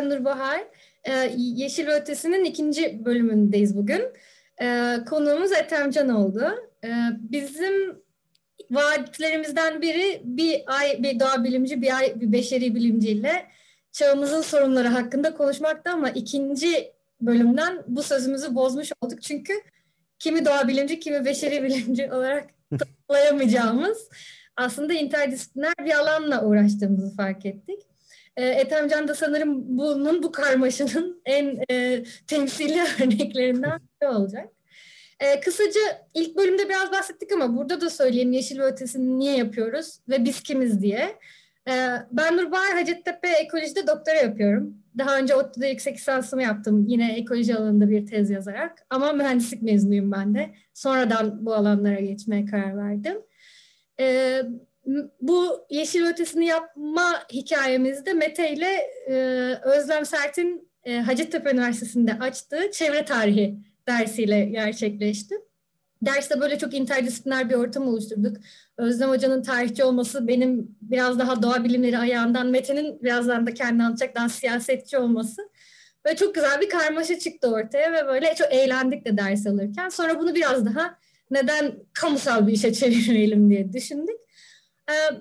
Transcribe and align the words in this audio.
ben 0.00 0.10
Nurbahar. 0.10 0.60
Ee, 1.04 1.32
Yeşil 1.36 1.88
Ötesi'nin 1.88 2.44
ikinci 2.44 3.04
bölümündeyiz 3.04 3.76
bugün. 3.76 4.02
Ee, 4.62 4.96
konuğumuz 5.08 5.52
Ethem 5.52 6.16
oldu. 6.16 6.50
Ee, 6.84 6.88
bizim 7.18 8.02
vaatlerimizden 8.70 9.82
biri 9.82 10.22
bir 10.24 10.62
ay 10.66 11.02
bir 11.02 11.20
doğa 11.20 11.44
bilimci, 11.44 11.82
bir 11.82 11.96
ay 11.96 12.20
bir 12.20 12.32
beşeri 12.32 12.74
bilimciyle 12.74 13.46
çağımızın 13.92 14.40
sorunları 14.40 14.88
hakkında 14.88 15.34
konuşmakta 15.34 15.92
ama 15.92 16.10
ikinci 16.10 16.92
bölümden 17.20 17.82
bu 17.86 18.02
sözümüzü 18.02 18.54
bozmuş 18.54 18.92
olduk. 19.00 19.22
Çünkü 19.22 19.52
kimi 20.18 20.44
doğa 20.44 20.68
bilimci, 20.68 21.00
kimi 21.00 21.24
beşeri 21.24 21.62
bilimci 21.62 22.12
olarak 22.12 22.50
tanımlayamayacağımız 23.08 24.08
aslında 24.56 24.92
interdisipliner 24.92 25.74
bir 25.84 25.98
alanla 25.98 26.44
uğraştığımızı 26.44 27.16
fark 27.16 27.46
ettik. 27.46 27.89
E, 28.40 28.46
Ethemcan 28.48 29.08
da 29.08 29.14
sanırım 29.14 29.78
bunun, 29.78 30.22
bu 30.22 30.32
karmaşanın 30.32 31.22
en 31.24 31.58
e, 31.70 32.04
temsili 32.26 32.80
örneklerinden 33.02 33.80
biri 33.80 34.08
olacak. 34.08 34.48
E, 35.20 35.40
kısaca 35.40 35.80
ilk 36.14 36.36
bölümde 36.36 36.68
biraz 36.68 36.92
bahsettik 36.92 37.32
ama 37.32 37.56
burada 37.56 37.80
da 37.80 37.90
söyleyeyim 37.90 38.32
Yeşil 38.32 38.58
ve 38.58 38.64
Ötesi'ni 38.64 39.18
niye 39.18 39.36
yapıyoruz 39.36 39.98
ve 40.08 40.24
biz 40.24 40.42
kimiz 40.42 40.82
diye. 40.82 41.18
E, 41.68 41.72
ben 42.12 42.36
Nurbahar 42.36 42.72
Hacettepe 42.72 43.28
Ekoloji'de 43.28 43.86
doktora 43.86 44.16
yapıyorum. 44.16 44.74
Daha 44.98 45.18
önce 45.18 45.34
ODTÜ'de 45.34 45.68
yüksek 45.68 45.96
lisansımı 45.96 46.42
yaptım 46.42 46.84
yine 46.88 47.16
ekoloji 47.16 47.56
alanında 47.56 47.90
bir 47.90 48.06
tez 48.06 48.30
yazarak. 48.30 48.86
Ama 48.90 49.12
mühendislik 49.12 49.62
mezunuyum 49.62 50.12
ben 50.12 50.34
de. 50.34 50.50
Sonradan 50.74 51.46
bu 51.46 51.54
alanlara 51.54 52.00
geçmeye 52.00 52.46
karar 52.46 52.76
verdim. 52.76 53.16
E, 54.00 54.42
bu 55.20 55.66
Yeşil 55.70 56.06
Ötesi'ni 56.06 56.46
yapma 56.46 57.22
hikayemizde 57.32 58.12
Mete 58.12 58.52
ile 58.52 58.80
e, 59.06 59.14
Özlem 59.64 60.06
Sert'in 60.06 60.70
e, 60.84 60.98
Hacettepe 60.98 61.50
Üniversitesi'nde 61.50 62.18
açtığı 62.18 62.70
çevre 62.72 63.04
tarihi 63.04 63.58
dersiyle 63.88 64.44
gerçekleşti. 64.44 65.34
Derste 66.02 66.40
böyle 66.40 66.58
çok 66.58 66.74
interdisipliner 66.74 67.50
bir 67.50 67.54
ortam 67.54 67.88
oluşturduk. 67.88 68.36
Özlem 68.76 69.08
Hoca'nın 69.08 69.42
tarihçi 69.42 69.84
olması 69.84 70.28
benim 70.28 70.76
biraz 70.82 71.18
daha 71.18 71.42
doğa 71.42 71.64
bilimleri 71.64 71.98
ayağından, 71.98 72.46
Mete'nin 72.46 73.02
birazdan 73.02 73.46
da 73.46 73.54
kendi 73.54 73.82
anlatacak 73.82 74.14
daha 74.14 74.28
siyasetçi 74.28 74.98
olması. 74.98 75.42
Böyle 76.04 76.16
çok 76.16 76.34
güzel 76.34 76.60
bir 76.60 76.68
karmaşa 76.68 77.18
çıktı 77.18 77.48
ortaya 77.48 77.92
ve 77.92 78.06
böyle 78.06 78.34
çok 78.34 78.52
eğlendik 78.52 79.04
de 79.04 79.16
ders 79.16 79.46
alırken. 79.46 79.88
Sonra 79.88 80.18
bunu 80.18 80.34
biraz 80.34 80.66
daha 80.66 80.98
neden 81.30 81.72
kamusal 81.92 82.46
bir 82.46 82.52
işe 82.52 82.72
çevirmeyelim 82.72 83.50
diye 83.50 83.72
düşündük. 83.72 84.16
Ee, 84.90 85.14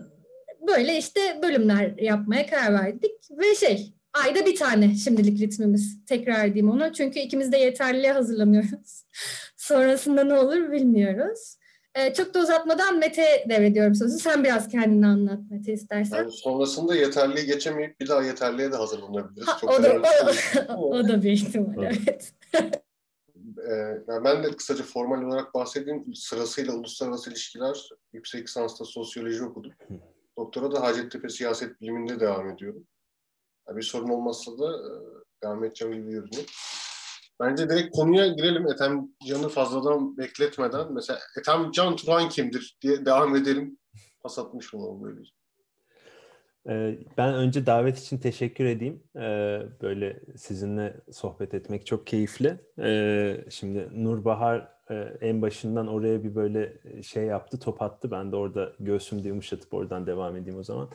böyle 0.67 0.97
işte 0.97 1.39
bölümler 1.43 1.97
yapmaya 1.97 2.47
karar 2.47 2.73
verdik 2.73 3.11
ve 3.31 3.55
şey 3.55 3.93
ayda 4.13 4.45
bir 4.45 4.55
tane 4.55 4.95
şimdilik 4.95 5.41
ritmimiz 5.41 6.05
tekrar 6.05 6.45
edeyim 6.45 6.69
onu 6.69 6.93
çünkü 6.93 7.19
ikimiz 7.19 7.51
de 7.51 7.57
yeterliliğe 7.57 8.11
hazırlanıyoruz. 8.13 9.03
Sonrasında 9.57 10.23
ne 10.23 10.39
olur 10.39 10.71
bilmiyoruz. 10.71 11.55
Ee, 11.95 12.13
çok 12.13 12.33
da 12.33 12.39
uzatmadan 12.39 12.99
Mete 12.99 13.45
devrediyorum 13.49 13.95
sözü. 13.95 14.17
Sen 14.17 14.43
biraz 14.43 14.67
kendini 14.67 15.07
anlat 15.07 15.39
Mete 15.49 15.73
istersen. 15.73 16.17
Yani 16.17 16.31
sonrasında 16.31 16.95
yeterliği 16.95 17.45
geçemeyip 17.45 17.99
bir 17.99 18.07
daha 18.07 18.23
yeterliğe 18.23 18.71
de 18.71 18.75
hazırlanabiliriz. 18.75 19.47
Ha, 19.47 19.57
çok 19.61 19.69
o, 19.69 19.83
da, 19.83 20.01
o, 20.77 20.89
o 20.97 21.07
da 21.07 21.23
bir 21.23 21.31
ihtimal 21.31 21.83
evet. 21.83 22.33
Ee, 23.69 23.73
yani 24.07 24.23
ben 24.23 24.43
de 24.43 24.51
kısaca 24.51 24.83
formal 24.83 25.23
olarak 25.23 25.53
bahsedeyim. 25.53 26.15
Sırasıyla 26.15 26.73
uluslararası 26.73 27.29
ilişkiler, 27.29 27.89
yüksek 28.13 28.43
lisansta 28.47 28.85
sosyoloji 28.85 29.43
okudum. 29.43 29.71
Doktora 30.37 30.71
da 30.71 30.81
Hacettepe 30.81 31.29
siyaset 31.29 31.81
biliminde 31.81 32.19
devam 32.19 32.49
ediyorum. 32.49 32.87
Yani 33.67 33.77
bir 33.77 33.83
sorun 33.83 34.09
olmazsa 34.09 34.57
da 34.59 34.77
e, 34.77 34.89
devam 35.43 35.63
edeceğim 35.63 35.93
gibi 35.93 36.11
görünüyor. 36.11 36.45
Bence 37.39 37.69
direkt 37.69 37.95
konuya 37.95 38.27
girelim. 38.27 38.67
Ethem 38.67 39.09
Can'ı 39.27 39.49
fazladan 39.49 40.17
bekletmeden. 40.17 40.93
Mesela 40.93 41.19
Ethem 41.39 41.71
Can 41.71 41.95
Turan 41.95 42.29
kimdir 42.29 42.77
diye 42.81 43.05
devam 43.05 43.35
edelim. 43.35 43.77
Pas 44.21 44.39
atmış 44.39 44.73
olalım 44.73 45.03
böylece. 45.03 45.38
Ee, 46.69 46.99
ben 47.17 47.33
önce 47.33 47.65
davet 47.65 47.97
için 47.99 48.17
teşekkür 48.17 48.65
edeyim. 48.65 49.03
Ee, 49.15 49.61
böyle 49.81 50.19
sizinle 50.37 50.95
sohbet 51.11 51.53
etmek 51.53 51.85
çok 51.85 52.07
keyifli. 52.07 52.57
Ee, 52.79 53.45
şimdi 53.49 54.03
Nurbahar 54.03 54.67
e, 54.91 54.95
en 55.21 55.41
başından 55.41 55.87
oraya 55.87 56.23
bir 56.23 56.35
böyle 56.35 56.77
şey 57.03 57.23
yaptı, 57.23 57.59
top 57.59 57.81
attı. 57.81 58.11
Ben 58.11 58.31
de 58.31 58.35
orada 58.35 58.73
göğsümde 58.79 59.27
yumuşatıp 59.27 59.73
oradan 59.73 60.07
devam 60.07 60.35
edeyim 60.35 60.59
o 60.59 60.63
zaman. 60.63 60.89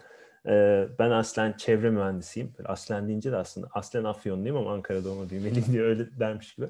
Ben 0.98 1.10
aslen 1.10 1.52
çevre 1.52 1.90
mühendisiyim. 1.90 2.52
Aslen 2.64 3.08
deyince 3.08 3.32
de 3.32 3.36
aslında 3.36 3.68
aslen 3.72 4.04
Afyonluyum 4.04 4.56
ama 4.56 4.72
Ankara'da 4.72 5.04
doğma 5.04 5.30
büyümeliyim 5.30 5.66
diye 5.72 5.82
öyle 5.82 6.18
dermiş 6.20 6.54
gibi. 6.54 6.66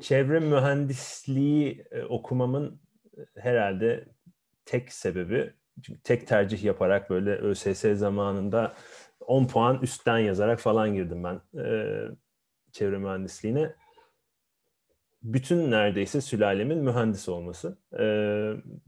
Çevre 0.00 0.40
mühendisliği 0.40 1.84
e, 1.90 2.02
okumamın 2.02 2.80
herhalde 3.36 4.04
tek 4.64 4.92
sebebi 4.92 5.54
tek 6.04 6.26
tercih 6.26 6.64
yaparak 6.64 7.10
böyle 7.10 7.30
ÖSS 7.30 7.84
zamanında 7.94 8.74
10 9.20 9.46
puan 9.46 9.82
üstten 9.82 10.18
yazarak 10.18 10.60
falan 10.60 10.94
girdim 10.94 11.24
ben 11.24 11.60
e, 11.60 11.98
çevre 12.72 12.98
mühendisliğine. 12.98 13.74
Bütün 15.22 15.70
neredeyse 15.70 16.20
sülalemin 16.20 16.78
mühendis 16.78 17.28
olması. 17.28 17.78
E, 17.98 18.06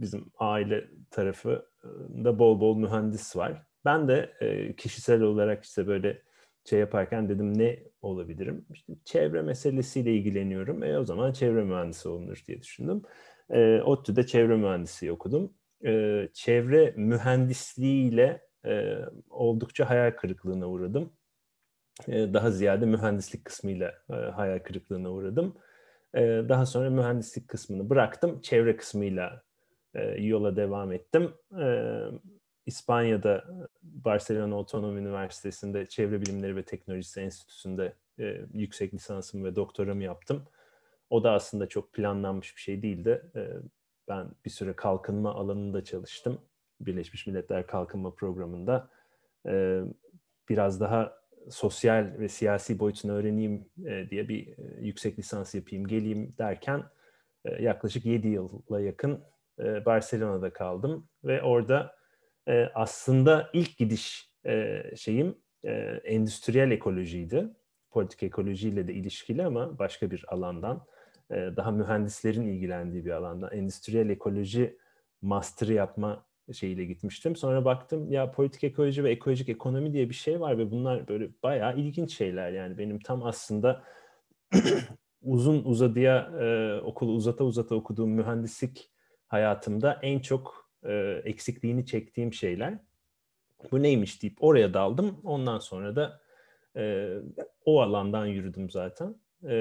bizim 0.01 0.33
aile 0.39 0.85
tarafında 1.11 2.39
bol 2.39 2.61
bol 2.61 2.77
mühendis 2.77 3.37
var. 3.37 3.63
Ben 3.85 4.09
de 4.09 4.33
e, 4.41 4.77
kişisel 4.77 5.23
olarak 5.23 5.65
işte 5.65 5.87
böyle 5.87 6.23
şey 6.65 6.81
yaparken 6.81 7.29
dedim 7.29 7.59
ne 7.59 7.79
olabilirim? 8.03 8.67
İşte 8.73 8.93
çevre 9.05 9.43
meselesiyle 9.43 10.15
ilgileniyorum. 10.15 10.83
E 10.83 10.99
o 10.99 11.05
zaman 11.05 11.33
çevre 11.33 11.65
mühendisi 11.65 12.09
olunur 12.09 12.43
diye 12.47 12.63
düşündüm. 12.63 13.03
E, 13.51 13.81
ODTÜ'de 13.83 14.27
çevre 14.27 14.57
mühendisliği 14.57 15.13
okudum 15.13 15.53
e, 15.85 16.29
çevre 16.33 16.95
mühendisliğiyle 16.97 18.47
e, 18.65 18.97
oldukça 19.31 19.91
hayal 19.91 20.11
kırıklığına 20.11 20.69
uğradım. 20.69 21.13
E, 22.09 22.35
daha 22.35 22.51
ziyade 22.51 22.87
mühendislik 22.87 23.45
kısmıyla 23.45 23.95
e, 24.11 24.15
hayal 24.15 24.59
kırıklığına 24.59 25.11
uğradım. 25.11 25.57
E, 26.15 26.21
daha 26.49 26.67
sonra 26.67 26.91
mühendislik 26.91 27.49
kısmını 27.49 27.91
bıraktım. 27.91 28.41
Çevre 28.41 28.77
kısmıyla 28.77 29.43
e, 29.95 30.03
yola 30.03 30.57
devam 30.57 30.93
ettim. 30.93 31.35
E, 31.61 31.99
İspanya'da 32.67 33.45
Barcelona 33.83 34.59
Otonom 34.59 34.99
Üniversitesi'nde 34.99 35.87
Çevre 35.87 36.21
Bilimleri 36.21 36.57
ve 36.57 36.63
Teknolojisi 36.63 37.21
Enstitüsü'nde 37.21 37.93
e, 38.19 38.41
yüksek 38.53 38.95
lisansımı 38.95 39.45
ve 39.45 39.57
doktoramı 39.57 40.03
yaptım. 40.03 40.45
O 41.11 41.25
da 41.25 41.33
aslında 41.33 41.67
çok 41.67 41.93
planlanmış 41.93 42.57
bir 42.57 42.61
şey 42.61 42.83
değildi. 42.83 43.23
E, 43.37 43.41
ben 44.09 44.29
bir 44.45 44.51
süre 44.51 44.73
kalkınma 44.73 45.35
alanında 45.35 45.85
çalıştım. 45.85 46.41
Birleşmiş 46.81 47.27
Milletler 47.27 47.67
Kalkınma 47.67 48.15
Programı'nda. 48.15 48.91
Ee, 49.49 49.83
biraz 50.49 50.81
daha 50.81 51.27
sosyal 51.51 52.13
ve 52.19 52.29
siyasi 52.29 52.79
boyutunu 52.79 53.13
öğreneyim 53.13 53.69
e, 53.87 54.11
diye 54.11 54.29
bir 54.29 54.49
e, 54.49 54.81
yüksek 54.81 55.19
lisans 55.19 55.55
yapayım, 55.55 55.87
geleyim 55.87 56.35
derken 56.39 56.85
e, 57.45 57.63
yaklaşık 57.63 58.07
7 58.07 58.29
yıla 58.29 58.81
yakın 58.81 59.25
Barcelona'da 59.87 60.53
kaldım 60.53 61.09
ve 61.25 61.43
orada 61.43 61.97
aslında 62.75 63.51
ilk 63.53 63.79
gidiş 63.79 64.33
şeyim 64.97 65.39
endüstriyel 66.05 66.71
ekolojiydi. 66.71 67.49
Politik 67.91 68.23
ekolojiyle 68.23 68.89
de 68.89 68.95
ilişkili 68.95 69.45
ama 69.45 69.79
başka 69.79 70.11
bir 70.11 70.25
alandan 70.29 70.87
daha 71.31 71.71
mühendislerin 71.71 72.47
ilgilendiği 72.47 73.05
bir 73.05 73.11
alanda 73.11 73.51
endüstriyel 73.51 74.09
ekoloji 74.11 74.79
master 75.23 75.69
yapma 75.69 76.27
şeyiyle 76.53 76.85
gitmiştim. 76.85 77.37
Sonra 77.37 77.65
baktım 77.65 78.13
ya 78.13 78.33
politik 78.33 78.65
ekoloji 78.65 79.05
ve 79.05 79.11
ekolojik 79.11 79.49
ekonomi 79.49 79.93
diye 79.93 80.09
bir 80.09 80.15
şey 80.15 80.41
var 80.41 80.59
ve 80.59 80.71
bunlar 80.71 81.09
böyle 81.09 81.29
bayağı 81.43 81.77
ilginç 81.79 82.17
şeyler. 82.17 82.53
Yani 82.53 82.79
benim 82.79 82.99
tam 82.99 83.23
aslında 83.23 83.85
uzun 85.23 85.65
uzadıya 85.65 86.31
e, 86.41 86.81
okulu 86.81 87.13
uzata 87.13 87.45
uzata 87.45 87.75
okuduğum 87.75 88.11
mühendislik 88.11 88.91
hayatımda 89.29 89.99
en 90.03 90.19
çok 90.19 90.71
e, 90.85 91.23
eksikliğini 91.25 91.87
çektiğim 91.87 92.33
şeyler. 92.33 92.79
Bu 93.73 93.83
neymiş 93.83 94.23
deyip 94.23 94.45
oraya 94.45 94.75
daldım. 94.75 95.21
Ondan 95.25 95.59
sonra 95.59 95.97
da 95.97 96.21
e, 96.77 97.15
o 97.65 97.81
alandan 97.81 98.27
yürüdüm 98.27 98.71
zaten. 98.71 99.15
E, 99.49 99.57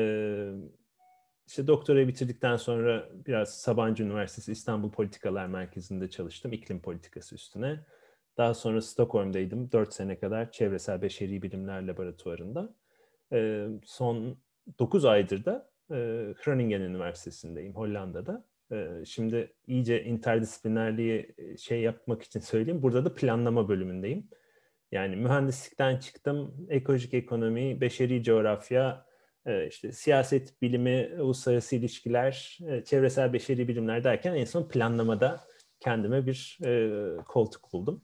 işte 1.47 1.68
doktorayı 1.68 2.07
bitirdikten 2.07 2.56
sonra 2.56 3.09
biraz 3.25 3.57
Sabancı 3.57 4.03
Üniversitesi 4.03 4.51
İstanbul 4.51 4.92
Politikalar 4.92 5.47
Merkezi'nde 5.47 6.09
çalıştım 6.09 6.53
iklim 6.53 6.81
politikası 6.81 7.36
üstüne. 7.36 7.80
Daha 8.38 8.53
sonra 8.53 8.81
Stockholm'daydım 8.81 9.71
4 9.71 9.94
sene 9.94 10.19
kadar 10.19 10.51
Çevresel 10.51 11.01
Beşeri 11.01 11.42
Bilimler 11.42 11.88
Laboratuvarında. 11.88 12.74
Ee, 13.31 13.68
son 13.86 14.38
9 14.80 15.06
aydır 15.06 15.45
da 15.45 15.69
e, 15.92 15.95
Groningen 16.45 16.81
Üniversitesi'ndeyim 16.81 17.75
Hollanda'da. 17.75 18.45
Ee, 18.71 19.06
şimdi 19.06 19.53
iyice 19.68 20.03
interdisiplinerliği 20.03 21.33
e, 21.38 21.57
şey 21.57 21.81
yapmak 21.81 22.24
için 22.24 22.39
söyleyeyim. 22.39 22.81
Burada 22.81 23.06
da 23.06 23.15
planlama 23.15 23.69
bölümündeyim. 23.69 24.27
Yani 24.91 25.15
mühendislikten 25.15 25.98
çıktım, 25.98 26.68
ekolojik 26.69 27.13
ekonomi, 27.13 27.81
beşeri 27.81 28.24
coğrafya, 28.24 29.06
işte 29.68 29.92
siyaset 29.92 30.62
bilimi, 30.62 31.09
uluslararası 31.19 31.75
ilişkiler, 31.75 32.59
e, 32.68 32.83
çevresel 32.83 33.33
beşeri 33.33 33.68
bilimler 33.68 34.03
derken 34.03 34.36
en 34.36 34.45
son 34.45 34.68
planlamada 34.68 35.44
kendime 35.80 36.25
bir 36.25 36.59
e, 36.65 37.24
koltuk 37.24 37.74
buldum. 37.74 38.01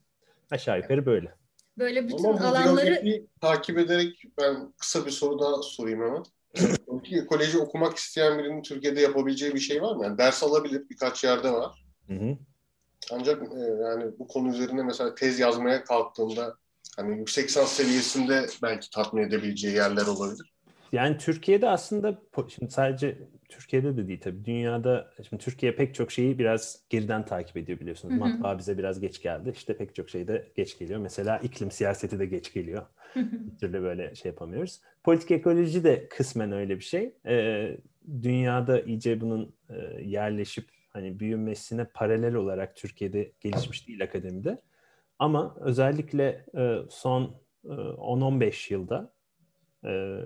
Aşağı 0.52 0.78
yukarı 0.78 1.06
böyle. 1.06 1.36
Böyle 1.78 2.08
bütün 2.08 2.24
Ama 2.24 2.48
alanları... 2.48 3.26
takip 3.42 3.78
ederek 3.78 4.24
ben 4.38 4.74
kısa 4.78 5.06
bir 5.06 5.12
soru 5.12 5.40
daha 5.40 5.62
sorayım 5.62 6.02
hemen. 6.02 6.24
ekoloji 7.12 7.58
okumak 7.58 7.98
isteyen 7.98 8.38
birinin 8.38 8.62
Türkiye'de 8.62 9.02
yapabileceği 9.02 9.54
bir 9.54 9.60
şey 9.60 9.82
var 9.82 9.96
mı? 9.96 10.04
Yani 10.04 10.18
ders 10.18 10.44
alabilir, 10.44 10.90
birkaç 10.90 11.24
yerde 11.24 11.52
var. 11.52 11.86
Hı 12.08 12.14
hı. 12.14 12.38
Ancak 13.12 13.44
e, 13.44 13.60
yani 13.60 14.20
bu 14.20 14.28
konu 14.28 14.50
üzerine 14.50 14.84
mesela 14.84 15.16
tez 15.16 15.40
yazmaya 15.40 15.84
kalktığında 15.84 16.56
hani 16.98 17.18
yüksek 17.18 17.50
lisans 17.50 17.72
seviyesinde 17.72 18.46
belki 18.62 18.90
tatmin 18.90 19.24
edebileceği 19.24 19.76
yerler 19.76 20.06
olabilir. 20.06 20.51
Yani 20.92 21.18
Türkiye'de 21.18 21.70
aslında 21.70 22.22
şimdi 22.48 22.72
sadece 22.72 23.18
Türkiye'de 23.50 23.98
de 23.98 24.08
değil 24.08 24.22
tabii 24.22 24.46
dünyada 24.46 25.12
şimdi 25.30 25.44
Türkiye 25.44 25.76
pek 25.76 25.96
çok 25.96 26.12
şeyi 26.12 26.40
biraz 26.40 26.80
geriden 26.90 27.26
takip 27.26 27.58
ediyor 27.58 27.80
biliyorsunuz. 27.80 28.14
Hı 28.14 28.18
hı. 28.18 28.20
Matbaa 28.20 28.58
bize 28.58 28.78
biraz 28.78 29.00
geç 29.00 29.22
geldi. 29.22 29.52
İşte 29.56 29.78
pek 29.78 29.96
çok 29.96 30.10
şey 30.10 30.28
de 30.28 30.52
geç 30.56 30.80
geliyor. 30.80 31.00
Mesela 31.00 31.38
iklim 31.38 31.72
siyaseti 31.72 32.20
de 32.20 32.26
geç 32.26 32.54
geliyor. 32.54 32.86
bir 33.16 33.58
türlü 33.58 33.82
böyle 33.82 34.16
şey 34.16 34.30
yapamıyoruz. 34.30 34.82
Politik 35.04 35.32
ekoloji 35.32 35.84
de 35.84 36.08
kısmen 36.10 36.52
öyle 36.52 36.76
bir 36.76 36.84
şey. 36.84 37.16
Ee, 37.26 37.78
dünyada 38.22 38.82
iyice 38.82 39.22
bunun 39.22 39.56
e, 39.70 40.04
yerleşip 40.04 40.70
hani 40.90 41.20
büyümesine 41.20 41.86
paralel 41.86 42.36
olarak 42.36 42.76
Türkiye'de 42.76 43.32
gelişmiş 43.40 43.88
değil 43.88 44.04
akademide. 44.04 44.62
Ama 45.20 45.56
özellikle 45.60 46.46
e, 46.58 46.78
son 46.90 47.36
e, 47.66 47.68
10-15 47.68 48.74
yılda 48.74 49.14
e, 49.86 50.22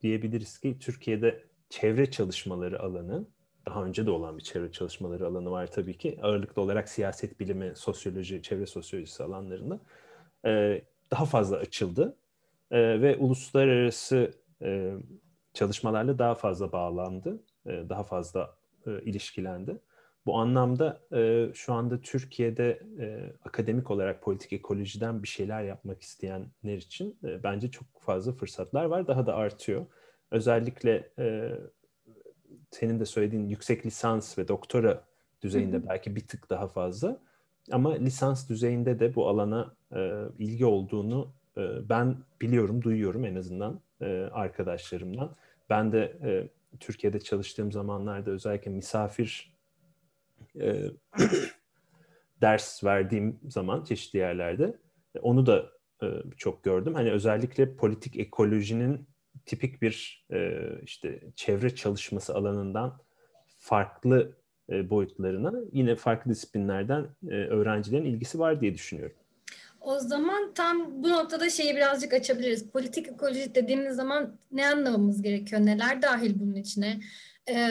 diyebiliriz 0.00 0.58
ki 0.58 0.76
Türkiye'de 0.80 1.44
çevre 1.70 2.10
çalışmaları 2.10 2.82
alanı, 2.82 3.26
daha 3.66 3.84
önce 3.84 4.06
de 4.06 4.10
olan 4.10 4.38
bir 4.38 4.42
çevre 4.42 4.72
çalışmaları 4.72 5.26
alanı 5.26 5.50
var 5.50 5.66
tabii 5.66 5.98
ki. 5.98 6.18
Ağırlıklı 6.22 6.62
olarak 6.62 6.88
siyaset 6.88 7.40
bilimi, 7.40 7.72
sosyoloji, 7.76 8.42
çevre 8.42 8.66
sosyolojisi 8.66 9.22
alanlarında 9.22 9.80
e, 10.44 10.82
daha 11.10 11.24
fazla 11.24 11.56
açıldı. 11.56 12.16
E, 12.70 13.02
ve 13.02 13.16
uluslararası 13.16 14.30
e, 14.62 14.94
çalışmalarla 15.54 16.18
daha 16.18 16.34
fazla 16.34 16.72
bağlandı, 16.72 17.42
e, 17.66 17.70
daha 17.88 18.02
fazla 18.02 18.56
e, 18.86 19.02
ilişkilendi. 19.02 19.80
Bu 20.26 20.38
anlamda 20.38 21.00
e, 21.12 21.48
şu 21.54 21.72
anda 21.72 22.00
Türkiye'de 22.00 22.82
e, 22.98 23.32
akademik 23.44 23.90
olarak 23.90 24.22
politik 24.22 24.52
ekolojiden 24.52 25.22
bir 25.22 25.28
şeyler 25.28 25.62
yapmak 25.62 26.02
isteyenler 26.02 26.76
için 26.76 27.18
e, 27.24 27.42
bence 27.42 27.70
çok 27.70 27.86
fazla 28.00 28.32
fırsatlar 28.32 28.84
var. 28.84 29.08
Daha 29.08 29.26
da 29.26 29.34
artıyor. 29.34 29.86
Özellikle 30.30 31.10
e, 31.18 31.52
senin 32.70 33.00
de 33.00 33.04
söylediğin 33.04 33.48
yüksek 33.48 33.86
lisans 33.86 34.38
ve 34.38 34.48
doktora 34.48 35.04
düzeyinde 35.42 35.76
hı 35.76 35.80
hı. 35.80 35.88
belki 35.88 36.16
bir 36.16 36.26
tık 36.26 36.50
daha 36.50 36.68
fazla. 36.68 37.20
Ama 37.70 37.94
lisans 37.94 38.48
düzeyinde 38.48 39.00
de 39.00 39.14
bu 39.14 39.28
alana 39.28 39.74
e, 39.94 40.12
ilgi 40.38 40.66
olduğunu 40.66 41.32
e, 41.56 41.88
ben 41.88 42.16
biliyorum, 42.40 42.82
duyuyorum 42.82 43.24
en 43.24 43.34
azından 43.34 43.80
e, 44.00 44.06
arkadaşlarımdan. 44.32 45.36
Ben 45.70 45.92
de 45.92 46.18
e, 46.22 46.48
Türkiye'de 46.80 47.20
çalıştığım 47.20 47.72
zamanlarda 47.72 48.30
özellikle 48.30 48.70
misafir 48.70 49.52
e, 50.60 50.90
ders 52.40 52.84
verdiğim 52.84 53.40
zaman 53.48 53.84
çeşitli 53.84 54.18
yerlerde 54.18 54.76
onu 55.20 55.46
da 55.46 55.70
e, 56.02 56.06
çok 56.36 56.64
gördüm. 56.64 56.94
Hani 56.94 57.12
özellikle 57.12 57.76
politik 57.76 58.18
ekolojinin 58.18 59.08
tipik 59.46 59.82
bir 59.82 60.26
e, 60.32 60.60
işte 60.82 61.20
çevre 61.36 61.74
çalışması 61.74 62.34
alanından 62.34 62.98
farklı 63.58 64.36
e, 64.70 64.90
boyutlarına 64.90 65.52
yine 65.72 65.96
farklı 65.96 66.30
disiplinlerden 66.30 67.06
e, 67.28 67.34
öğrencilerin 67.34 68.04
ilgisi 68.04 68.38
var 68.38 68.60
diye 68.60 68.74
düşünüyorum. 68.74 69.16
O 69.80 69.98
zaman 69.98 70.54
tam 70.54 71.02
bu 71.02 71.10
noktada 71.10 71.50
şeyi 71.50 71.76
birazcık 71.76 72.14
açabiliriz. 72.14 72.70
Politik 72.70 73.08
ekoloji 73.08 73.54
dediğimiz 73.54 73.96
zaman 73.96 74.38
ne 74.52 74.68
anlamamız 74.68 75.22
gerekiyor? 75.22 75.66
Neler 75.66 76.02
dahil 76.02 76.40
bunun 76.40 76.54
içine? 76.54 77.00
Ee, 77.48 77.70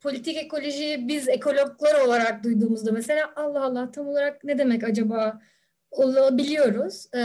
politik 0.00 0.36
ekolojiyi 0.36 1.08
biz 1.08 1.28
ekologlar 1.28 2.00
olarak 2.06 2.44
duyduğumuzda 2.44 2.92
mesela 2.92 3.32
Allah 3.36 3.64
Allah 3.64 3.90
tam 3.90 4.08
olarak 4.08 4.44
ne 4.44 4.58
demek 4.58 4.84
acaba 4.84 5.40
olabiliyoruz. 5.90 7.06
Ee, 7.14 7.18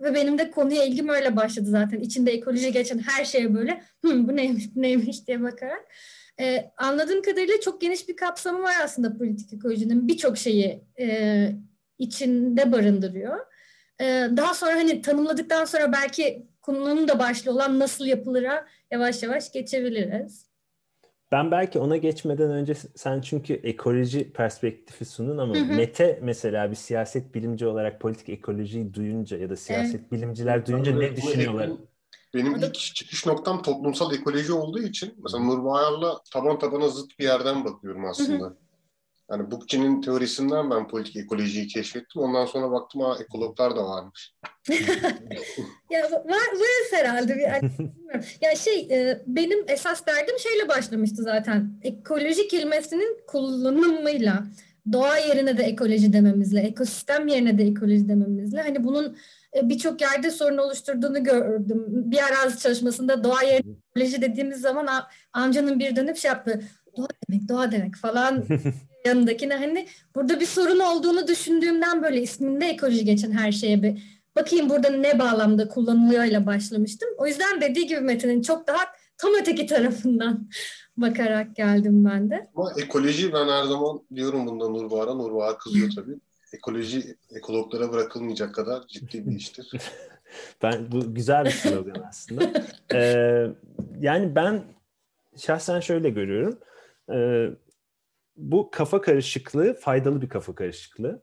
ve 0.00 0.14
benim 0.14 0.38
de 0.38 0.50
konuya 0.50 0.84
ilgim 0.84 1.08
öyle 1.08 1.36
başladı 1.36 1.70
zaten. 1.70 2.00
İçinde 2.00 2.32
ekoloji 2.32 2.72
geçen 2.72 2.98
her 2.98 3.24
şeye 3.24 3.54
böyle 3.54 3.82
bu 4.04 4.36
neymiş 4.36 4.76
bu 4.76 4.82
neymiş 4.82 5.26
diye 5.26 5.42
bakarak. 5.42 5.84
Ee, 6.40 6.70
anladığım 6.76 7.22
kadarıyla 7.22 7.60
çok 7.60 7.80
geniş 7.80 8.08
bir 8.08 8.16
kapsamı 8.16 8.62
var 8.62 8.74
aslında 8.84 9.18
politik 9.18 9.52
ekolojinin. 9.52 10.08
Birçok 10.08 10.38
şeyi 10.38 10.84
e, 11.00 11.48
içinde 11.98 12.72
barındırıyor. 12.72 13.38
Ee, 14.00 14.28
daha 14.36 14.54
sonra 14.54 14.72
hani 14.72 15.02
tanımladıktan 15.02 15.64
sonra 15.64 15.92
belki 15.92 16.46
konunun 16.62 17.08
da 17.08 17.18
başlı 17.18 17.50
olan 17.50 17.78
nasıl 17.78 18.06
yapılır'a 18.06 18.66
yavaş 18.90 19.22
yavaş 19.22 19.52
geçebiliriz. 19.52 20.49
Ben 21.32 21.50
belki 21.50 21.78
ona 21.78 21.96
geçmeden 21.96 22.50
önce 22.50 22.74
sen 22.74 23.20
çünkü 23.20 23.54
ekoloji 23.54 24.32
perspektifi 24.32 25.04
sunun 25.04 25.38
ama 25.38 25.54
hı 25.54 25.58
hı. 25.58 25.72
Mete 25.74 26.18
mesela 26.22 26.70
bir 26.70 26.76
siyaset 26.76 27.34
bilimci 27.34 27.66
olarak 27.66 28.00
politik 28.00 28.28
ekolojiyi 28.28 28.94
duyunca 28.94 29.36
ya 29.36 29.50
da 29.50 29.56
siyaset 29.56 30.00
evet. 30.00 30.12
bilimciler 30.12 30.66
duyunca 30.66 30.96
ne 30.96 31.16
düşünüyorlar? 31.16 31.70
Benim 32.34 32.56
ilk 32.56 32.74
çıkış 32.74 33.26
noktam 33.26 33.62
toplumsal 33.62 34.14
ekoloji 34.14 34.52
olduğu 34.52 34.82
için 34.82 35.14
mesela 35.22 35.44
Nur 35.44 35.64
Bayar'la 35.64 36.20
taban 36.32 36.58
tabana 36.58 36.88
zıt 36.88 37.18
bir 37.18 37.24
yerden 37.24 37.64
bakıyorum 37.64 38.04
aslında. 38.04 38.44
Hı 38.44 38.48
hı. 38.48 38.56
Yani 39.30 39.50
Bookchin'in 39.50 40.00
teorisinden 40.00 40.70
ben 40.70 40.88
politik 40.88 41.16
ekolojiyi 41.16 41.66
keşfettim. 41.66 42.22
Ondan 42.22 42.46
sonra 42.46 42.70
baktım 42.70 43.00
ha 43.00 43.16
ekologlar 43.20 43.76
da 43.76 43.84
varmış. 43.84 44.34
ya 45.90 46.02
var, 46.02 46.48
varız 46.54 46.92
herhalde. 46.92 47.36
Bir, 47.36 47.42
ya 48.40 48.56
şey 48.56 48.80
e, 48.90 49.22
benim 49.26 49.64
esas 49.68 50.06
derdim 50.06 50.38
şeyle 50.38 50.68
başlamıştı 50.68 51.22
zaten. 51.22 51.72
Ekoloji 51.82 52.48
kelimesinin 52.48 53.18
kullanımıyla 53.26 54.44
doğa 54.92 55.18
yerine 55.18 55.58
de 55.58 55.62
ekoloji 55.62 56.12
dememizle, 56.12 56.60
ekosistem 56.60 57.28
yerine 57.28 57.58
de 57.58 57.64
ekoloji 57.64 58.08
dememizle. 58.08 58.62
Hani 58.62 58.84
bunun 58.84 59.16
e, 59.56 59.68
birçok 59.68 60.00
yerde 60.00 60.30
sorun 60.30 60.58
oluşturduğunu 60.58 61.24
gördüm. 61.24 61.84
Bir 61.88 62.18
arazi 62.18 62.58
çalışmasında 62.58 63.24
doğa 63.24 63.42
yerine 63.42 63.72
ekoloji 63.90 64.22
dediğimiz 64.22 64.60
zaman 64.60 64.88
amcanın 65.32 65.78
bir 65.78 65.96
dönüp 65.96 66.16
şey 66.16 66.28
yaptı. 66.28 66.62
Doğa 66.96 67.08
demek, 67.28 67.48
doğa 67.48 67.72
demek 67.72 67.96
falan 67.96 68.44
yanındakine 69.06 69.54
hani 69.56 69.86
burada 70.14 70.40
bir 70.40 70.46
sorun 70.46 70.80
olduğunu 70.80 71.28
düşündüğümden 71.28 72.02
böyle 72.02 72.22
isminde 72.22 72.66
ekoloji 72.66 73.04
geçen 73.04 73.32
her 73.32 73.52
şeye 73.52 73.82
bir 73.82 74.20
bakayım 74.36 74.70
burada 74.70 74.90
ne 74.90 75.18
bağlamda 75.18 75.68
kullanılıyor 75.68 76.24
ile 76.24 76.46
başlamıştım. 76.46 77.08
O 77.18 77.26
yüzden 77.26 77.60
dediği 77.60 77.86
gibi 77.86 78.00
Metin'in 78.00 78.42
çok 78.42 78.66
daha 78.66 78.78
tam 79.18 79.30
öteki 79.40 79.66
tarafından 79.66 80.48
bakarak 80.96 81.56
geldim 81.56 82.04
ben 82.04 82.30
de. 82.30 82.50
Ama 82.56 82.72
ekoloji 82.78 83.32
ben 83.32 83.48
her 83.48 83.64
zaman 83.64 84.00
diyorum 84.14 84.46
bunda 84.46 84.68
Nurbahar'a. 84.68 85.14
Nurbahar 85.14 85.58
kızıyor 85.58 85.90
tabii. 85.96 86.14
Ekoloji 86.52 87.16
ekologlara 87.36 87.92
bırakılmayacak 87.92 88.54
kadar 88.54 88.86
ciddi 88.86 89.26
bir 89.26 89.36
iştir. 89.36 89.70
ben 90.62 90.92
bu 90.92 91.14
güzel 91.14 91.44
bir 91.44 91.50
slogan 91.50 92.04
aslında. 92.08 92.52
ee, 92.94 93.46
yani 94.00 94.34
ben 94.34 94.62
şahsen 95.36 95.80
şöyle 95.80 96.10
görüyorum. 96.10 96.58
Ee, 97.12 97.50
bu 98.36 98.70
kafa 98.70 99.00
karışıklığı 99.00 99.74
faydalı 99.74 100.22
bir 100.22 100.28
kafa 100.28 100.54
karışıklığı. 100.54 101.22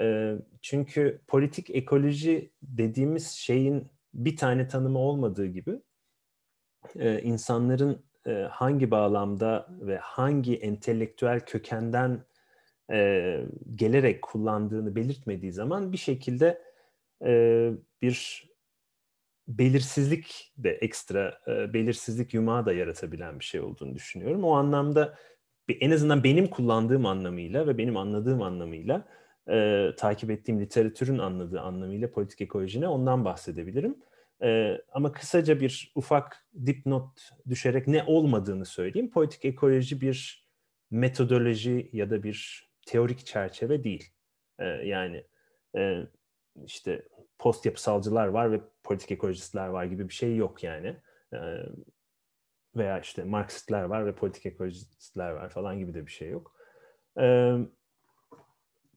E, 0.00 0.34
çünkü 0.62 1.20
politik 1.26 1.70
ekoloji 1.70 2.52
dediğimiz 2.62 3.30
şeyin 3.30 3.88
bir 4.14 4.36
tane 4.36 4.68
tanımı 4.68 4.98
olmadığı 4.98 5.46
gibi 5.46 5.80
e, 6.96 7.22
insanların 7.22 8.04
e, 8.26 8.32
hangi 8.32 8.90
bağlamda 8.90 9.68
ve 9.80 9.98
hangi 9.98 10.56
entelektüel 10.56 11.40
kökenden 11.40 12.24
e, 12.90 13.40
gelerek 13.74 14.22
kullandığını 14.22 14.96
belirtmediği 14.96 15.52
zaman 15.52 15.92
bir 15.92 15.98
şekilde 15.98 16.62
e, 17.24 17.70
bir 18.02 18.48
belirsizlik 19.48 20.52
de 20.56 20.70
ekstra 20.70 21.40
e, 21.48 21.74
belirsizlik 21.74 22.34
yumağı 22.34 22.66
da 22.66 22.72
yaratabilen 22.72 23.40
bir 23.40 23.44
şey 23.44 23.60
olduğunu 23.60 23.94
düşünüyorum. 23.94 24.44
O 24.44 24.52
anlamda 24.52 25.18
en 25.68 25.90
azından 25.90 26.24
benim 26.24 26.46
kullandığım 26.46 27.06
anlamıyla 27.06 27.66
ve 27.66 27.78
benim 27.78 27.96
anladığım 27.96 28.42
anlamıyla 28.42 29.08
e, 29.50 29.88
takip 29.98 30.30
ettiğim 30.30 30.60
literatürün 30.60 31.18
anladığı 31.18 31.60
anlamıyla 31.60 32.10
politik 32.10 32.40
ekolojine 32.40 32.88
ondan 32.88 33.24
bahsedebilirim. 33.24 33.96
E, 34.42 34.78
ama 34.92 35.12
kısaca 35.12 35.60
bir 35.60 35.92
ufak 35.94 36.46
dipnot 36.66 37.30
düşerek 37.48 37.88
ne 37.88 38.04
olmadığını 38.06 38.64
söyleyeyim. 38.64 39.10
Politik 39.10 39.44
ekoloji 39.44 40.00
bir 40.00 40.48
metodoloji 40.90 41.90
ya 41.92 42.10
da 42.10 42.22
bir 42.22 42.68
teorik 42.86 43.26
çerçeve 43.26 43.84
değil. 43.84 44.12
E, 44.58 44.64
yani 44.64 45.24
e, 45.76 46.02
işte 46.66 47.02
post 47.38 47.66
yapısalcılar 47.66 48.26
var 48.26 48.52
ve 48.52 48.60
politik 48.82 49.10
ekolojistler 49.10 49.66
var 49.66 49.84
gibi 49.84 50.08
bir 50.08 50.14
şey 50.14 50.36
yok 50.36 50.62
yani. 50.62 50.96
E, 51.34 51.38
veya 52.76 53.00
işte 53.00 53.24
Marksistler 53.24 53.82
var 53.82 54.06
ve 54.06 54.14
politik 54.14 54.46
ekolojistler 54.46 55.30
var 55.30 55.48
falan 55.48 55.78
gibi 55.78 55.94
de 55.94 56.06
bir 56.06 56.10
şey 56.10 56.30
yok. 56.30 56.56
E, 57.20 57.56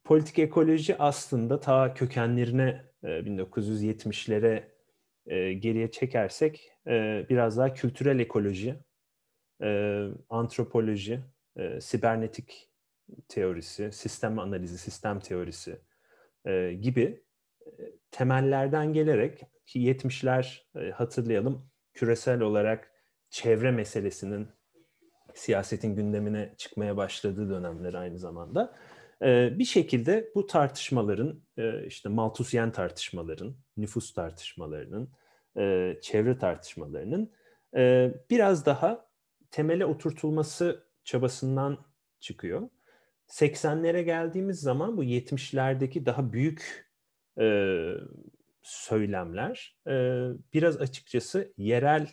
politik 0.03 0.39
ekoloji 0.39 0.97
aslında 0.97 1.59
ta 1.59 1.93
kökenlerine 1.93 2.85
e, 3.03 3.07
1970'lere 3.07 4.63
e, 5.27 5.53
geriye 5.53 5.91
çekersek 5.91 6.71
e, 6.87 7.25
biraz 7.29 7.57
daha 7.57 7.73
kültürel 7.73 8.19
ekoloji, 8.19 8.75
e, 9.61 10.01
antropoloji, 10.29 11.19
e, 11.57 11.81
sibernetik 11.81 12.69
teorisi, 13.27 13.91
sistem 13.91 14.39
analizi, 14.39 14.77
sistem 14.77 15.19
teorisi 15.19 15.77
e, 16.45 16.73
gibi 16.73 17.23
e, 17.65 17.71
temellerden 18.11 18.93
gelerek 18.93 19.41
ki 19.65 19.79
70'ler 19.79 20.61
e, 20.75 20.91
hatırlayalım 20.91 21.69
küresel 21.93 22.41
olarak 22.41 22.91
çevre 23.29 23.71
meselesinin 23.71 24.47
siyasetin 25.35 25.95
gündemine 25.95 26.53
çıkmaya 26.57 26.97
başladığı 26.97 27.49
dönemler 27.49 27.93
aynı 27.93 28.19
zamanda. 28.19 28.75
E, 29.21 29.59
bir 29.59 29.65
şekilde 29.65 30.31
bu 30.35 30.47
tartışmaların, 30.47 31.41
e, 31.57 31.85
işte 31.85 32.09
Malthusyen 32.09 32.71
tartışmaların, 32.71 33.55
nüfus 33.77 34.13
tartışmalarının, 34.13 35.09
e, 35.57 35.95
çevre 36.01 36.37
tartışmalarının 36.37 37.31
e, 37.75 38.13
biraz 38.29 38.65
daha 38.65 39.07
temele 39.51 39.85
oturtulması 39.85 40.87
çabasından 41.03 41.85
çıkıyor. 42.19 42.69
80'lere 43.27 44.01
geldiğimiz 44.01 44.59
zaman 44.59 44.97
bu 44.97 45.03
70'lerdeki 45.03 46.05
daha 46.05 46.33
büyük 46.33 46.85
söylemler 48.61 49.77
biraz 50.53 50.77
açıkçası 50.77 51.53
yerel 51.57 52.09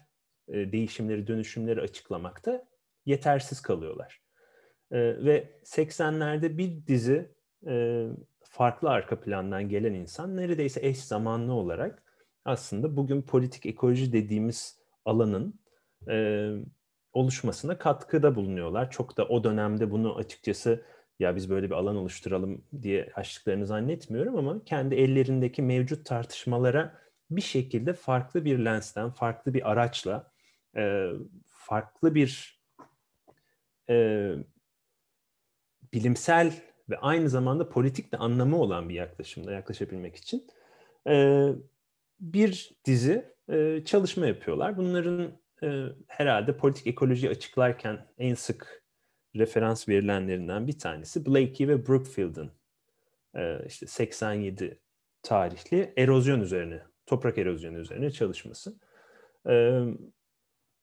değişimleri, 0.52 1.26
dönüşümleri 1.26 1.80
açıklamakta 1.80 2.64
yetersiz 3.06 3.62
kalıyorlar. 3.62 4.20
E, 4.90 4.98
ve 5.24 5.60
80'lerde 5.64 6.58
bir 6.58 6.86
dizi 6.86 7.34
e, 7.66 8.06
farklı 8.44 8.90
arka 8.90 9.20
plandan 9.20 9.68
gelen 9.68 9.94
insan 9.94 10.36
neredeyse 10.36 10.86
eş 10.86 10.98
zamanlı 10.98 11.52
olarak 11.52 12.02
aslında 12.44 12.96
bugün 12.96 13.22
politik 13.22 13.66
ekoloji 13.66 14.12
dediğimiz 14.12 14.78
alanın 15.04 15.60
e, 16.08 16.48
oluşmasına 17.12 17.78
katkıda 17.78 18.34
bulunuyorlar. 18.34 18.90
Çok 18.90 19.16
da 19.16 19.24
o 19.24 19.44
dönemde 19.44 19.90
bunu 19.90 20.16
açıkçası 20.16 20.84
ya 21.18 21.36
biz 21.36 21.50
böyle 21.50 21.66
bir 21.66 21.74
alan 21.74 21.96
oluşturalım 21.96 22.64
diye 22.82 23.12
açtıklarını 23.14 23.66
zannetmiyorum 23.66 24.36
ama 24.36 24.64
kendi 24.64 24.94
ellerindeki 24.94 25.62
mevcut 25.62 26.06
tartışmalara 26.06 26.98
bir 27.30 27.40
şekilde 27.40 27.92
farklı 27.92 28.44
bir 28.44 28.58
lensten, 28.58 29.10
farklı 29.10 29.54
bir 29.54 29.70
araçla, 29.70 30.31
e, 30.76 31.10
farklı 31.46 32.14
bir 32.14 32.62
e, 33.90 34.28
bilimsel 35.92 36.52
ve 36.90 36.98
aynı 36.98 37.28
zamanda 37.28 37.68
politik 37.68 38.12
de 38.12 38.16
anlamı 38.16 38.56
olan 38.56 38.88
bir 38.88 38.94
yaklaşımda 38.94 39.52
yaklaşabilmek 39.52 40.16
için 40.16 40.46
e, 41.08 41.46
bir 42.20 42.70
dizi 42.84 43.32
e, 43.48 43.84
çalışma 43.84 44.26
yapıyorlar. 44.26 44.76
Bunların 44.76 45.38
e, 45.62 45.86
herhalde 46.06 46.56
politik 46.56 46.86
ekoloji 46.86 47.30
açıklarken 47.30 48.06
en 48.18 48.34
sık 48.34 48.82
referans 49.36 49.88
verilenlerinden 49.88 50.66
bir 50.66 50.78
tanesi 50.78 51.26
Blakey 51.26 51.68
ve 51.68 51.86
Brookfield'ın 51.86 52.52
e, 53.36 53.66
işte 53.66 53.86
87 53.86 54.78
tarihli 55.22 55.92
erozyon 55.96 56.40
üzerine, 56.40 56.82
toprak 57.06 57.38
erozyonu 57.38 57.78
üzerine 57.78 58.10
çalışması. 58.10 58.78
E, 59.48 59.82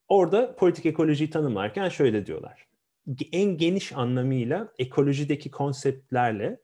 orada 0.10 0.56
politik 0.56 0.86
ekolojiyi 0.86 1.30
tanımlarken 1.30 1.90
şöyle 1.90 2.26
diyorlar. 2.26 2.68
En 3.32 3.58
geniş 3.58 3.94
anlamıyla 3.94 4.74
ekolojideki 4.80 5.52
konseptlerle 5.52 6.60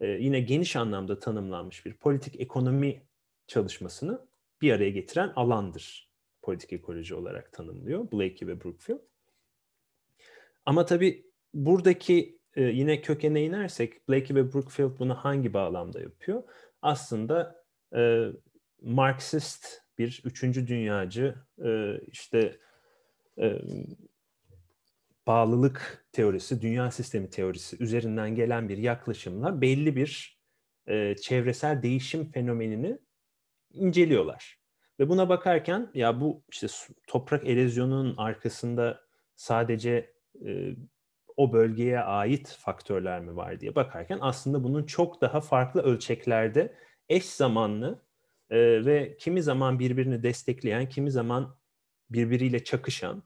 e, 0.00 0.06
yine 0.06 0.40
geniş 0.40 0.76
anlamda 0.76 1.18
tanımlanmış 1.18 1.86
bir 1.86 1.94
politik 1.94 2.40
ekonomi 2.40 3.02
çalışmasını 3.46 4.26
bir 4.60 4.72
araya 4.72 4.90
getiren 4.90 5.32
alandır 5.36 6.12
politik 6.42 6.72
ekoloji 6.72 7.14
olarak 7.14 7.52
tanımlıyor 7.52 8.12
Blakey 8.12 8.48
ve 8.48 8.64
Brookfield. 8.64 8.98
Ama 10.66 10.86
tabii 10.86 11.26
buradaki 11.54 12.38
e, 12.54 12.62
yine 12.62 13.00
kökene 13.00 13.44
inersek 13.44 14.08
Blakey 14.08 14.36
ve 14.36 14.52
Brookfield 14.52 14.98
bunu 14.98 15.14
hangi 15.14 15.54
bağlamda 15.54 16.00
yapıyor? 16.00 16.42
Aslında 16.82 17.64
e, 17.94 18.26
Marksist 18.82 19.82
bir 19.98 20.22
üçüncü 20.24 20.66
dünyacı 20.66 21.34
e, 21.64 22.00
işte 22.06 22.58
e, 23.38 23.58
bağlılık 25.26 26.06
teorisi, 26.12 26.62
dünya 26.62 26.90
sistemi 26.90 27.30
teorisi 27.30 27.82
üzerinden 27.82 28.34
gelen 28.34 28.68
bir 28.68 28.78
yaklaşımla 28.78 29.60
belli 29.60 29.96
bir 29.96 30.40
e, 30.86 31.16
çevresel 31.16 31.82
değişim 31.82 32.32
fenomenini 32.32 32.98
inceliyorlar. 33.72 34.58
Ve 35.00 35.08
buna 35.08 35.28
bakarken 35.28 35.90
ya 35.94 36.20
bu 36.20 36.44
işte 36.50 36.66
toprak 37.06 37.48
erozyonunun 37.48 38.16
arkasında 38.16 39.00
sadece 39.36 40.12
e, 40.46 40.76
o 41.36 41.52
bölgeye 41.52 42.00
ait 42.00 42.48
faktörler 42.60 43.20
mi 43.20 43.36
var 43.36 43.60
diye 43.60 43.74
bakarken 43.74 44.18
aslında 44.20 44.64
bunun 44.64 44.84
çok 44.84 45.20
daha 45.20 45.40
farklı 45.40 45.82
ölçeklerde 45.82 46.74
eş 47.08 47.24
zamanlı 47.24 48.02
e, 48.50 48.84
ve 48.84 49.16
kimi 49.16 49.42
zaman 49.42 49.78
birbirini 49.78 50.22
destekleyen, 50.22 50.88
kimi 50.88 51.10
zaman 51.10 51.56
birbiriyle 52.12 52.64
çakışan, 52.64 53.22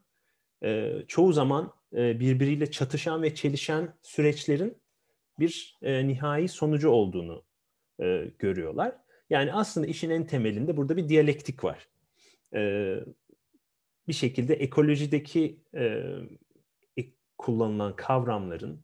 e, 0.63 0.93
çoğu 1.07 1.33
zaman 1.33 1.73
e, 1.93 2.19
birbiriyle 2.19 2.71
çatışan 2.71 3.23
ve 3.23 3.35
çelişen 3.35 3.93
süreçlerin 4.01 4.77
bir 5.39 5.77
e, 5.81 6.07
nihai 6.07 6.47
sonucu 6.47 6.89
olduğunu 6.89 7.43
e, 8.01 8.31
görüyorlar. 8.39 8.95
Yani 9.29 9.53
aslında 9.53 9.87
işin 9.87 10.09
en 10.09 10.27
temelinde 10.27 10.77
burada 10.77 10.97
bir 10.97 11.09
diyalektik 11.09 11.63
var. 11.63 11.87
Bir 14.07 14.13
şekilde 14.13 14.53
ekolojideki 14.53 15.59
kullanılan 17.37 17.95
kavramların, 17.95 18.83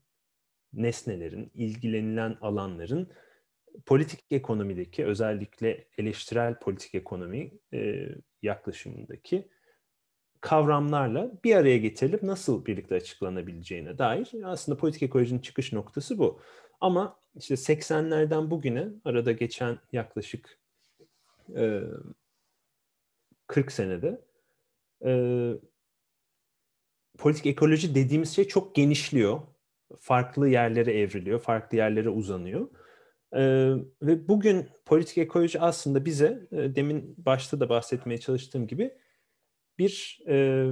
nesnelerin, 0.74 1.52
ilgilenilen 1.54 2.38
alanların 2.42 3.10
politik 3.86 4.20
ekonomideki 4.32 5.06
özellikle 5.06 5.88
eleştirel 5.98 6.60
politik 6.60 6.96
ekonomi 6.96 7.52
e, 7.74 8.10
yaklaşımındaki 8.42 9.48
kavramlarla 10.44 11.32
bir 11.44 11.56
araya 11.56 11.78
getirilip 11.78 12.24
nasıl 12.24 12.66
birlikte 12.66 12.96
açıklanabileceğine 12.96 13.98
dair 13.98 14.32
aslında 14.44 14.78
politik 14.78 15.04
ekolojinin 15.04 15.40
çıkış 15.40 15.74
noktası 15.74 16.20
bu. 16.20 16.40
Ama 16.82 17.20
işte 17.36 17.54
80'lerden 17.54 18.52
bugüne 18.52 18.88
arada 19.06 19.32
geçen 19.32 19.80
yaklaşık 19.92 20.60
e, 21.56 21.82
40 23.48 23.72
senede 23.72 24.22
e, 25.06 25.12
politik 27.18 27.46
ekoloji 27.46 27.96
dediğimiz 27.96 28.36
şey 28.36 28.48
çok 28.48 28.76
genişliyor. 28.76 29.42
Farklı 30.00 30.50
yerlere 30.50 31.00
evriliyor, 31.00 31.40
farklı 31.40 31.78
yerlere 31.78 32.10
uzanıyor. 32.10 32.70
Ee, 33.34 33.74
ve 34.02 34.28
bugün 34.28 34.70
politik 34.86 35.18
ekoloji 35.18 35.60
aslında 35.60 36.06
bize, 36.06 36.48
e, 36.52 36.76
demin 36.76 37.16
başta 37.18 37.60
da 37.60 37.70
bahsetmeye 37.70 38.20
çalıştığım 38.20 38.68
gibi 38.68 38.98
bir 39.80 40.20
e, 40.28 40.68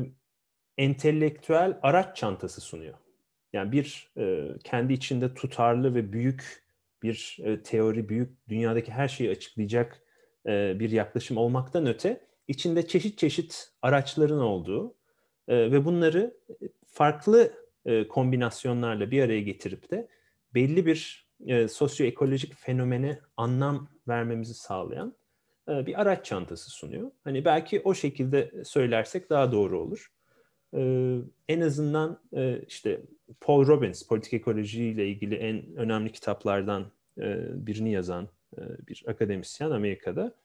entelektüel 0.77 1.79
araç 1.81 2.17
çantası 2.17 2.61
sunuyor. 2.61 2.97
Yani 3.53 3.71
bir 3.71 4.11
e, 4.17 4.49
kendi 4.63 4.93
içinde 4.93 5.33
tutarlı 5.33 5.95
ve 5.95 6.13
büyük 6.13 6.63
bir 7.03 7.37
e, 7.43 7.63
teori, 7.63 8.09
büyük 8.09 8.49
dünyadaki 8.49 8.91
her 8.91 9.07
şeyi 9.07 9.29
açıklayacak 9.29 10.03
e, 10.47 10.79
bir 10.79 10.91
yaklaşım 10.91 11.37
olmaktan 11.37 11.85
öte 11.85 12.27
içinde 12.47 12.87
çeşit 12.87 13.17
çeşit 13.17 13.69
araçların 13.81 14.39
olduğu 14.39 14.95
e, 15.47 15.71
ve 15.71 15.85
bunları 15.85 16.37
farklı 16.87 17.53
e, 17.85 18.07
kombinasyonlarla 18.07 19.11
bir 19.11 19.23
araya 19.23 19.41
getirip 19.41 19.91
de 19.91 20.07
belli 20.53 20.85
bir 20.85 21.31
e, 21.45 21.67
sosyoekolojik 21.67 22.55
fenomene 22.55 23.19
anlam 23.37 23.89
vermemizi 24.07 24.53
sağlayan 24.53 25.15
bir 25.67 26.01
araç 26.01 26.25
çantası 26.25 26.71
sunuyor. 26.71 27.11
Hani 27.23 27.45
belki 27.45 27.81
o 27.83 27.93
şekilde 27.93 28.63
söylersek 28.63 29.29
daha 29.29 29.51
doğru 29.51 29.81
olur. 29.81 30.11
E, 30.75 31.17
en 31.47 31.61
azından 31.61 32.19
e, 32.33 32.61
işte 32.67 33.01
Paul 33.41 33.67
Robbins 33.67 34.07
politik 34.07 34.33
ekoloji 34.33 34.83
ile 34.83 35.07
ilgili 35.07 35.35
en 35.35 35.75
önemli 35.75 36.11
kitaplardan 36.11 36.91
e, 37.17 37.37
birini 37.67 37.91
yazan 37.91 38.27
e, 38.57 38.61
bir 38.87 39.03
akademisyen 39.07 39.71
Amerika'da. 39.71 40.35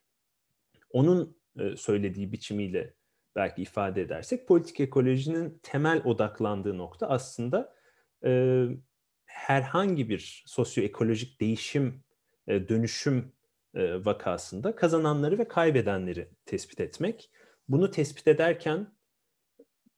Onun 0.91 1.37
e, 1.59 1.77
söylediği 1.77 2.33
biçimiyle 2.33 2.95
belki 3.37 3.63
ifade 3.63 4.03
edersek 4.03 4.49
politik 4.49 4.81
ekolojinin 4.81 5.59
temel 5.63 6.03
odaklandığı 6.05 6.79
nokta 6.79 7.09
aslında 7.09 7.75
e, 8.25 8.65
herhangi 9.27 10.09
bir 10.09 10.43
sosyoekolojik 10.47 11.41
değişim, 11.41 12.05
e, 12.49 12.69
dönüşüm 12.69 13.33
e, 13.77 14.05
vakasında 14.05 14.77
kazananları 14.77 15.39
ve 15.39 15.49
kaybedenleri 15.49 16.29
tespit 16.47 16.81
etmek. 16.81 17.31
Bunu 17.69 17.91
tespit 17.91 18.29
ederken 18.29 18.97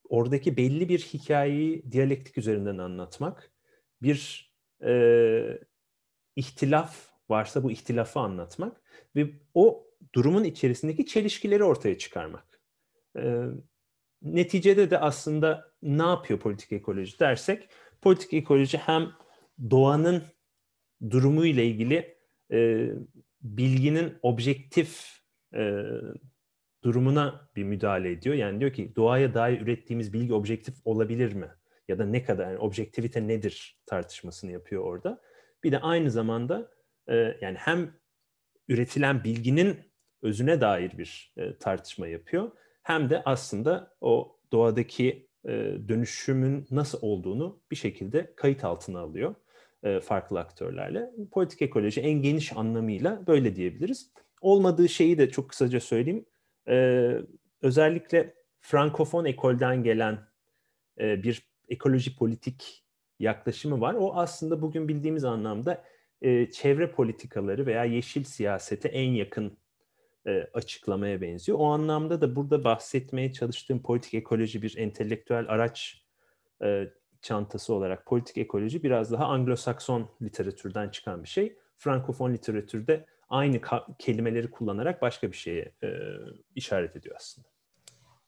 oradaki 0.09 0.57
belli 0.57 0.89
bir 0.89 0.99
hikayeyi 0.99 1.93
diyalektik 1.93 2.39
üzerinden 2.39 2.79
anlatmak, 2.79 3.53
bir 4.03 4.51
e, 4.85 5.59
ihtilaf 6.37 6.97
varsa 7.29 7.63
bu 7.63 7.71
ihtilafı 7.71 8.21
anlatmak 8.21 8.83
ve 9.17 9.31
o 9.55 9.87
durumun 10.15 10.45
içerisindeki 10.45 11.07
çelişkileri 11.07 11.65
ortaya 11.65 11.99
çıkarmak. 11.99 12.61
E, 13.19 13.45
neticede 14.23 14.91
de 14.91 14.99
aslında 14.99 15.73
ne 15.83 16.03
yapıyor 16.03 16.41
politik 16.41 16.73
ekoloji 16.73 17.21
dersek, 17.21 17.69
politik 18.03 18.33
ekoloji 18.33 18.79
hem 18.79 19.13
doğanın 19.71 20.23
durumu 21.11 21.47
ile 21.47 21.67
ilgili 21.67 22.19
e, 22.53 22.89
bilginin 23.43 24.19
objektif 24.23 25.21
e, 25.55 25.83
durumuna 26.85 27.49
bir 27.57 27.65
müdahale 27.65 28.11
ediyor. 28.11 28.35
Yani 28.35 28.61
diyor 28.61 28.73
ki 28.73 28.93
doğaya 28.97 29.35
dair 29.35 29.61
ürettiğimiz 29.61 30.13
bilgi 30.13 30.35
objektif 30.35 30.75
olabilir 30.85 31.33
mi? 31.33 31.49
Ya 31.89 31.99
da 31.99 32.05
ne 32.07 32.23
kadar, 32.23 32.47
yani 32.51 32.59
objektivite 32.59 33.29
nedir 33.29 33.81
tartışmasını 33.87 34.53
yapıyor 34.53 34.85
orada. 34.85 35.21
Bir 35.65 35.73
de 35.73 35.79
aynı 35.79 36.11
zamanda 36.11 36.71
e, 37.09 37.15
yani 37.41 37.57
hem 37.59 37.95
üretilen 38.69 39.25
bilginin 39.25 39.77
özüne 40.23 40.61
dair 40.61 40.99
bir 40.99 41.33
e, 41.37 41.59
tartışma 41.59 42.07
yapıyor. 42.07 42.51
Hem 42.83 43.11
de 43.11 43.23
aslında 43.25 43.97
o 44.01 44.39
doğadaki 44.53 45.29
e, 45.45 45.53
dönüşümün 45.89 46.67
nasıl 46.71 46.99
olduğunu 47.03 47.63
bir 47.71 47.77
şekilde 47.77 48.35
kayıt 48.37 48.65
altına 48.65 49.01
alıyor 49.01 49.35
farklı 50.03 50.41
aktörlerle. 50.41 51.11
Politik 51.33 51.63
ekoloji 51.63 52.01
en 52.01 52.23
geniş 52.23 52.57
anlamıyla 52.57 53.27
böyle 53.27 53.57
diyebiliriz. 53.57 54.11
Olmadığı 54.41 54.89
şeyi 54.89 55.19
de 55.19 55.31
çok 55.31 55.49
kısaca 55.49 55.81
söyleyeyim. 55.81 56.27
E, 56.69 57.11
özellikle 57.63 58.35
Frankofon 58.61 59.25
ekolden 59.25 59.83
gelen 59.83 60.19
e, 61.01 61.23
bir 61.23 61.49
ekoloji 61.69 62.17
politik 62.17 62.85
yaklaşımı 63.19 63.81
var. 63.81 63.95
O 63.95 64.15
aslında 64.15 64.63
bugün 64.63 64.89
bildiğimiz 64.89 65.25
anlamda 65.25 65.85
e, 66.23 66.51
çevre 66.51 66.91
politikaları 66.91 67.67
veya 67.67 67.85
yeşil 67.85 68.25
siyasete 68.25 68.89
en 68.89 69.11
yakın 69.11 69.59
e, 70.27 70.49
açıklamaya 70.55 71.21
benziyor. 71.21 71.59
O 71.59 71.67
anlamda 71.67 72.21
da 72.21 72.37
burada 72.37 72.65
bahsetmeye 72.65 73.33
çalıştığım 73.33 73.83
politik 73.83 74.15
ekoloji 74.15 74.63
bir 74.63 74.77
entelektüel 74.77 75.45
araç 75.49 76.05
e, 76.63 76.89
çantası 77.23 77.75
olarak 77.75 78.07
politik 78.07 78.39
ekoloji 78.39 78.83
biraz 78.83 79.13
daha 79.13 79.25
Anglo-Sakson 79.25 80.09
literatürden 80.23 80.89
çıkan 80.89 81.23
bir 81.23 81.29
şey. 81.29 81.57
Frankofon 81.79 82.33
literatürde 82.33 83.07
aynı 83.29 83.61
kelimeleri 83.99 84.51
kullanarak 84.51 85.03
başka 85.03 85.33
bir 85.33 85.37
şeye 85.37 85.73
e, 85.83 85.89
işaret 86.55 86.97
ediyor 86.97 87.17
aslında. 87.19 87.49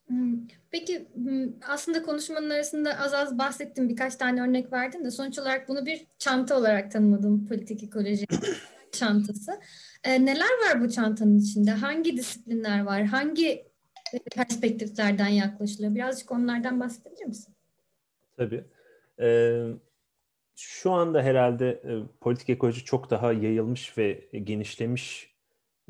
Hmm, 0.06 0.46
peki 0.70 1.08
hmm, 1.14 1.48
aslında 1.68 2.02
konuşmanın 2.02 2.50
arasında 2.50 2.98
az 2.98 3.14
az 3.14 3.38
bahsettim 3.38 3.88
birkaç 3.88 4.16
tane 4.16 4.42
örnek 4.42 4.72
verdin 4.72 5.04
de 5.04 5.10
sonuç 5.10 5.38
olarak 5.38 5.68
bunu 5.68 5.86
bir 5.86 6.06
çanta 6.18 6.58
olarak 6.58 6.90
tanımadım 6.90 7.46
politik 7.46 7.82
ekoloji 7.82 8.26
çantası. 8.92 9.60
E, 10.04 10.26
neler 10.26 10.50
var 10.66 10.80
bu 10.80 10.90
çantanın 10.90 11.38
içinde? 11.38 11.70
Hangi 11.70 12.16
disiplinler 12.16 12.82
var? 12.82 13.04
Hangi 13.04 13.48
e, 14.12 14.18
perspektiflerden 14.34 15.28
yaklaşılıyor? 15.28 15.94
Birazcık 15.94 16.32
onlardan 16.32 16.80
bahsedebilir 16.80 17.26
misin? 17.26 17.54
Tabii. 18.36 18.64
Ee, 19.20 19.66
şu 20.56 20.90
anda 20.90 21.22
herhalde 21.22 21.68
e, 21.70 21.92
politik 22.20 22.50
ekoloji 22.50 22.84
çok 22.84 23.10
daha 23.10 23.32
yayılmış 23.32 23.98
ve 23.98 24.28
genişlemiş 24.32 25.34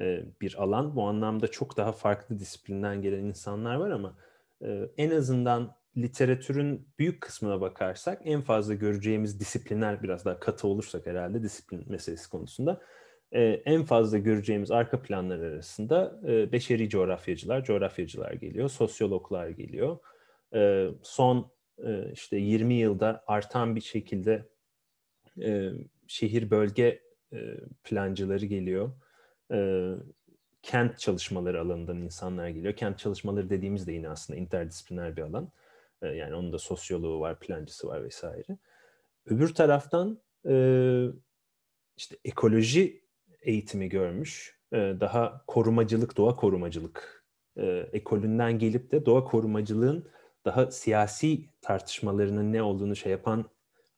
e, 0.00 0.24
bir 0.40 0.62
alan. 0.62 0.96
Bu 0.96 1.02
anlamda 1.08 1.48
çok 1.48 1.76
daha 1.76 1.92
farklı 1.92 2.38
disiplinden 2.38 3.02
gelen 3.02 3.24
insanlar 3.24 3.74
var 3.74 3.90
ama 3.90 4.16
e, 4.62 4.90
en 4.96 5.10
azından 5.10 5.76
literatürün 5.96 6.88
büyük 6.98 7.20
kısmına 7.20 7.60
bakarsak 7.60 8.22
en 8.24 8.40
fazla 8.40 8.74
göreceğimiz 8.74 9.40
disiplinler 9.40 10.02
biraz 10.02 10.24
daha 10.24 10.40
katı 10.40 10.68
olursak 10.68 11.06
herhalde 11.06 11.42
disiplin 11.42 11.84
meselesi 11.88 12.30
konusunda 12.30 12.80
e, 13.32 13.42
en 13.42 13.84
fazla 13.84 14.18
göreceğimiz 14.18 14.70
arka 14.70 15.02
planlar 15.02 15.38
arasında 15.38 16.20
e, 16.26 16.52
beşeri 16.52 16.88
coğrafyacılar, 16.88 17.64
coğrafyacılar 17.64 18.32
geliyor, 18.32 18.68
sosyologlar 18.68 19.48
geliyor. 19.48 19.98
E, 20.54 20.88
son 21.02 21.50
e, 21.86 22.12
işte 22.12 22.36
20 22.36 22.74
yılda 22.74 23.24
artan 23.26 23.76
bir 23.76 23.80
şekilde 23.80 24.48
e, 25.42 25.70
şehir 26.06 26.50
bölge 26.50 27.02
e, 27.32 27.56
plancıları 27.84 28.46
geliyor. 28.46 28.92
E, 29.52 29.90
kent 30.62 30.98
çalışmaları 30.98 31.60
alanından 31.60 31.96
insanlar 31.96 32.48
geliyor. 32.48 32.76
Kent 32.76 32.98
çalışmaları 32.98 33.50
dediğimiz 33.50 33.86
de 33.86 33.92
yine 33.92 34.08
aslında 34.08 34.38
interdisipliner 34.38 35.16
bir 35.16 35.22
alan. 35.22 35.52
Yani 36.02 36.34
onun 36.34 36.52
da 36.52 36.58
sosyoloğu 36.58 37.20
var, 37.20 37.40
plancısı 37.40 37.88
var 37.88 38.04
vesaire. 38.04 38.58
Öbür 39.26 39.54
taraftan 39.54 40.22
işte 41.96 42.16
ekoloji 42.24 43.04
eğitimi 43.40 43.88
görmüş. 43.88 44.60
Daha 44.72 45.44
korumacılık, 45.46 46.16
doğa 46.16 46.36
korumacılık 46.36 47.24
ekolünden 47.92 48.58
gelip 48.58 48.92
de 48.92 49.06
doğa 49.06 49.24
korumacılığın 49.24 50.08
daha 50.44 50.70
siyasi 50.70 51.44
tartışmalarının 51.60 52.52
ne 52.52 52.62
olduğunu 52.62 52.96
şey 52.96 53.12
yapan 53.12 53.50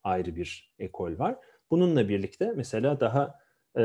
ayrı 0.04 0.36
bir 0.36 0.74
ekol 0.78 1.18
var. 1.18 1.36
Bununla 1.70 2.08
birlikte 2.08 2.52
mesela 2.56 3.00
daha 3.00 3.38
e, 3.78 3.84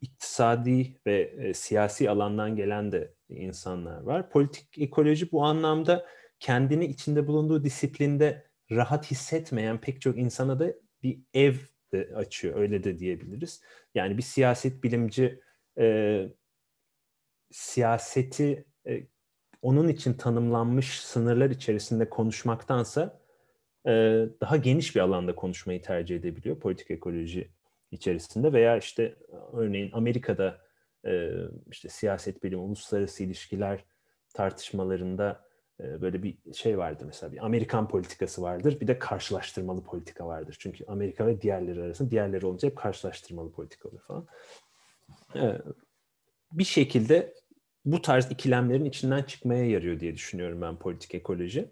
iktisadi 0.00 0.96
ve 1.06 1.20
e, 1.20 1.54
siyasi 1.54 2.10
alandan 2.10 2.56
gelen 2.56 2.92
de 2.92 3.14
insanlar 3.28 4.00
var. 4.00 4.30
Politik 4.30 4.78
ekoloji 4.78 5.32
bu 5.32 5.44
anlamda 5.44 6.06
kendini 6.40 6.86
içinde 6.86 7.26
bulunduğu 7.26 7.64
disiplinde 7.64 8.44
rahat 8.70 9.10
hissetmeyen 9.10 9.80
pek 9.80 10.00
çok 10.00 10.18
insana 10.18 10.60
da 10.60 10.74
bir 11.02 11.20
ev 11.34 11.54
de 11.92 12.10
açıyor. 12.16 12.56
Öyle 12.60 12.84
de 12.84 12.98
diyebiliriz. 12.98 13.62
Yani 13.94 14.16
bir 14.16 14.22
siyaset 14.22 14.84
bilimci 14.84 15.40
e, 15.78 16.28
siyaseti 17.50 18.64
e, 18.86 19.06
onun 19.64 19.88
için 19.88 20.14
tanımlanmış 20.14 21.00
sınırlar 21.00 21.50
içerisinde 21.50 22.10
konuşmaktansa 22.10 23.20
e, 23.86 23.90
daha 24.40 24.56
geniş 24.56 24.96
bir 24.96 25.00
alanda 25.00 25.34
konuşmayı 25.34 25.82
tercih 25.82 26.16
edebiliyor 26.16 26.60
politik 26.60 26.90
ekoloji 26.90 27.50
içerisinde 27.90 28.52
veya 28.52 28.76
işte 28.76 29.14
örneğin 29.52 29.90
Amerika'da 29.92 30.58
e, 31.06 31.30
işte 31.70 31.88
siyaset 31.88 32.44
bilimi, 32.44 32.62
uluslararası 32.62 33.24
ilişkiler 33.24 33.84
tartışmalarında 34.34 35.44
e, 35.80 36.00
böyle 36.00 36.22
bir 36.22 36.36
şey 36.54 36.78
vardır 36.78 37.04
mesela 37.06 37.32
bir 37.32 37.44
Amerikan 37.44 37.88
politikası 37.88 38.42
vardır 38.42 38.80
bir 38.80 38.86
de 38.86 38.98
karşılaştırmalı 38.98 39.82
politika 39.82 40.26
vardır. 40.26 40.56
Çünkü 40.58 40.84
Amerika 40.86 41.26
ve 41.26 41.40
diğerleri 41.40 41.82
arasında 41.82 42.10
diğerleri 42.10 42.46
olunca 42.46 42.68
hep 42.68 42.76
karşılaştırmalı 42.76 43.52
politika 43.52 43.88
olur 43.88 44.00
falan. 44.00 44.26
E, 45.36 45.58
bir 46.52 46.64
şekilde 46.64 47.34
bu 47.84 48.02
tarz 48.02 48.30
ikilemlerin 48.30 48.84
içinden 48.84 49.22
çıkmaya 49.22 49.66
yarıyor 49.70 50.00
diye 50.00 50.14
düşünüyorum 50.14 50.62
ben 50.62 50.76
politik 50.76 51.14
ekoloji. 51.14 51.70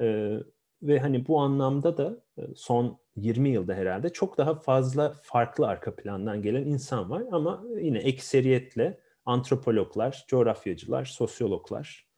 E, 0.00 0.38
ve 0.82 0.98
hani 0.98 1.26
bu 1.26 1.40
anlamda 1.40 1.96
da 1.96 2.16
e, 2.38 2.42
son 2.56 2.98
20 3.16 3.48
yılda 3.48 3.74
herhalde 3.74 4.08
çok 4.12 4.38
daha 4.38 4.54
fazla 4.54 5.14
farklı 5.22 5.66
arka 5.66 5.96
plandan 5.96 6.42
gelen 6.42 6.64
insan 6.64 7.10
var 7.10 7.22
ama 7.32 7.64
yine 7.80 7.98
ekseriyetle 7.98 9.00
antropologlar, 9.24 10.24
coğrafyacılar, 10.28 11.04
sosyologlar 11.04 12.08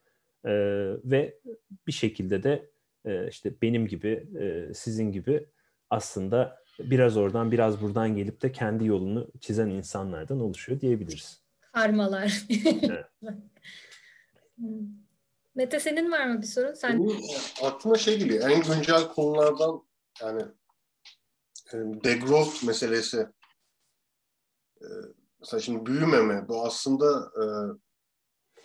e, 0.45 0.53
ve 1.05 1.39
bir 1.87 1.93
şekilde 1.93 2.43
de 2.43 2.71
e, 3.05 3.29
işte 3.29 3.55
benim 3.63 3.87
gibi, 3.87 4.27
e, 4.41 4.75
sizin 4.75 5.13
gibi 5.13 5.47
aslında 5.91 6.59
biraz 6.79 7.17
oradan 7.17 7.53
biraz 7.53 7.83
buradan 7.83 8.17
gelip 8.17 8.43
de 8.43 8.53
kendi 8.53 8.87
yolunu 8.87 9.29
çizen 9.41 9.69
insanlardan 9.69 10.41
oluşuyor 10.41 10.81
diyebiliriz. 10.81 11.46
Karmalar. 11.77 12.47
Mete 15.55 15.81
senin 15.81 16.13
var 16.13 16.27
mı 16.27 16.43
bir 16.43 16.47
sorun? 16.47 16.75
Sen... 16.75 17.09
Benim 17.09 17.21
aklıma 17.63 17.99
şey 17.99 18.19
geliyor. 18.19 18.51
En 18.51 18.63
güncel 18.63 19.09
konulardan 19.09 19.83
yani 20.21 20.43
e, 21.73 21.77
degrowth 22.05 22.65
meselesi. 22.65 23.27
E, 24.81 24.87
mesela 25.41 25.61
şimdi 25.61 25.87
büyümeme 25.87 26.49
bu 26.49 26.67
aslında 26.67 27.33
e, 27.43 27.45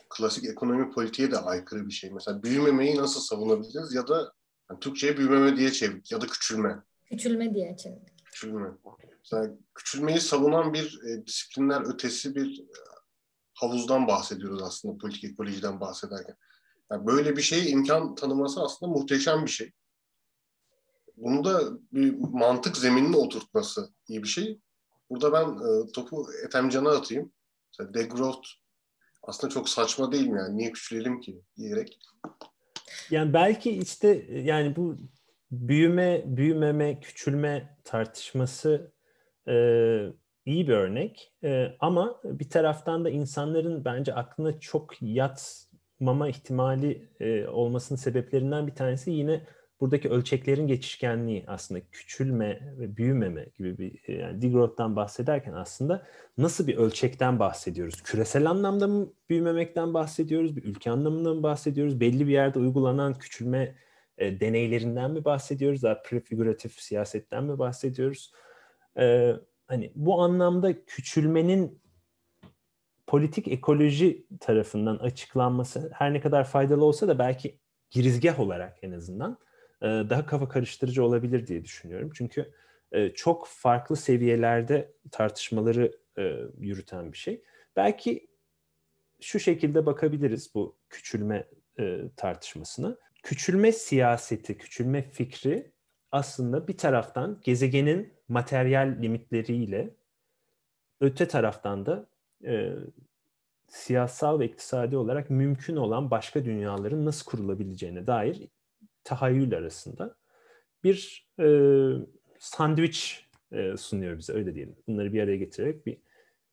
klasik 0.09 0.45
ekonomi 0.45 0.91
politiğe 0.91 1.31
de 1.31 1.37
aykırı 1.37 1.87
bir 1.87 1.93
şey. 1.93 2.11
Mesela 2.11 2.43
büyümemeyi 2.43 2.97
nasıl 2.97 3.21
savunabiliriz 3.21 3.93
ya 3.93 4.07
da 4.07 4.33
yani 4.69 4.79
Türkçe'ye 4.79 5.17
büyümeme 5.17 5.57
diye 5.57 5.71
çevirdik 5.71 6.11
ya 6.11 6.21
da 6.21 6.27
küçülme. 6.27 6.83
Küçülme 7.05 7.53
diye 7.53 7.77
çevirdik. 7.77 8.25
Küçülme. 8.25 8.69
Mesela 9.19 9.55
küçülmeyi 9.75 10.19
savunan 10.19 10.73
bir 10.73 10.99
e, 11.07 11.27
disiplinler 11.27 11.93
ötesi 11.93 12.35
bir 12.35 12.59
e, 12.59 12.91
havuzdan 13.61 14.07
bahsediyoruz 14.07 14.61
aslında 14.63 14.97
politik 14.97 15.23
ekolojiden 15.23 15.79
bahsederken. 15.79 16.35
Yani 16.91 17.07
böyle 17.07 17.37
bir 17.37 17.41
şeye 17.41 17.65
imkan 17.65 18.15
tanıması 18.15 18.61
aslında 18.61 18.91
muhteşem 18.91 19.45
bir 19.45 19.51
şey. 19.51 19.71
Bunu 21.17 21.43
da 21.43 21.61
bir 21.91 22.17
mantık 22.17 22.77
zeminine 22.77 23.17
oturtması 23.17 23.93
iyi 24.07 24.23
bir 24.23 24.27
şey. 24.27 24.59
Burada 25.09 25.33
ben 25.33 25.45
e, 25.49 25.91
topu 25.91 26.27
Ethemcan'a 26.45 26.89
atayım. 26.89 27.33
Mesela 27.71 27.93
degrowth 27.93 28.47
aslında 29.23 29.53
çok 29.53 29.69
saçma 29.69 30.11
değil 30.11 30.27
mi 30.27 30.39
yani? 30.39 30.57
Niye 30.57 30.71
küçülelim 30.71 31.19
ki 31.19 31.41
diyerek. 31.57 31.99
Yani 33.09 33.33
belki 33.33 33.71
işte 33.71 34.25
yani 34.29 34.75
bu 34.75 34.97
büyüme, 35.51 36.23
büyümeme, 36.25 36.99
küçülme 36.99 37.77
tartışması 37.83 38.91
e, 39.47 39.53
iyi 40.45 40.67
bir 40.67 40.73
örnek. 40.73 41.33
E, 41.43 41.67
ama 41.79 42.21
bir 42.23 42.49
taraftan 42.49 43.05
da 43.05 43.09
insanların 43.09 43.85
bence 43.85 44.13
aklına 44.13 44.59
çok 44.59 45.01
yatmama 45.01 46.29
ihtimali 46.29 47.09
e, 47.19 47.47
olmasının 47.47 47.97
sebeplerinden 47.97 48.67
bir 48.67 48.75
tanesi 48.75 49.11
yine 49.11 49.41
buradaki 49.81 50.09
ölçeklerin 50.09 50.67
geçişkenliği 50.67 51.43
aslında 51.47 51.81
küçülme 51.91 52.59
ve 52.79 52.97
büyümeme 52.97 53.45
gibi 53.57 53.77
bir 53.77 54.01
e, 54.07 54.13
yani 54.13 54.41
degrowth'tan 54.41 54.95
bahsederken 54.95 55.53
aslında 55.53 56.07
nasıl 56.37 56.67
bir 56.67 56.77
ölçekten 56.77 57.39
bahsediyoruz? 57.39 58.01
Küresel 58.01 58.49
anlamda 58.49 58.87
mı 58.87 59.13
büyümemekten 59.29 59.93
bahsediyoruz? 59.93 60.55
Bir 60.55 60.63
ülke 60.63 60.91
anlamında 60.91 61.33
mı 61.33 61.43
bahsediyoruz? 61.43 61.99
Belli 61.99 62.27
bir 62.27 62.33
yerde 62.33 62.59
uygulanan 62.59 63.13
küçülme 63.13 63.75
e, 64.17 64.39
deneylerinden 64.39 65.11
mi 65.11 65.25
bahsediyoruz? 65.25 65.83
Daha 65.83 66.01
prefigüratif 66.01 66.79
siyasetten 66.79 67.43
mi 67.43 67.59
bahsediyoruz? 67.59 68.31
E, 68.97 69.33
hani 69.71 69.91
bu 69.95 70.21
anlamda 70.21 70.85
küçülmenin 70.85 71.81
politik 73.07 73.47
ekoloji 73.47 74.25
tarafından 74.39 74.97
açıklanması 74.97 75.91
her 75.93 76.13
ne 76.13 76.21
kadar 76.21 76.43
faydalı 76.43 76.85
olsa 76.85 77.07
da 77.07 77.19
belki 77.19 77.59
girizgah 77.89 78.39
olarak 78.39 78.77
en 78.81 78.91
azından 78.91 79.37
e, 79.81 79.85
daha 79.85 80.25
kafa 80.25 80.49
karıştırıcı 80.49 81.05
olabilir 81.05 81.47
diye 81.47 81.63
düşünüyorum. 81.63 82.11
Çünkü 82.13 82.53
e, 82.91 83.09
çok 83.09 83.47
farklı 83.47 83.95
seviyelerde 83.95 84.93
tartışmaları 85.11 85.91
e, 86.17 86.37
yürüten 86.59 87.11
bir 87.11 87.17
şey. 87.17 87.43
Belki 87.75 88.27
şu 89.21 89.39
şekilde 89.39 89.85
bakabiliriz 89.85 90.55
bu 90.55 90.77
küçülme 90.89 91.47
tartışmasına. 92.17 92.97
Küçülme 93.23 93.71
siyaseti, 93.71 94.57
küçülme 94.57 95.01
fikri 95.01 95.71
aslında 96.11 96.67
bir 96.67 96.77
taraftan 96.77 97.41
gezegenin 97.43 98.13
materyal 98.31 98.97
limitleriyle 99.01 99.95
öte 101.01 101.27
taraftan 101.27 101.85
da 101.85 102.07
e, 102.45 102.73
siyasal 103.67 104.39
ve 104.39 104.45
iktisadi 104.45 104.97
olarak 104.97 105.29
mümkün 105.29 105.75
olan 105.75 106.11
başka 106.11 106.45
dünyaların 106.45 107.05
nasıl 107.05 107.25
kurulabileceğine 107.25 108.07
dair 108.07 108.47
tahayyül 109.03 109.57
arasında 109.57 110.15
bir 110.83 111.27
e, 111.39 111.47
sandviç 112.39 113.29
e, 113.51 113.77
sunuyor 113.77 114.17
bize 114.17 114.33
öyle 114.33 114.55
diyelim. 114.55 114.75
Bunları 114.87 115.13
bir 115.13 115.23
araya 115.23 115.37
getirerek 115.37 115.85
bir 115.85 115.97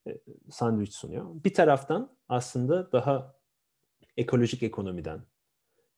e, 0.07 0.19
sandviç 0.51 0.95
sunuyor. 0.95 1.45
Bir 1.45 1.55
taraftan 1.55 2.17
aslında 2.29 2.93
daha 2.93 3.35
ekolojik 4.17 4.63
ekonomiden, 4.63 5.21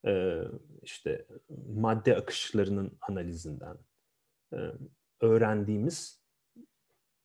e, 0.06 0.42
işte 0.82 1.26
madde 1.68 2.16
akışlarının 2.16 2.98
analizinden 3.00 3.76
e, 4.52 4.58
öğrendiğimiz 5.20 6.20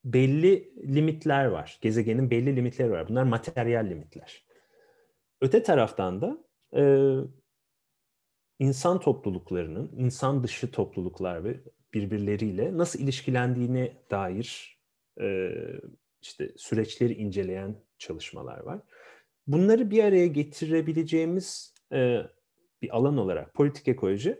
belli 0.05 0.73
limitler 0.95 1.45
var. 1.45 1.77
Gezegenin 1.81 2.31
belli 2.31 2.55
limitleri 2.55 2.91
var. 2.91 3.09
Bunlar 3.09 3.23
materyal 3.23 3.85
limitler. 3.89 4.45
Öte 5.41 5.63
taraftan 5.63 6.21
da 6.21 6.43
e, 6.75 6.83
insan 8.59 8.99
topluluklarının, 8.99 9.91
insan 9.97 10.43
dışı 10.43 10.71
topluluklar 10.71 11.43
ve 11.43 11.59
birbirleriyle 11.93 12.77
nasıl 12.77 12.99
ilişkilendiğine 12.99 13.93
dair 14.11 14.79
e, 15.21 15.51
işte 16.21 16.51
süreçleri 16.57 17.13
inceleyen 17.13 17.75
çalışmalar 17.97 18.59
var. 18.59 18.81
Bunları 19.47 19.91
bir 19.91 20.03
araya 20.03 20.27
getirebileceğimiz 20.27 21.73
e, 21.91 22.21
bir 22.81 22.97
alan 22.97 23.17
olarak 23.17 23.53
politik 23.53 23.87
ekoloji 23.87 24.39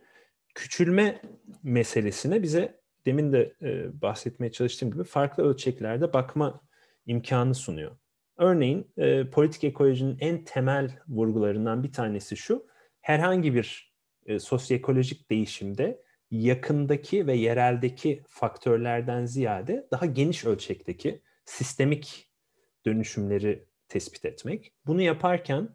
küçülme 0.56 1.22
meselesine 1.64 2.44
bize 2.44 2.85
demin 3.06 3.34
de 3.34 3.54
e, 3.62 4.02
bahsetmeye 4.02 4.52
çalıştığım 4.52 4.92
gibi 4.92 5.04
farklı 5.04 5.44
ölçeklerde 5.44 6.14
bakma 6.14 6.62
imkanı 7.06 7.56
sunuyor. 7.56 7.92
Örneğin 8.38 8.92
e, 8.98 9.30
politik 9.30 9.64
ekolojinin 9.64 10.18
en 10.20 10.44
temel 10.44 11.00
vurgularından 11.08 11.84
bir 11.84 11.92
tanesi 11.92 12.38
şu, 12.38 12.68
herhangi 13.02 13.54
bir 13.54 13.94
e, 14.26 14.40
sosyoekolojik 14.40 15.30
değişimde 15.32 16.06
yakındaki 16.32 17.28
ve 17.28 17.34
yereldeki 17.34 18.24
faktörlerden 18.28 19.26
ziyade 19.26 19.88
daha 19.92 20.06
geniş 20.06 20.46
ölçekteki 20.46 21.22
sistemik 21.46 22.30
dönüşümleri 22.86 23.66
tespit 23.88 24.26
etmek. 24.26 24.74
Bunu 24.86 25.02
yaparken 25.02 25.70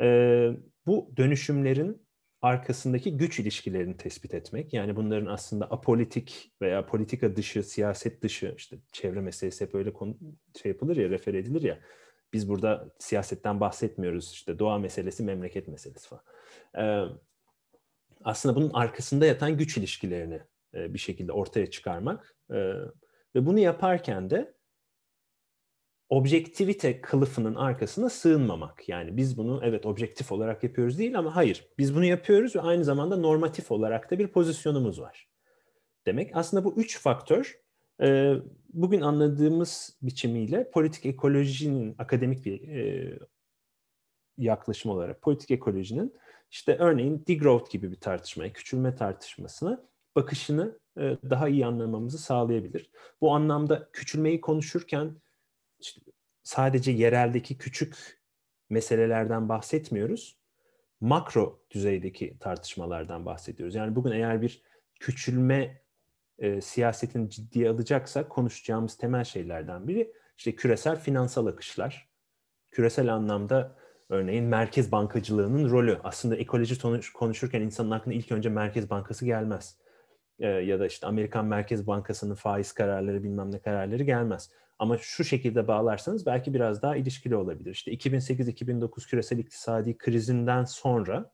e, 0.00 0.50
bu 0.86 1.12
dönüşümlerin 1.16 2.03
arkasındaki 2.44 3.16
güç 3.16 3.38
ilişkilerini 3.40 3.96
tespit 3.96 4.34
etmek. 4.34 4.72
Yani 4.72 4.96
bunların 4.96 5.26
aslında 5.26 5.64
apolitik 5.64 6.52
veya 6.62 6.86
politika 6.86 7.36
dışı, 7.36 7.62
siyaset 7.62 8.22
dışı, 8.22 8.54
işte 8.56 8.76
çevre 8.92 9.20
meselesi 9.20 9.64
hep 9.64 9.74
öyle 9.74 9.92
konu, 9.92 10.16
şey 10.62 10.72
yapılır 10.72 10.96
ya, 10.96 11.10
refer 11.10 11.34
edilir 11.34 11.62
ya. 11.62 11.78
Biz 12.32 12.48
burada 12.48 12.88
siyasetten 12.98 13.60
bahsetmiyoruz. 13.60 14.32
İşte 14.32 14.58
doğa 14.58 14.78
meselesi, 14.78 15.22
memleket 15.22 15.68
meselesi 15.68 16.08
falan. 16.08 16.24
Ee, 16.78 17.14
aslında 18.24 18.56
bunun 18.56 18.70
arkasında 18.74 19.26
yatan 19.26 19.58
güç 19.58 19.76
ilişkilerini 19.76 20.40
e, 20.74 20.94
bir 20.94 20.98
şekilde 20.98 21.32
ortaya 21.32 21.70
çıkarmak 21.70 22.36
e, 22.50 22.56
ve 23.34 23.46
bunu 23.46 23.58
yaparken 23.58 24.30
de 24.30 24.53
objektivite 26.08 27.00
kılıfının 27.00 27.54
arkasına 27.54 28.10
sığınmamak. 28.10 28.88
Yani 28.88 29.16
biz 29.16 29.38
bunu 29.38 29.60
evet 29.64 29.86
objektif 29.86 30.32
olarak 30.32 30.64
yapıyoruz 30.64 30.98
değil 30.98 31.18
ama 31.18 31.36
hayır 31.36 31.68
biz 31.78 31.94
bunu 31.94 32.04
yapıyoruz 32.04 32.56
ve 32.56 32.60
aynı 32.60 32.84
zamanda 32.84 33.16
normatif 33.16 33.72
olarak 33.72 34.10
da 34.10 34.18
bir 34.18 34.28
pozisyonumuz 34.28 35.00
var. 35.00 35.28
Demek 36.06 36.36
aslında 36.36 36.64
bu 36.64 36.74
üç 36.76 36.98
faktör 36.98 37.60
e, 38.02 38.34
bugün 38.72 39.00
anladığımız 39.00 39.98
biçimiyle 40.02 40.70
politik 40.70 41.06
ekolojinin 41.06 41.94
akademik 41.98 42.44
bir 42.44 42.60
yaklaşım 44.38 44.90
olarak 44.90 45.22
politik 45.22 45.50
ekolojinin 45.50 46.14
işte 46.50 46.76
örneğin 46.78 47.24
degrowth 47.28 47.70
gibi 47.70 47.90
bir 47.90 48.00
tartışmaya, 48.00 48.52
küçülme 48.52 48.94
tartışmasına 48.94 49.84
bakışını 50.16 50.78
e, 50.98 51.16
daha 51.30 51.48
iyi 51.48 51.66
anlamamızı 51.66 52.18
sağlayabilir. 52.18 52.90
Bu 53.20 53.34
anlamda 53.34 53.88
küçülmeyi 53.92 54.40
konuşurken 54.40 55.16
sadece 56.44 56.92
yereldeki 56.92 57.58
küçük 57.58 58.20
meselelerden 58.70 59.48
bahsetmiyoruz. 59.48 60.38
Makro 61.00 61.60
düzeydeki 61.70 62.36
tartışmalardan 62.40 63.26
bahsediyoruz. 63.26 63.74
Yani 63.74 63.96
bugün 63.96 64.12
eğer 64.12 64.42
bir 64.42 64.62
küçülme 65.00 65.82
e, 66.38 66.60
siyasetini 66.60 67.30
ciddiye 67.30 67.70
alacaksak 67.70 68.30
konuşacağımız 68.30 68.96
temel 68.96 69.24
şeylerden 69.24 69.88
biri 69.88 70.12
işte 70.38 70.54
küresel 70.56 71.00
finansal 71.00 71.46
akışlar. 71.46 72.08
Küresel 72.70 73.14
anlamda 73.14 73.76
Örneğin 74.08 74.44
merkez 74.44 74.92
bankacılığının 74.92 75.70
rolü. 75.70 75.98
Aslında 76.04 76.36
ekoloji 76.36 76.78
konuşurken 77.14 77.60
insanın 77.60 77.90
aklına 77.90 78.14
ilk 78.14 78.32
önce 78.32 78.48
Merkez 78.48 78.90
Bankası 78.90 79.24
gelmez. 79.24 79.78
Ee, 80.38 80.46
ya 80.46 80.80
da 80.80 80.86
işte 80.86 81.06
Amerikan 81.06 81.46
Merkez 81.46 81.86
Bankası'nın 81.86 82.34
faiz 82.34 82.72
kararları 82.72 83.22
bilmem 83.22 83.52
ne 83.52 83.58
kararları 83.58 84.02
gelmez. 84.02 84.50
Ama 84.78 84.98
şu 84.98 85.24
şekilde 85.24 85.68
bağlarsanız 85.68 86.26
belki 86.26 86.54
biraz 86.54 86.82
daha 86.82 86.96
ilişkili 86.96 87.36
olabilir. 87.36 87.70
İşte 87.70 87.92
2008-2009 87.92 89.08
küresel 89.08 89.38
iktisadi 89.38 89.98
krizinden 89.98 90.64
sonra 90.64 91.32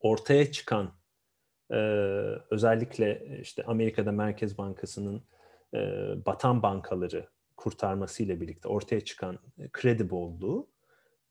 ortaya 0.00 0.52
çıkan 0.52 0.94
e, 1.70 1.76
özellikle 2.50 3.38
işte 3.40 3.64
Amerika'da 3.64 4.12
Merkez 4.12 4.58
Bankası'nın 4.58 5.22
e, 5.74 5.78
batan 6.26 6.62
bankaları 6.62 7.28
kurtarmasıyla 7.56 8.40
birlikte 8.40 8.68
ortaya 8.68 9.00
çıkan 9.00 9.38
kredi 9.72 10.10
bolluğu 10.10 10.70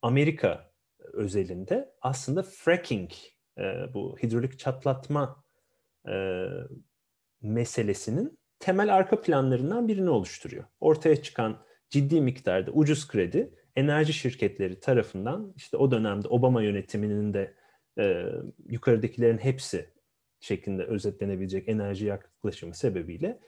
Amerika 0.01 0.71
özelinde 0.99 1.93
aslında 2.01 2.43
fracking, 2.43 3.11
e, 3.57 3.93
bu 3.93 4.17
hidrolik 4.23 4.59
çatlatma 4.59 5.43
e, 6.07 6.45
meselesinin 7.41 8.39
temel 8.61 8.95
arka 8.95 9.21
planlarından 9.21 9.87
birini 9.87 10.09
oluşturuyor. 10.09 10.63
Ortaya 10.79 11.23
çıkan 11.23 11.57
ciddi 11.89 12.21
miktarda 12.21 12.71
ucuz 12.71 13.07
kredi 13.07 13.53
enerji 13.75 14.13
şirketleri 14.13 14.79
tarafından 14.79 15.53
işte 15.55 15.77
o 15.77 15.91
dönemde 15.91 16.27
Obama 16.27 16.63
yönetiminin 16.63 17.33
de 17.33 17.53
e, 17.99 18.25
yukarıdakilerin 18.69 19.37
hepsi 19.37 19.89
şeklinde 20.39 20.83
özetlenebilecek 20.83 21.69
enerji 21.69 22.05
yaklaşımı 22.05 22.73
sebebiyle 22.73 23.39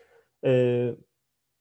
e, 0.46 0.92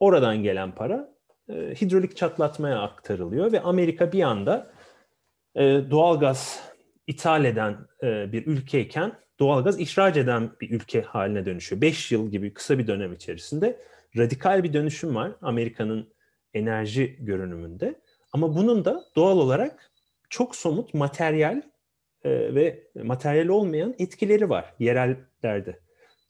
oradan 0.01 0.43
gelen 0.43 0.75
para 0.75 1.15
e, 1.49 1.55
hidrolik 1.55 2.17
çatlatmaya 2.17 2.83
aktarılıyor 2.83 3.53
ve 3.53 3.61
Amerika 3.61 4.13
bir 4.13 4.23
anda 4.23 4.73
e, 5.55 5.63
doğalgaz 5.91 6.73
ithal 7.07 7.45
eden 7.45 7.77
e, 8.03 8.33
bir 8.33 8.47
ülkeyken 8.47 9.13
doğalgaz 9.43 9.81
ihraç 9.81 10.17
eden 10.17 10.51
bir 10.61 10.71
ülke 10.71 11.03
haline 11.03 11.47
dönüşüyor. 11.47 11.81
Beş 11.83 12.13
yıl 12.13 12.31
gibi 12.31 12.55
kısa 12.55 12.79
bir 12.79 12.87
dönem 12.87 13.13
içerisinde 13.13 13.81
radikal 14.17 14.65
bir 14.65 14.73
dönüşüm 14.73 15.15
var. 15.15 15.33
Amerika'nın 15.43 16.09
enerji 16.55 17.17
görünümünde. 17.21 18.01
Ama 18.33 18.57
bunun 18.57 18.85
da 18.85 19.05
doğal 19.17 19.39
olarak 19.39 19.91
çok 20.31 20.57
somut 20.57 20.95
materyal 20.95 21.63
e, 22.25 22.55
ve 22.55 22.83
materyal 23.03 23.49
olmayan 23.49 23.95
etkileri 23.99 24.51
var 24.51 24.75
yerellerde. 24.79 25.79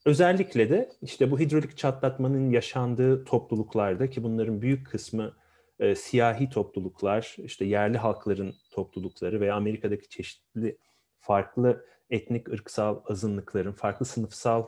Özellikle 0.06 0.70
de 0.70 0.88
işte 1.02 1.30
bu 1.30 1.40
hidrolik 1.40 1.76
çatlatmanın 1.78 2.50
yaşandığı 2.50 3.24
topluluklarda 3.24 4.10
ki 4.10 4.22
bunların 4.22 4.62
büyük 4.62 4.86
kısmı 4.86 5.32
e, 5.80 5.94
siyahi 5.94 6.50
topluluklar, 6.50 7.36
işte 7.38 7.64
yerli 7.64 7.98
halkların 7.98 8.54
toplulukları 8.70 9.40
veya 9.40 9.54
Amerika'daki 9.54 10.08
çeşitli 10.08 10.78
farklı 11.20 11.84
etnik, 12.12 12.48
ırksal 12.48 13.00
azınlıkların, 13.08 13.72
farklı 13.72 14.06
sınıfsal 14.06 14.66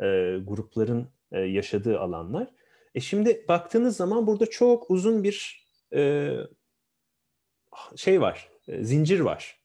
e, 0.00 0.38
grupların 0.46 1.08
e, 1.32 1.40
yaşadığı 1.40 2.00
alanlar. 2.00 2.48
E 2.94 3.00
şimdi 3.00 3.44
baktığınız 3.48 3.96
zaman 3.96 4.26
burada 4.26 4.46
çok 4.46 4.90
uzun 4.90 5.22
bir 5.22 5.66
e, 5.94 6.32
şey 7.96 8.20
var, 8.20 8.48
e, 8.68 8.84
zincir 8.84 9.20
var. 9.20 9.58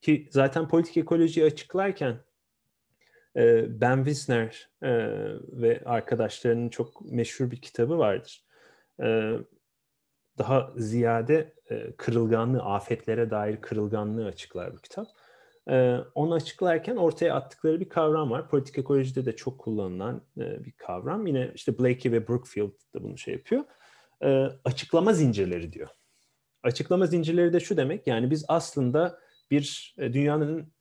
Ki 0.00 0.28
zaten 0.30 0.68
politik 0.68 0.96
ekolojiyi 0.96 1.46
açıklarken 1.46 2.16
e, 3.36 3.80
Ben 3.80 3.96
Wisner 3.96 4.70
e, 4.82 4.90
ve 5.52 5.82
arkadaşlarının 5.84 6.68
çok 6.68 7.12
meşhur 7.12 7.50
bir 7.50 7.62
kitabı 7.62 7.98
vardır. 7.98 8.44
E, 9.02 9.32
daha 10.38 10.72
ziyade 10.76 11.54
e, 11.70 11.92
kırılganlığı, 11.96 12.62
afetlere 12.62 13.30
dair 13.30 13.60
kırılganlığı 13.60 14.26
açıklar 14.26 14.72
bu 14.72 14.76
kitap. 14.76 15.06
E, 15.70 15.96
onu 16.14 16.34
açıklarken 16.34 16.96
ortaya 16.96 17.34
attıkları 17.34 17.80
bir 17.80 17.88
kavram 17.88 18.30
var. 18.30 18.48
Politik 18.48 18.78
ekolojide 18.78 19.26
de 19.26 19.36
çok 19.36 19.58
kullanılan 19.58 20.22
e, 20.38 20.64
bir 20.64 20.72
kavram. 20.72 21.26
Yine 21.26 21.52
işte 21.54 21.78
Blakey 21.78 22.12
ve 22.12 22.28
Brookfield 22.28 22.72
da 22.94 23.02
bunu 23.02 23.18
şey 23.18 23.34
yapıyor. 23.34 23.64
E, 24.22 24.46
açıklama 24.64 25.12
zincirleri 25.12 25.72
diyor. 25.72 25.88
Açıklama 26.62 27.06
zincirleri 27.06 27.52
de 27.52 27.60
şu 27.60 27.76
demek. 27.76 28.06
Yani 28.06 28.30
biz 28.30 28.44
aslında 28.48 29.18
bir 29.50 29.94
e, 29.98 30.12
dünyanın 30.12 30.72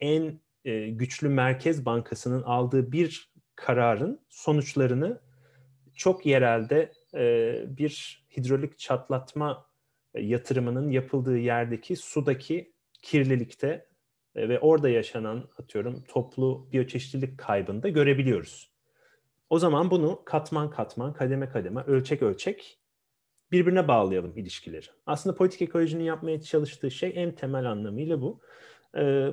en 0.00 0.40
e, 0.64 0.88
güçlü 0.88 1.28
merkez 1.28 1.84
bankasının 1.84 2.42
aldığı 2.42 2.92
bir 2.92 3.32
kararın 3.56 4.20
sonuçlarını 4.28 5.20
çok 5.94 6.26
yerelde 6.26 6.92
e, 7.14 7.64
bir 7.68 8.24
hidrolik 8.36 8.78
çatlatma 8.78 9.66
e, 10.14 10.22
yatırımının 10.22 10.90
yapıldığı 10.90 11.38
yerdeki 11.38 11.96
sudaki 11.96 12.72
kirlilikte 13.02 13.86
ve 14.36 14.60
orada 14.60 14.88
yaşanan 14.88 15.48
atıyorum 15.58 16.04
toplu 16.08 16.68
biyoçeşitlilik 16.72 17.38
kaybında 17.38 17.88
görebiliyoruz. 17.88 18.70
O 19.50 19.58
zaman 19.58 19.90
bunu 19.90 20.22
katman 20.24 20.70
katman, 20.70 21.12
kademe 21.12 21.48
kademe, 21.48 21.82
ölçek 21.82 22.22
ölçek 22.22 22.78
birbirine 23.52 23.88
bağlayalım 23.88 24.36
ilişkileri. 24.36 24.86
Aslında 25.06 25.36
politik 25.36 25.62
ekolojinin 25.62 26.04
yapmaya 26.04 26.40
çalıştığı 26.40 26.90
şey 26.90 27.12
en 27.14 27.34
temel 27.34 27.70
anlamıyla 27.70 28.20
bu. 28.20 28.40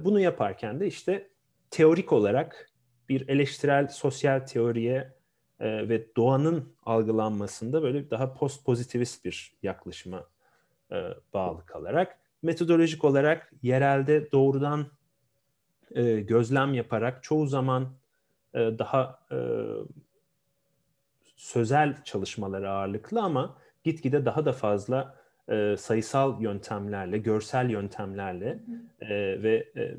Bunu 0.06 0.20
yaparken 0.20 0.80
de 0.80 0.88
işte 0.88 1.30
teorik 1.72 2.14
olarak 2.14 2.72
bir 3.10 3.28
eleştirel 3.30 3.88
sosyal 3.88 4.40
teoriye 4.40 5.14
e, 5.60 5.90
ve 5.90 6.16
doğanın 6.16 6.76
algılanmasında 6.84 7.84
böyle 7.84 8.10
daha 8.10 8.34
post 8.34 8.66
pozitivist 8.66 9.26
bir 9.26 9.54
yaklaşıma 9.64 10.28
e, 10.92 11.10
bağlı 11.34 11.66
kalarak 11.66 12.20
metodolojik 12.44 13.04
olarak 13.04 13.54
yerelde 13.62 14.32
doğrudan 14.32 14.88
e, 15.92 16.20
gözlem 16.20 16.74
yaparak 16.74 17.24
çoğu 17.24 17.48
zaman 17.48 17.94
e, 18.54 18.60
daha 18.60 19.20
e, 19.32 19.38
sözel 21.36 22.04
çalışmaları 22.04 22.72
ağırlıklı 22.72 23.22
ama 23.22 23.58
gitgide 23.84 24.26
daha 24.26 24.46
da 24.46 24.54
fazla 24.54 25.16
e, 25.50 25.76
sayısal 25.78 26.42
yöntemlerle, 26.42 27.18
görsel 27.18 27.70
yöntemlerle 27.70 28.60
e, 29.02 29.10
ve 29.44 29.72
e, 29.76 29.96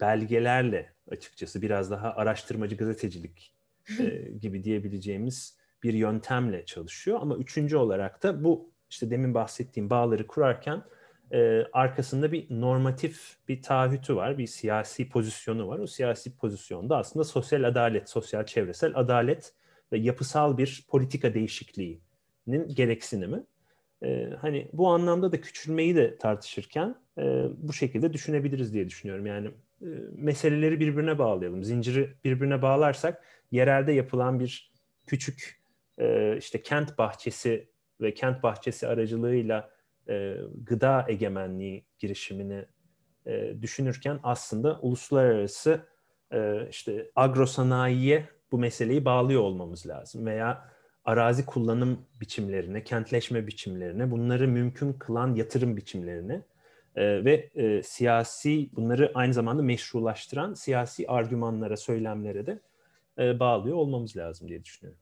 belgelerle 0.00 0.92
açıkçası 1.10 1.62
biraz 1.62 1.90
daha 1.90 2.14
araştırmacı 2.14 2.76
gazetecilik 2.76 3.54
e, 3.98 4.04
gibi 4.40 4.64
diyebileceğimiz 4.64 5.58
bir 5.82 5.94
yöntemle 5.94 6.64
çalışıyor. 6.64 7.18
Ama 7.22 7.36
üçüncü 7.36 7.76
olarak 7.76 8.22
da 8.22 8.44
bu 8.44 8.70
işte 8.90 9.10
demin 9.10 9.34
bahsettiğim 9.34 9.90
bağları 9.90 10.26
kurarken 10.26 10.82
e, 11.32 11.64
arkasında 11.72 12.32
bir 12.32 12.46
normatif 12.50 13.36
bir 13.48 13.62
taahhütü 13.62 14.16
var, 14.16 14.38
bir 14.38 14.46
siyasi 14.46 15.08
pozisyonu 15.08 15.68
var. 15.68 15.78
O 15.78 15.86
siyasi 15.86 16.36
pozisyonda 16.36 16.96
aslında 16.96 17.24
sosyal 17.24 17.64
adalet, 17.64 18.10
sosyal 18.10 18.46
çevresel 18.46 18.92
adalet 18.94 19.52
ve 19.92 19.98
yapısal 19.98 20.58
bir 20.58 20.86
politika 20.88 21.34
değişikliğinin 21.34 22.68
gereksinimi. 22.74 23.44
E, 24.02 24.30
hani 24.40 24.68
bu 24.72 24.88
anlamda 24.88 25.32
da 25.32 25.40
küçülmeyi 25.40 25.96
de 25.96 26.18
tartışırken 26.18 26.94
e, 27.18 27.44
bu 27.56 27.72
şekilde 27.72 28.12
düşünebiliriz 28.12 28.72
diye 28.72 28.88
düşünüyorum. 28.88 29.26
Yani 29.26 29.48
e, 29.82 29.86
meseleleri 30.12 30.80
birbirine 30.80 31.18
bağlayalım. 31.18 31.64
Zinciri 31.64 32.14
birbirine 32.24 32.62
bağlarsak 32.62 33.24
yerelde 33.50 33.92
yapılan 33.92 34.40
bir 34.40 34.72
küçük 35.06 35.60
e, 35.98 36.36
işte 36.38 36.62
kent 36.62 36.98
bahçesi 36.98 37.68
ve 38.00 38.14
kent 38.14 38.42
bahçesi 38.42 38.88
aracılığıyla 38.88 39.70
e, 40.08 40.36
gıda 40.64 41.04
egemenliği 41.08 41.84
girişimini 41.98 42.64
düşünürken 43.62 44.20
aslında 44.22 44.78
uluslararası 44.80 45.80
işte 46.70 47.10
agrosanayiye 47.16 48.28
bu 48.52 48.58
meseleyi 48.58 49.04
bağlıyor 49.04 49.42
olmamız 49.42 49.86
lazım 49.86 50.26
veya 50.26 50.68
arazi 51.08 51.46
kullanım 51.46 52.06
biçimlerine, 52.20 52.84
kentleşme 52.84 53.46
biçimlerine, 53.46 54.10
bunları 54.10 54.48
mümkün 54.48 54.92
kılan 54.92 55.34
yatırım 55.34 55.76
biçimlerine 55.76 56.42
e, 56.96 57.24
ve 57.24 57.50
e, 57.54 57.82
siyasi 57.82 58.68
bunları 58.76 59.12
aynı 59.14 59.34
zamanda 59.34 59.62
meşrulaştıran 59.62 60.54
siyasi 60.54 61.08
argümanlara, 61.08 61.76
söylemlere 61.76 62.46
de 62.46 62.60
e, 63.18 63.40
bağlıyor 63.40 63.76
olmamız 63.76 64.16
lazım 64.16 64.48
diye 64.48 64.64
düşünüyorum. 64.64 65.00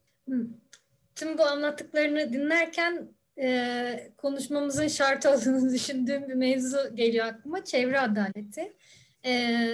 Tüm 1.14 1.38
bu 1.38 1.45
anlattıklarını 1.45 2.33
dinlerken 2.33 3.09
e, 3.38 4.12
konuşmamızın 4.16 4.88
şart 4.88 5.27
olduğunu 5.27 5.70
düşündüğüm 5.75 6.29
bir 6.29 6.35
mevzu 6.35 6.79
geliyor 6.94 7.27
aklıma. 7.27 7.64
Çevre 7.64 8.01
adaleti. 8.01 8.72
E, 9.25 9.72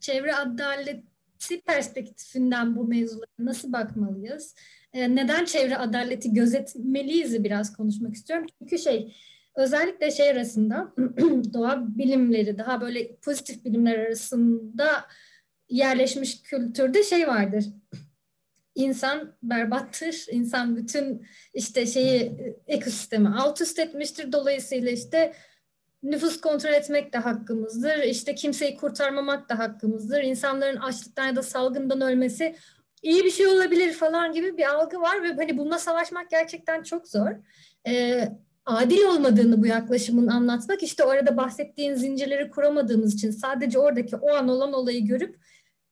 çevre 0.00 0.34
adaleti 0.34 1.60
perspektifinden 1.66 2.76
bu 2.76 2.84
mevzulara 2.84 3.26
nasıl 3.38 3.72
bakmalıyız? 3.72 4.54
E, 4.92 5.14
neden 5.14 5.44
çevre 5.44 5.76
adaleti 5.76 6.32
gözetmeliyiz 6.32 7.44
biraz 7.44 7.76
konuşmak 7.76 8.14
istiyorum. 8.14 8.46
Çünkü 8.58 8.78
şey 8.78 9.16
özellikle 9.56 10.10
şey 10.10 10.30
arasında 10.30 10.92
doğa 11.54 11.98
bilimleri 11.98 12.58
daha 12.58 12.80
böyle 12.80 13.16
pozitif 13.16 13.64
bilimler 13.64 13.98
arasında 13.98 14.88
yerleşmiş 15.68 16.42
kültürde 16.42 17.02
şey 17.02 17.28
vardır. 17.28 17.64
İnsan 18.76 19.34
berbattır. 19.42 20.26
İnsan 20.30 20.76
bütün 20.76 21.26
işte 21.54 21.86
şeyi 21.86 22.32
ekosistemi 22.66 23.28
alt 23.28 23.60
üst 23.60 23.78
etmiştir. 23.78 24.32
Dolayısıyla 24.32 24.90
işte 24.90 25.32
nüfus 26.02 26.40
kontrol 26.40 26.70
etmek 26.70 27.12
de 27.12 27.18
hakkımızdır. 27.18 27.98
İşte 27.98 28.34
kimseyi 28.34 28.76
kurtarmamak 28.76 29.48
da 29.48 29.58
hakkımızdır. 29.58 30.22
İnsanların 30.22 30.76
açlıktan 30.76 31.26
ya 31.26 31.36
da 31.36 31.42
salgından 31.42 32.00
ölmesi 32.00 32.56
iyi 33.02 33.24
bir 33.24 33.30
şey 33.30 33.46
olabilir 33.46 33.92
falan 33.92 34.32
gibi 34.32 34.56
bir 34.56 34.74
algı 34.74 35.00
var 35.00 35.22
ve 35.22 35.32
hani 35.32 35.58
bununla 35.58 35.78
savaşmak 35.78 36.30
gerçekten 36.30 36.82
çok 36.82 37.08
zor. 37.08 37.30
Ee, 37.88 38.28
adil 38.66 39.02
olmadığını 39.02 39.62
bu 39.62 39.66
yaklaşımın 39.66 40.26
anlatmak 40.26 40.82
işte 40.82 41.04
orada 41.04 41.36
bahsettiğin 41.36 41.94
zincirleri 41.94 42.50
kuramadığımız 42.50 43.14
için 43.14 43.30
sadece 43.30 43.78
oradaki 43.78 44.16
o 44.16 44.34
an 44.34 44.48
olan 44.48 44.72
olayı 44.72 45.06
görüp 45.06 45.36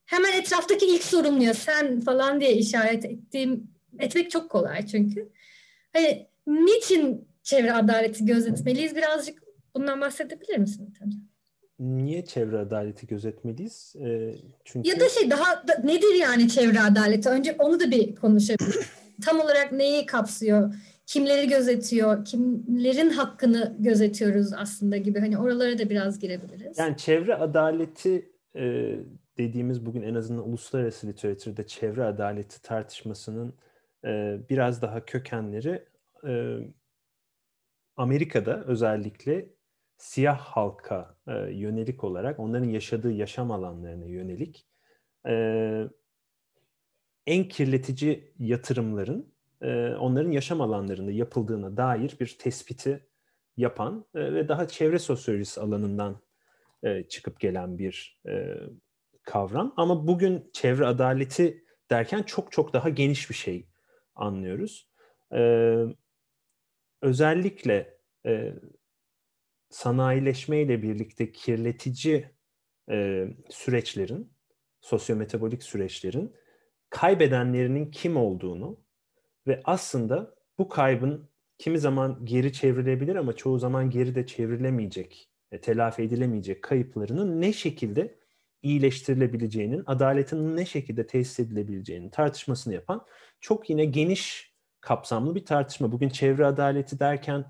hemen 0.05 0.33
etraftaki 0.33 0.85
ilk 0.85 1.03
sorumluya 1.03 1.53
sen 1.53 2.01
falan 2.01 2.41
diye 2.41 2.53
işaret 2.53 3.05
ettiğim 3.05 3.67
etmek 3.99 4.31
çok 4.31 4.49
kolay 4.49 4.85
çünkü. 4.87 5.29
Hani 5.93 6.27
niçin 6.47 7.27
çevre 7.43 7.73
adaleti 7.73 8.25
gözetmeliyiz? 8.25 8.95
Birazcık 8.95 9.43
bundan 9.75 10.01
bahsedebilir 10.01 10.57
misin 10.57 10.93
Tanca? 10.99 11.17
Niye 11.79 12.25
çevre 12.25 12.57
adaleti 12.57 13.07
gözetmeliyiz? 13.07 13.95
E, 13.95 14.35
çünkü 14.65 14.89
ya 14.89 14.99
da 14.99 15.09
şey 15.09 15.29
daha 15.29 15.67
da, 15.67 15.81
nedir 15.83 16.13
yani 16.13 16.49
çevre 16.49 16.81
adaleti? 16.81 17.29
Önce 17.29 17.55
onu 17.59 17.79
da 17.79 17.91
bir 17.91 18.15
konuşabiliriz. 18.15 18.89
Tam 19.25 19.39
olarak 19.39 19.71
neyi 19.71 20.05
kapsıyor? 20.05 20.73
kimleri 21.05 21.47
gözetiyor, 21.47 22.25
kimlerin 22.25 23.09
hakkını 23.09 23.75
gözetiyoruz 23.79 24.53
aslında 24.53 24.97
gibi 24.97 25.19
hani 25.19 25.37
oralara 25.37 25.79
da 25.79 25.89
biraz 25.89 26.19
girebiliriz. 26.19 26.77
Yani 26.79 26.97
çevre 26.97 27.35
adaleti 27.35 28.31
e, 28.55 28.95
dediğimiz 29.37 29.85
bugün 29.85 30.01
en 30.01 30.15
azından 30.15 30.47
uluslararası 30.49 31.07
literatürde 31.07 31.67
çevre 31.67 32.03
adaleti 32.03 32.61
tartışmasının 32.61 33.53
e, 34.05 34.39
biraz 34.49 34.81
daha 34.81 35.05
kökenleri 35.05 35.85
e, 36.27 36.57
Amerika'da 37.97 38.63
özellikle 38.63 39.49
siyah 39.97 40.39
halka 40.39 41.17
e, 41.27 41.33
yönelik 41.33 42.03
olarak 42.03 42.39
onların 42.39 42.69
yaşadığı 42.69 43.11
yaşam 43.11 43.51
alanlarına 43.51 44.05
yönelik 44.05 44.67
e, 45.27 45.33
en 47.27 47.47
kirletici 47.47 48.33
yatırımların 48.39 49.33
e, 49.61 49.95
onların 49.95 50.31
yaşam 50.31 50.61
alanlarında 50.61 51.11
yapıldığına 51.11 51.77
dair 51.77 52.17
bir 52.19 52.37
tespiti 52.39 53.07
yapan 53.57 54.05
e, 54.15 54.33
ve 54.33 54.47
daha 54.47 54.67
çevre 54.67 54.99
sosyolojisi 54.99 55.61
alanından 55.61 56.21
e, 56.83 57.03
çıkıp 57.03 57.39
gelen 57.39 57.77
bir 57.77 58.21
e, 58.27 58.55
kavram. 59.25 59.73
Ama 59.77 60.07
bugün 60.07 60.49
çevre 60.53 60.85
adaleti 60.85 61.65
derken 61.89 62.23
çok 62.23 62.51
çok 62.51 62.73
daha 62.73 62.89
geniş 62.89 63.29
bir 63.29 63.35
şey 63.35 63.67
anlıyoruz. 64.15 64.89
E, 65.33 65.39
özellikle 67.01 67.97
e, 68.25 68.53
sanayileşmeyle 69.69 70.81
birlikte 70.81 71.31
kirletici 71.31 72.29
e, 72.89 73.27
süreçlerin, 73.49 74.33
sosyometabolik 74.81 75.63
süreçlerin 75.63 76.35
kaybedenlerinin 76.89 77.91
kim 77.91 78.17
olduğunu 78.17 78.79
ve 79.47 79.61
aslında 79.65 80.35
bu 80.57 80.69
kaybın 80.69 81.29
kimi 81.57 81.79
zaman 81.79 82.25
geri 82.25 82.53
çevrilebilir 82.53 83.15
ama 83.15 83.33
çoğu 83.33 83.59
zaman 83.59 83.89
geri 83.89 84.15
de 84.15 84.25
çevrilemeyecek, 84.25 85.29
e, 85.51 85.61
telafi 85.61 86.01
edilemeyecek 86.01 86.63
kayıplarının 86.63 87.41
ne 87.41 87.53
şekilde 87.53 88.19
iyileştirilebileceğinin, 88.65 89.83
adaletin 89.85 90.57
ne 90.57 90.65
şekilde 90.65 91.07
tesis 91.07 91.39
edilebileceğinin 91.39 92.09
tartışmasını 92.09 92.73
yapan 92.73 93.05
çok 93.41 93.69
yine 93.69 93.85
geniş 93.85 94.53
kapsamlı 94.81 95.35
bir 95.35 95.45
tartışma. 95.45 95.91
Bugün 95.91 96.09
çevre 96.09 96.45
adaleti 96.45 96.99
derken 96.99 97.45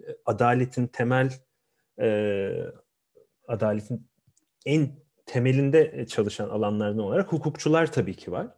e, 0.00 0.16
adaletin 0.26 0.86
temel 0.86 1.32
e, 2.00 2.50
adaletin 3.48 4.08
en 4.66 4.90
temelinde 5.26 6.06
çalışan 6.06 6.48
alanlardan 6.48 6.98
olarak 6.98 7.32
hukukçular 7.32 7.92
tabii 7.92 8.16
ki 8.16 8.32
var. 8.32 8.48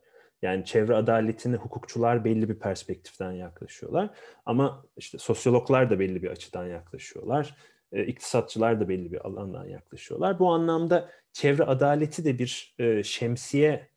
Yani 0.43 0.65
çevre 0.65 0.95
adaletini 0.95 1.57
hukukçular 1.57 2.25
belli 2.25 2.49
bir 2.49 2.59
perspektiften 2.59 3.33
yaklaşıyorlar. 3.33 4.11
Ama 4.47 4.85
işte 4.97 5.19
sosyologlar 5.19 5.91
da 5.91 5.99
belli 5.99 6.23
bir 6.23 6.31
açıdan 6.31 6.67
yaklaşıyorlar. 6.67 7.57
E, 7.93 8.05
iktisatçılar 8.05 8.81
da 8.81 8.89
belli 8.89 9.13
bir 9.13 9.27
alandan 9.27 9.65
yaklaşıyorlar. 9.65 10.39
Bu 10.39 10.53
anlamda 10.53 11.11
çevre 11.33 11.63
adaleti 11.63 12.25
de 12.25 12.39
bir 12.39 12.75
e, 12.79 13.03
şemsiye 13.03 13.89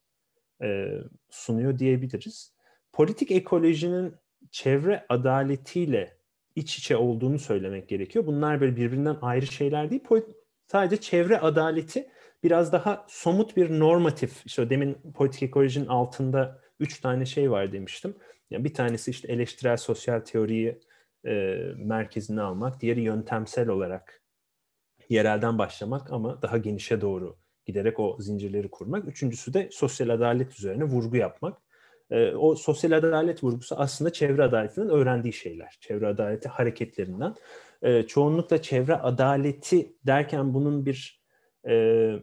e, 0.64 0.90
sunuyor 1.30 1.80
diyebiliriz. 1.80 2.54
Politik 2.94 3.32
ekolojinin 3.32 4.16
çevre 4.52 5.06
adaletiyle 5.10 6.18
iç 6.56 6.78
içe 6.78 6.98
olduğunu 6.98 7.40
söylemek 7.40 7.90
gerekiyor. 7.90 8.26
Bunlar 8.26 8.62
böyle 8.62 8.76
birbirinden 8.76 9.18
ayrı 9.22 9.48
şeyler 9.48 9.90
değil. 9.90 10.04
Sadece 10.68 11.02
çevre 11.02 11.40
adaleti 11.40 12.10
biraz 12.44 12.74
daha 12.74 13.06
somut 13.10 13.58
bir 13.58 13.80
normatif, 13.80 14.42
işte 14.46 14.70
demin 14.70 14.98
politik 15.16 15.44
ekolojinin 15.44 15.88
altında 15.88 16.62
üç 16.80 17.02
tane 17.02 17.26
şey 17.26 17.52
var 17.52 17.72
demiştim. 17.72 18.16
Yani 18.52 18.64
bir 18.64 18.74
tanesi 18.74 19.12
işte 19.12 19.34
eleştirel 19.34 19.78
sosyal 19.78 20.20
teoriyi 20.20 20.80
e, 21.26 21.58
merkezine 21.78 22.42
almak, 22.42 22.82
diğeri 22.82 23.02
yöntemsel 23.02 23.70
olarak 23.70 24.23
yerelden 25.10 25.58
başlamak 25.58 26.12
ama 26.12 26.42
daha 26.42 26.58
genişe 26.58 27.02
doğru 27.02 27.36
giderek 27.66 28.00
o 28.00 28.18
zincirleri 28.20 28.72
kurmak. 28.72 29.08
Üçüncüsü 29.08 29.54
de 29.54 29.70
sosyal 29.72 30.10
adalet 30.10 30.60
üzerine 30.60 30.84
vurgu 30.84 31.18
yapmak. 31.18 31.58
E, 32.12 32.32
o 32.32 32.56
sosyal 32.56 32.92
adalet 32.92 33.44
vurgusu 33.44 33.76
aslında 33.76 34.14
çevre 34.14 34.44
adaletinden 34.44 34.90
öğrendiği 34.90 35.34
şeyler. 35.34 35.78
Çevre 35.82 36.08
adaleti 36.08 36.50
hareketlerinden. 36.50 37.36
E, 37.82 38.04
çoğunlukla 38.04 38.62
çevre 38.62 38.96
adaleti 38.96 39.96
derken 40.06 40.54
bunun 40.54 40.86
bir 40.86 41.24
e, 41.68 42.14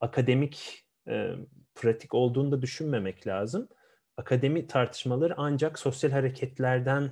akademik 0.00 0.84
e, 1.08 1.30
pratik 1.74 2.14
olduğunu 2.14 2.52
da 2.52 2.62
düşünmemek 2.62 3.26
lazım. 3.26 3.68
Akademi 4.16 4.66
tartışmaları 4.66 5.34
ancak 5.36 5.78
sosyal 5.78 6.10
hareketlerden 6.10 7.10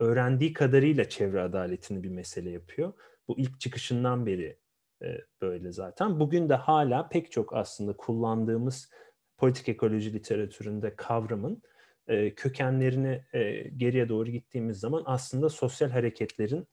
öğrendiği 0.00 0.52
kadarıyla 0.52 1.08
çevre 1.08 1.40
adaletini 1.40 2.02
bir 2.02 2.08
mesele 2.08 2.50
yapıyor. 2.50 2.92
Bu 3.30 3.38
ilk 3.38 3.60
çıkışından 3.60 4.26
beri 4.26 4.58
e, 5.02 5.20
böyle 5.40 5.72
zaten. 5.72 6.20
Bugün 6.20 6.48
de 6.48 6.54
hala 6.54 7.08
pek 7.08 7.32
çok 7.32 7.56
aslında 7.56 7.92
kullandığımız 7.92 8.90
politik 9.38 9.68
ekoloji 9.68 10.12
literatüründe 10.12 10.96
kavramın 10.96 11.62
e, 12.08 12.34
kökenlerini 12.34 13.24
e, 13.32 13.68
geriye 13.76 14.08
doğru 14.08 14.30
gittiğimiz 14.30 14.80
zaman 14.80 15.02
aslında 15.06 15.48
sosyal 15.48 15.90
hareketlerin 15.90 16.66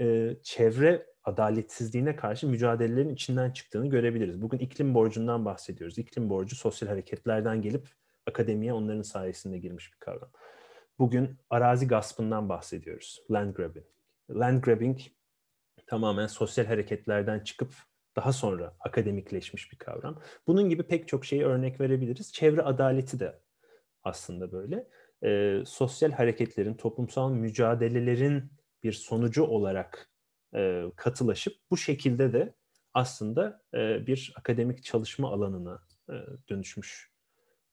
e, 0.00 0.36
çevre 0.42 1.06
adaletsizliğine 1.24 2.16
karşı 2.16 2.48
mücadelelerin 2.48 3.14
içinden 3.14 3.50
çıktığını 3.50 3.90
görebiliriz. 3.90 4.42
Bugün 4.42 4.58
iklim 4.58 4.94
borcundan 4.94 5.44
bahsediyoruz. 5.44 5.98
İklim 5.98 6.30
borcu 6.30 6.56
sosyal 6.56 6.88
hareketlerden 6.88 7.62
gelip 7.62 7.88
akademiye 8.26 8.72
onların 8.72 9.02
sayesinde 9.02 9.58
girmiş 9.58 9.92
bir 9.92 9.98
kavram. 9.98 10.30
Bugün 10.98 11.38
arazi 11.50 11.88
gaspından 11.88 12.48
bahsediyoruz. 12.48 13.22
Land 13.30 13.54
grabbing. 13.54 13.86
Land 14.30 14.62
grabbing 14.62 14.98
tamamen 15.86 16.26
sosyal 16.26 16.66
hareketlerden 16.66 17.40
çıkıp 17.40 17.74
daha 18.16 18.32
sonra 18.32 18.76
akademikleşmiş 18.80 19.72
bir 19.72 19.78
kavram. 19.78 20.22
Bunun 20.46 20.68
gibi 20.68 20.82
pek 20.82 21.08
çok 21.08 21.24
şeyi 21.24 21.44
örnek 21.44 21.80
verebiliriz. 21.80 22.32
Çevre 22.32 22.62
adaleti 22.62 23.20
de 23.20 23.40
aslında 24.02 24.52
böyle. 24.52 24.88
E, 25.24 25.62
sosyal 25.66 26.10
hareketlerin, 26.10 26.74
toplumsal 26.74 27.30
mücadelelerin 27.30 28.52
bir 28.82 28.92
sonucu 28.92 29.44
olarak 29.44 30.10
e, 30.54 30.84
katılaşıp 30.96 31.54
bu 31.70 31.76
şekilde 31.76 32.32
de 32.32 32.54
aslında 32.94 33.62
e, 33.74 34.06
bir 34.06 34.32
akademik 34.36 34.84
çalışma 34.84 35.32
alanına 35.32 35.82
e, 36.10 36.14
dönüşmüş 36.48 37.10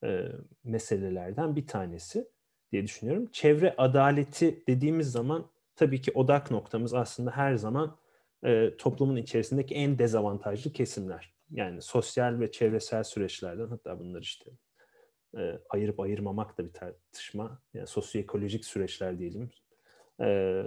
e, 0.04 0.32
meselelerden 0.64 1.56
bir 1.56 1.68
tanesi 1.68 2.28
diye 2.72 2.84
düşünüyorum. 2.84 3.30
Çevre 3.32 3.76
adaleti 3.78 4.64
dediğimiz 4.68 5.12
zaman 5.12 5.52
tabii 5.76 6.02
ki 6.02 6.12
odak 6.16 6.52
noktamız 6.52 6.94
aslında 6.94 7.32
her 7.32 7.56
zaman 7.56 7.98
e, 8.44 8.78
toplumun 8.78 9.16
içerisindeki 9.16 9.76
en 9.76 10.00
dezavantajlı 10.00 10.74
kesimler. 10.74 11.36
Yani 11.52 11.82
sosyal 11.82 12.40
ve 12.40 12.52
çevresel 12.52 13.04
süreçlerden 13.04 13.68
hatta 13.68 14.00
bunlar 14.00 14.22
işte 14.22 14.52
e, 15.38 15.60
ayırıp 15.70 16.00
ayırmamak 16.00 16.58
da 16.58 16.66
bir 16.66 16.74
tartışma. 16.74 17.62
Yani 17.74 17.88
sosyoekolojik 17.88 18.66
süreçler 18.66 19.20
diyelim. 19.20 19.50
E, 20.22 20.62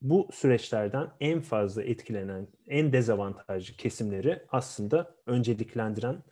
bu 0.00 0.28
süreçlerden 0.32 1.10
en 1.20 1.40
fazla 1.40 1.82
etkilenen, 1.82 2.48
en 2.68 2.92
dezavantajlı 2.92 3.76
kesimleri 3.76 4.42
aslında 4.48 5.14
önceliklendiren 5.26 6.22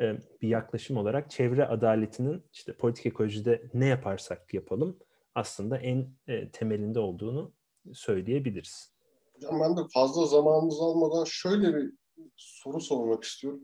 e, 0.00 0.16
bir 0.42 0.48
yaklaşım 0.48 0.96
olarak 0.96 1.30
çevre 1.30 1.66
adaletinin 1.66 2.44
işte 2.52 2.72
politik 2.72 3.06
ekolojide 3.06 3.62
ne 3.74 3.86
yaparsak 3.86 4.54
yapalım 4.54 4.98
aslında 5.36 5.78
en 5.78 6.08
e, 6.28 6.50
temelinde 6.50 6.98
olduğunu 6.98 7.52
söyleyebiliriz. 7.92 8.92
Hocam 9.34 9.60
ben 9.60 9.76
de 9.76 9.80
fazla 9.94 10.26
zamanınızı 10.26 10.82
almadan 10.82 11.24
şöyle 11.24 11.74
bir 11.74 11.92
soru 12.36 12.80
sormak 12.80 13.24
istiyorum. 13.24 13.60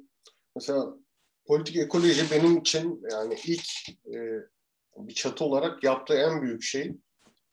Mesela 0.57 0.95
politik 1.47 1.77
ekoloji 1.77 2.31
benim 2.31 2.59
için 2.59 3.03
yani 3.11 3.37
ilk 3.47 3.89
e, 4.07 4.19
bir 4.97 5.15
çatı 5.15 5.45
olarak 5.45 5.85
yaptığı 5.85 6.15
en 6.15 6.43
büyük 6.43 6.63
şey 6.63 6.97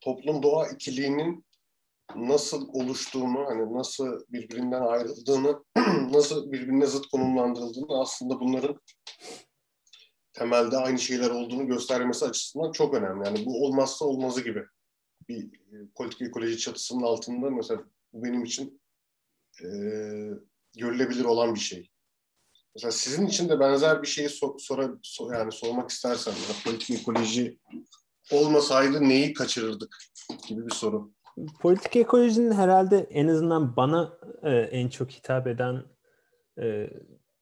toplum 0.01 0.43
doğa 0.43 0.67
ikiliğinin 0.67 1.45
nasıl 2.15 2.67
oluştuğunu, 2.73 3.45
hani 3.45 3.73
nasıl 3.73 4.19
birbirinden 4.29 4.81
ayrıldığını, 4.81 5.63
nasıl 6.11 6.51
birbirine 6.51 6.85
zıt 6.85 7.07
konumlandırıldığını 7.07 8.01
aslında 8.01 8.39
bunların 8.39 8.79
temelde 10.33 10.77
aynı 10.77 10.99
şeyler 10.99 11.29
olduğunu 11.29 11.67
göstermesi 11.67 12.25
açısından 12.25 12.71
çok 12.71 12.93
önemli. 12.93 13.27
Yani 13.27 13.45
bu 13.45 13.65
olmazsa 13.65 14.05
olmazı 14.05 14.41
gibi 14.41 14.63
bir 15.29 15.43
e, 15.43 15.75
politik 15.95 16.21
ekoloji 16.21 16.57
çatısının 16.57 17.03
altında 17.03 17.49
mesela 17.49 17.83
bu 18.13 18.23
benim 18.23 18.43
için 18.43 18.81
e, 19.63 19.67
görülebilir 20.77 21.25
olan 21.25 21.55
bir 21.55 21.59
şey. 21.59 21.89
Mesela 22.75 22.91
sizin 22.91 23.27
için 23.27 23.49
de 23.49 23.59
benzer 23.59 24.01
bir 24.01 24.07
şeyi 24.07 24.29
sor, 24.29 24.59
sora, 24.59 24.89
sor, 25.01 25.33
yani 25.33 25.51
sormak 25.51 25.89
istersen 25.89 26.31
ya, 26.31 26.55
politik 26.63 27.01
ekoloji 27.01 27.59
olmasaydı 28.31 29.09
neyi 29.09 29.33
kaçırırdık 29.33 29.97
gibi 30.47 30.65
bir 30.65 30.73
soru 30.73 31.11
politik 31.59 31.95
ekolojinin 31.95 32.51
herhalde 32.51 33.07
en 33.11 33.27
azından 33.27 33.75
bana 33.75 34.13
e, 34.43 34.49
en 34.49 34.89
çok 34.89 35.11
hitap 35.11 35.47
eden 35.47 35.83
e, 36.61 36.89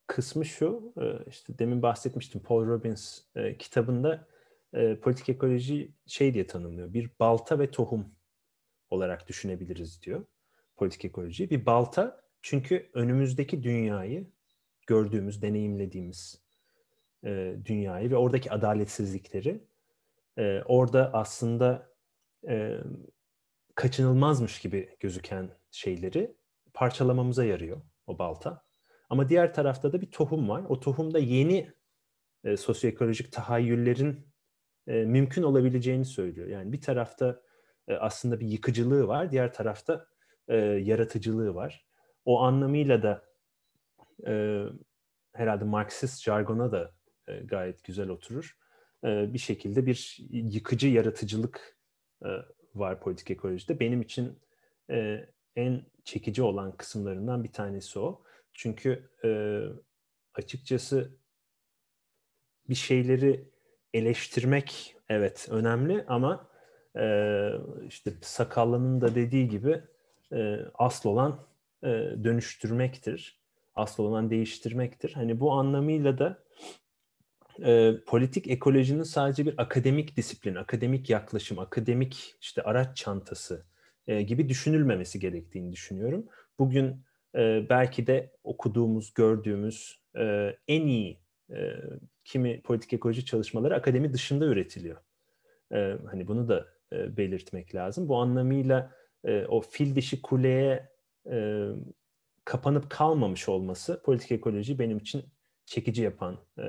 kısmı 0.07 0.45
şu. 0.45 0.93
E, 1.01 1.29
işte 1.29 1.59
demin 1.59 1.81
bahsetmiştim 1.81 2.41
Paul 2.43 2.67
Robbins 2.67 3.21
e, 3.35 3.57
kitabında 3.57 4.27
e, 4.73 4.99
politik 4.99 5.29
ekoloji 5.29 5.91
şey 6.05 6.33
diye 6.33 6.47
tanımlıyor. 6.47 6.93
Bir 6.93 7.11
balta 7.19 7.59
ve 7.59 7.71
tohum 7.71 8.15
olarak 8.89 9.27
düşünebiliriz 9.27 10.01
diyor 10.01 10.25
politik 10.75 11.05
ekoloji. 11.05 11.49
Bir 11.49 11.65
balta 11.65 12.21
çünkü 12.41 12.89
önümüzdeki 12.93 13.63
dünyayı 13.63 14.31
gördüğümüz, 14.87 15.41
deneyimlediğimiz 15.41 16.47
dünyayı 17.65 18.11
ve 18.11 18.17
oradaki 18.17 18.51
adaletsizlikleri 18.51 19.67
orada 20.65 21.13
aslında 21.13 21.89
kaçınılmazmış 23.75 24.59
gibi 24.59 24.95
gözüken 24.99 25.49
şeyleri 25.71 26.35
parçalamamıza 26.73 27.45
yarıyor 27.45 27.81
o 28.07 28.19
balta. 28.19 28.66
Ama 29.09 29.29
diğer 29.29 29.53
tarafta 29.53 29.93
da 29.93 30.01
bir 30.01 30.11
tohum 30.11 30.49
var. 30.49 30.63
O 30.69 30.79
tohumda 30.79 31.19
yeni 31.19 31.71
e, 32.43 32.57
sosyoekolojik 32.57 33.31
tahayyüllerin 33.31 34.27
e, 34.87 34.93
mümkün 34.93 35.43
olabileceğini 35.43 36.05
söylüyor. 36.05 36.47
Yani 36.47 36.71
bir 36.71 36.81
tarafta 36.81 37.41
e, 37.87 37.93
aslında 37.93 38.39
bir 38.39 38.47
yıkıcılığı 38.47 39.07
var, 39.07 39.31
diğer 39.31 39.53
tarafta 39.53 40.07
e, 40.47 40.55
yaratıcılığı 40.57 41.55
var. 41.55 41.85
O 42.25 42.41
anlamıyla 42.41 43.03
da 43.03 43.25
e, 44.27 44.63
herhalde 45.33 45.63
Marksist 45.63 46.23
jargona 46.23 46.71
da 46.71 46.91
e, 47.27 47.39
gayet 47.39 47.83
güzel 47.83 48.09
oturur. 48.09 48.57
E, 49.03 49.33
bir 49.33 49.39
şekilde 49.39 49.85
bir 49.85 50.17
yıkıcı 50.29 50.87
yaratıcılık 50.87 51.77
e, 52.25 52.29
var 52.75 52.99
politik 52.99 53.31
ekolojide. 53.31 53.79
Benim 53.79 54.01
için 54.01 54.39
e, 54.89 55.27
en 55.55 55.85
çekici 56.03 56.43
olan 56.43 56.77
kısımlarından 56.77 57.43
bir 57.43 57.51
tanesi 57.51 57.99
o. 57.99 58.23
Çünkü 58.57 59.09
e, 59.23 59.29
açıkçası 60.33 61.17
bir 62.69 62.75
şeyleri 62.75 63.49
eleştirmek 63.93 64.95
evet 65.09 65.47
önemli 65.51 66.05
ama 66.07 66.49
e, 66.99 67.05
işte 67.87 68.13
Sakallı'nın 68.21 69.01
da 69.01 69.15
dediği 69.15 69.49
gibi 69.49 69.81
e, 70.33 70.57
asıl 70.73 71.09
olan 71.09 71.47
e, 71.83 71.87
dönüştürmektir. 72.23 73.39
Asıl 73.75 74.03
olan 74.03 74.29
değiştirmektir. 74.29 75.13
Hani 75.13 75.39
bu 75.39 75.51
anlamıyla 75.51 76.17
da 76.17 76.43
e, 77.65 77.93
politik 78.05 78.47
ekolojinin 78.47 79.03
sadece 79.03 79.45
bir 79.45 79.53
akademik 79.57 80.17
disiplin, 80.17 80.55
akademik 80.55 81.09
yaklaşım, 81.09 81.59
akademik 81.59 82.35
işte 82.41 82.61
araç 82.61 82.97
çantası 82.97 83.65
e, 84.07 84.21
gibi 84.21 84.49
düşünülmemesi 84.49 85.19
gerektiğini 85.19 85.71
düşünüyorum. 85.71 86.25
Bugün 86.59 87.06
e, 87.35 87.65
belki 87.69 88.07
de 88.07 88.31
okuduğumuz, 88.43 89.13
gördüğümüz 89.13 90.01
e, 90.17 90.55
en 90.67 90.87
iyi 90.87 91.19
e, 91.51 91.73
kimi 92.23 92.61
politik 92.61 92.93
ekoloji 92.93 93.25
çalışmaları 93.25 93.75
akademi 93.75 94.13
dışında 94.13 94.45
üretiliyor. 94.45 94.97
E, 95.73 95.97
hani 96.11 96.27
bunu 96.27 96.47
da 96.47 96.67
e, 96.93 97.17
belirtmek 97.17 97.75
lazım. 97.75 98.09
Bu 98.09 98.17
anlamıyla 98.17 98.91
e, 99.23 99.45
o 99.45 99.61
fil 99.61 99.95
dişi 99.95 100.21
kuleye 100.21 100.89
e, 101.31 101.67
kapanıp 102.45 102.89
kalmamış 102.89 103.49
olması 103.49 104.01
politik 104.03 104.31
ekoloji 104.31 104.79
benim 104.79 104.97
için 104.97 105.25
çekici 105.65 106.03
yapan 106.03 106.39
e, 106.59 106.65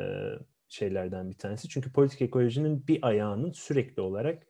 şeylerden 0.68 1.30
bir 1.30 1.38
tanesi. 1.38 1.68
Çünkü 1.68 1.92
politik 1.92 2.22
ekolojinin 2.22 2.86
bir 2.86 2.98
ayağının 3.02 3.52
sürekli 3.52 4.02
olarak 4.02 4.46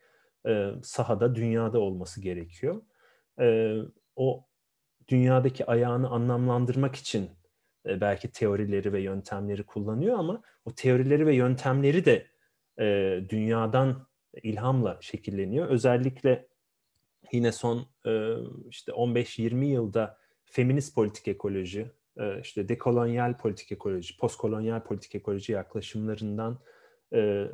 e, 0.47 0.71
sahada, 0.83 1.35
dünyada 1.35 1.81
olması 1.81 2.21
gerekiyor. 2.21 2.83
E, 3.41 3.77
o 4.17 4.48
dünyadaki 5.09 5.67
ayağını 5.67 6.09
anlamlandırmak 6.09 6.97
için 6.97 7.31
e, 7.87 8.01
belki 8.01 8.33
teorileri 8.33 8.93
ve 8.93 9.01
yöntemleri 9.01 9.63
kullanıyor 9.63 10.19
ama 10.19 10.43
o 10.65 10.75
teorileri 10.75 11.27
ve 11.27 11.35
yöntemleri 11.35 12.05
de 12.05 12.27
e, 12.81 13.21
dünyadan 13.29 14.07
ilhamla 14.43 14.99
şekilleniyor. 15.01 15.69
Özellikle 15.69 16.49
yine 17.33 17.53
son 17.53 17.87
e, 18.07 18.35
işte 18.69 18.93
15-20 18.93 19.65
yılda 19.65 20.19
feminist 20.45 20.95
politik 20.95 21.29
ekoloji, 21.29 21.91
işte 22.43 22.69
dekolonyal 22.69 23.37
politik 23.37 23.73
ekoloji, 23.73 24.17
postkolonyal 24.17 24.85
politik 24.85 25.15
ekoloji 25.15 25.53
yaklaşımlarından 25.53 26.59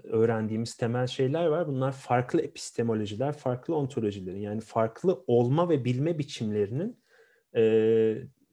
öğrendiğimiz 0.05 0.77
temel 0.77 1.07
şeyler 1.07 1.47
var. 1.47 1.69
Bunlar 1.69 1.93
farklı 1.93 2.41
epistemolojiler, 2.41 3.33
farklı 3.33 3.77
ontolojilerin 3.77 4.41
yani 4.41 4.61
farklı 4.61 5.25
olma 5.27 5.69
ve 5.69 5.85
bilme 5.85 6.19
biçimlerinin 6.19 7.04
e, 7.57 7.63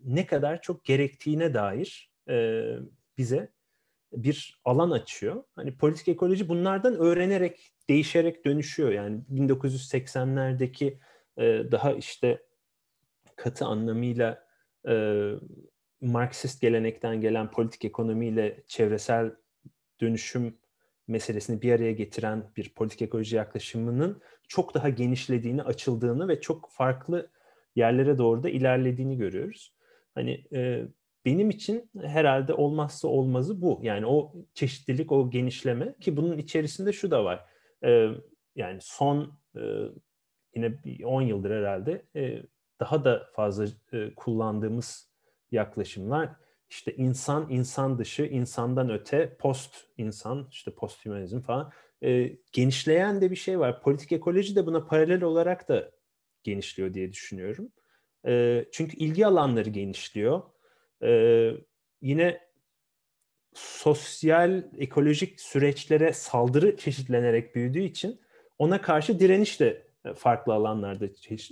ne 0.06 0.26
kadar 0.26 0.62
çok 0.62 0.86
gerektiğine 0.86 1.54
dair 1.54 2.12
e, 2.30 2.66
bize 3.18 3.52
bir 4.14 4.60
alan 4.66 4.92
açıyor. 4.92 5.44
Hani 5.56 5.78
politik 5.78 6.08
ekoloji 6.08 6.50
bunlardan 6.50 6.96
öğrenerek, 6.96 7.74
değişerek 7.90 8.46
dönüşüyor. 8.46 8.92
Yani 8.92 9.22
1980'lerdeki 9.32 10.98
e, 11.38 11.72
daha 11.72 11.94
işte 11.94 12.44
katı 13.36 13.66
anlamıyla 13.66 14.48
e, 14.88 15.26
Marksist 16.02 16.62
gelenekten 16.62 17.22
gelen 17.22 17.52
politik 17.52 17.86
ekonomiyle 17.86 18.64
çevresel 18.68 19.32
dönüşüm 20.02 20.58
meselesini 21.08 21.62
bir 21.62 21.74
araya 21.74 21.92
getiren 21.92 22.52
bir 22.58 22.74
politik 22.74 23.02
ekoloji 23.02 23.36
yaklaşımının 23.36 24.22
çok 24.48 24.74
daha 24.74 24.90
genişlediğini, 24.90 25.64
açıldığını 25.64 26.28
ve 26.28 26.42
çok 26.42 26.70
farklı 26.72 27.30
yerlere 27.76 28.18
doğru 28.18 28.44
da 28.44 28.50
ilerlediğini 28.50 29.18
görüyoruz. 29.18 29.76
Hani 30.16 30.46
e, 30.54 30.88
benim 31.26 31.50
için 31.50 31.90
herhalde 32.02 32.54
olmazsa 32.54 33.08
olmazı 33.08 33.62
bu. 33.62 33.80
Yani 33.84 34.06
o 34.06 34.34
çeşitlilik, 34.54 35.12
o 35.12 35.30
genişleme 35.30 35.96
ki 36.00 36.18
bunun 36.18 36.38
içerisinde 36.38 36.94
şu 36.94 37.12
da 37.12 37.26
var. 37.26 37.46
E, 37.84 38.08
yani 38.56 38.78
son 38.82 39.40
e, 39.56 39.62
yine 40.56 40.80
10 41.06 41.22
yıldır 41.22 41.52
herhalde 41.52 42.06
e, 42.16 42.44
daha 42.80 43.04
da 43.04 43.28
fazla 43.34 43.66
e, 43.94 44.16
kullandığımız 44.16 45.12
yaklaşımlar 45.52 46.30
işte 46.72 46.96
insan, 46.96 47.48
insan 47.50 47.98
dışı, 47.98 48.24
insandan 48.24 48.90
öte, 48.90 49.36
post 49.40 49.76
insan, 49.98 50.48
işte 50.52 50.72
post 50.72 51.06
humanizm 51.06 51.40
falan 51.40 51.72
e, 52.04 52.38
genişleyen 52.52 53.22
de 53.22 53.32
bir 53.32 53.36
şey 53.36 53.60
var. 53.60 53.82
Politik 53.82 54.12
ekoloji 54.12 54.56
de 54.56 54.66
buna 54.66 54.86
paralel 54.86 55.24
olarak 55.24 55.70
da 55.70 55.92
genişliyor 56.44 56.94
diye 56.94 57.12
düşünüyorum. 57.12 57.72
E, 58.28 58.66
çünkü 58.72 58.98
ilgi 58.98 59.26
alanları 59.26 59.70
genişliyor. 59.70 60.42
E, 61.04 61.52
yine 62.02 62.42
sosyal, 63.54 64.64
ekolojik 64.78 65.42
süreçlere 65.42 66.14
saldırı 66.14 66.78
çeşitlenerek 66.78 67.56
büyüdüğü 67.56 67.84
için 67.84 68.22
ona 68.60 68.82
karşı 68.82 69.20
direniş 69.20 69.60
de 69.60 69.88
farklı 70.16 70.54
alanlarda 70.54 71.06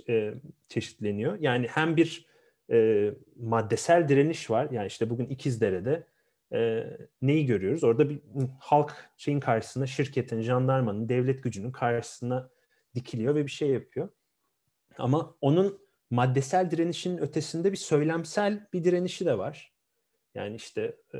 e, 0.08 0.34
çeşitleniyor. 0.68 1.38
Yani 1.40 1.66
hem 1.68 1.96
bir 1.96 2.26
e, 2.70 3.10
maddesel 3.36 4.08
direniş 4.08 4.50
var. 4.50 4.68
Yani 4.70 4.86
işte 4.86 5.10
bugün 5.10 5.26
İkizdere'de 5.26 6.06
e, 6.52 6.86
neyi 7.22 7.46
görüyoruz? 7.46 7.84
Orada 7.84 8.10
bir 8.10 8.20
halk 8.60 9.10
şeyin 9.16 9.40
karşısına, 9.40 9.86
şirketin, 9.86 10.40
jandarmanın, 10.40 11.08
devlet 11.08 11.42
gücünün 11.42 11.72
karşısına 11.72 12.50
dikiliyor 12.94 13.34
ve 13.34 13.46
bir 13.46 13.50
şey 13.50 13.68
yapıyor. 13.70 14.08
Ama 14.98 15.36
onun 15.40 15.80
maddesel 16.10 16.70
direnişin 16.70 17.18
ötesinde 17.18 17.72
bir 17.72 17.76
söylemsel 17.76 18.66
bir 18.72 18.84
direnişi 18.84 19.26
de 19.26 19.38
var. 19.38 19.74
Yani 20.34 20.56
işte 20.56 20.96
e, 21.14 21.18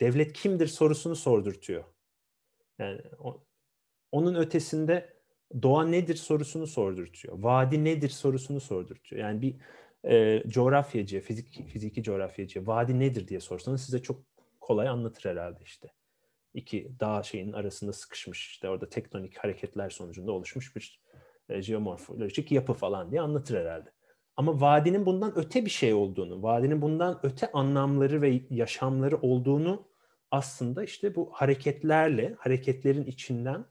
devlet 0.00 0.32
kimdir 0.32 0.66
sorusunu 0.66 1.16
sordurtuyor. 1.16 1.84
Yani 2.78 3.00
o, 3.18 3.44
onun 4.12 4.34
ötesinde 4.34 5.18
doğa 5.62 5.84
nedir 5.84 6.14
sorusunu 6.14 6.66
sordurtuyor. 6.66 7.38
Vadi 7.38 7.84
nedir 7.84 8.08
sorusunu 8.08 8.60
sordurtuyor. 8.60 9.22
Yani 9.22 9.42
bir 9.42 9.56
e, 10.04 10.42
coğrafyacı, 10.48 11.20
fizik, 11.20 11.68
fiziki 11.68 12.02
coğrafyacı 12.02 12.66
vadi 12.66 12.98
nedir 12.98 13.28
diye 13.28 13.40
sorsanız 13.40 13.84
size 13.84 14.02
çok 14.02 14.24
kolay 14.60 14.88
anlatır 14.88 15.30
herhalde 15.30 15.60
işte. 15.64 15.92
İki 16.54 16.92
dağ 17.00 17.22
şeyin 17.22 17.52
arasında 17.52 17.92
sıkışmış 17.92 18.48
işte 18.48 18.68
orada 18.68 18.88
tektonik 18.88 19.38
hareketler 19.38 19.90
sonucunda 19.90 20.32
oluşmuş 20.32 20.76
bir 20.76 21.00
e, 21.48 21.62
jeomorfolojik 21.62 22.52
yapı 22.52 22.72
falan 22.72 23.10
diye 23.10 23.20
anlatır 23.20 23.58
herhalde. 23.58 23.92
Ama 24.36 24.60
vadinin 24.60 25.06
bundan 25.06 25.38
öte 25.38 25.64
bir 25.64 25.70
şey 25.70 25.94
olduğunu, 25.94 26.42
vadinin 26.42 26.82
bundan 26.82 27.20
öte 27.22 27.52
anlamları 27.52 28.22
ve 28.22 28.40
yaşamları 28.50 29.16
olduğunu 29.16 29.88
aslında 30.30 30.84
işte 30.84 31.14
bu 31.14 31.30
hareketlerle, 31.32 32.34
hareketlerin 32.38 33.04
içinden 33.04 33.64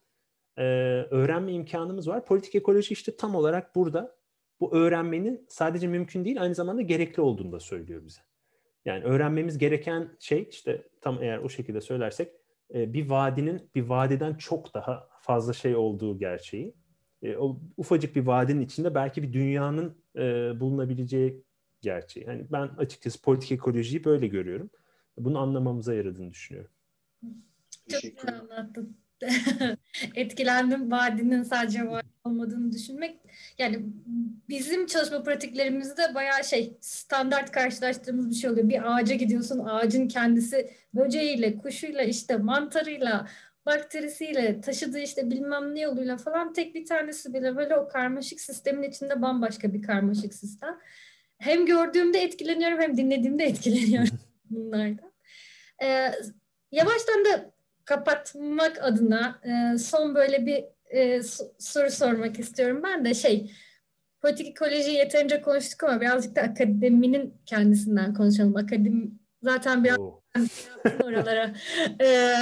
e, 0.57 0.63
öğrenme 1.11 1.51
imkanımız 1.51 2.07
var. 2.07 2.25
Politik 2.25 2.55
ekoloji 2.55 2.93
işte 2.93 3.17
tam 3.17 3.35
olarak 3.35 3.75
burada 3.75 4.17
bu 4.59 4.75
öğrenmenin 4.75 5.45
sadece 5.49 5.87
mümkün 5.87 6.25
değil 6.25 6.41
aynı 6.41 6.55
zamanda 6.55 6.81
gerekli 6.81 7.21
olduğunu 7.21 7.51
da 7.51 7.59
söylüyor 7.59 8.05
bize. 8.05 8.21
Yani 8.85 9.03
öğrenmemiz 9.03 9.57
gereken 9.57 10.17
şey 10.19 10.47
işte 10.51 10.87
tam 11.01 11.23
eğer 11.23 11.37
o 11.37 11.49
şekilde 11.49 11.81
söylersek 11.81 12.31
e, 12.73 12.93
bir 12.93 13.09
vadinin 13.09 13.69
bir 13.75 13.81
vadiden 13.81 14.33
çok 14.33 14.73
daha 14.73 15.09
fazla 15.21 15.53
şey 15.53 15.75
olduğu 15.75 16.17
gerçeği. 16.17 16.75
E, 17.21 17.37
o 17.37 17.59
ufacık 17.77 18.15
bir 18.15 18.21
vadinin 18.21 18.61
içinde 18.61 18.95
belki 18.95 19.23
bir 19.23 19.33
dünyanın 19.33 19.97
e, 20.15 20.21
bulunabileceği 20.59 21.43
gerçeği. 21.81 22.25
Yani 22.25 22.45
ben 22.51 22.67
açıkçası 22.77 23.21
politik 23.21 23.51
ekolojiyi 23.51 24.03
böyle 24.03 24.27
görüyorum. 24.27 24.69
Bunu 25.17 25.39
anlamamıza 25.39 25.93
yaradığını 25.93 26.31
düşünüyorum. 26.31 26.71
Çok 27.89 28.01
güzel 28.01 28.39
anlattın. 28.39 28.97
etkilendim. 30.15 30.91
Vadinin 30.91 31.43
sadece 31.43 31.89
vadi 31.89 32.07
olmadığını 32.23 32.71
düşünmek. 32.71 33.19
Yani 33.57 33.79
bizim 34.49 34.85
çalışma 34.85 35.23
pratiklerimizde 35.23 36.15
bayağı 36.15 36.43
şey 36.43 36.77
standart 36.81 37.51
karşılaştığımız 37.51 38.29
bir 38.29 38.35
şey 38.35 38.49
oluyor. 38.49 38.69
Bir 38.69 38.97
ağaca 38.97 39.15
gidiyorsun 39.15 39.59
ağacın 39.59 40.07
kendisi 40.07 40.71
böceğiyle, 40.93 41.57
kuşuyla, 41.57 42.03
işte 42.03 42.37
mantarıyla, 42.37 43.27
bakterisiyle, 43.67 44.61
taşıdığı 44.61 44.99
işte 44.99 45.29
bilmem 45.31 45.75
ne 45.75 45.79
yoluyla 45.79 46.17
falan 46.17 46.53
tek 46.53 46.75
bir 46.75 46.85
tanesi 46.85 47.33
bile 47.33 47.55
böyle 47.55 47.75
o 47.75 47.87
karmaşık 47.87 48.41
sistemin 48.41 48.89
içinde 48.89 49.21
bambaşka 49.21 49.73
bir 49.73 49.81
karmaşık 49.81 50.33
sistem. 50.33 50.79
Hem 51.37 51.65
gördüğümde 51.65 52.19
etkileniyorum 52.19 52.81
hem 52.81 52.97
dinlediğimde 52.97 53.43
etkileniyorum 53.51 54.19
bunlardan. 54.49 55.11
Ee, 55.83 56.11
yavaştan 56.71 57.25
da 57.25 57.51
kapatmak 57.85 58.83
adına 58.83 59.41
e, 59.43 59.77
son 59.77 60.15
böyle 60.15 60.45
bir 60.45 60.63
e, 60.97 61.21
soru 61.59 61.91
sormak 61.91 62.39
istiyorum. 62.39 62.81
Ben 62.83 63.05
de 63.05 63.13
şey 63.13 63.51
politik 64.21 64.47
ekoloji 64.47 64.91
yeterince 64.91 65.41
konuştuk 65.41 65.83
ama 65.83 66.01
birazcık 66.01 66.35
da 66.35 66.41
akademinin 66.41 67.33
kendisinden 67.45 68.13
konuşalım. 68.13 68.55
Akademi 68.55 69.11
zaten 69.43 69.83
biraz 69.83 69.99
oh. 69.99 70.21
oralara 71.03 71.53
e, 72.01 72.33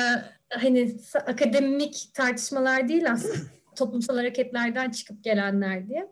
hani 0.62 0.97
akademik 1.16 2.10
tartışmalar 2.14 2.88
değil 2.88 3.12
aslında 3.12 3.36
toplumsal 3.76 4.16
hareketlerden 4.16 4.91
çıkıp 4.91 5.24
gelenler 5.24 5.88
diye. 5.88 6.08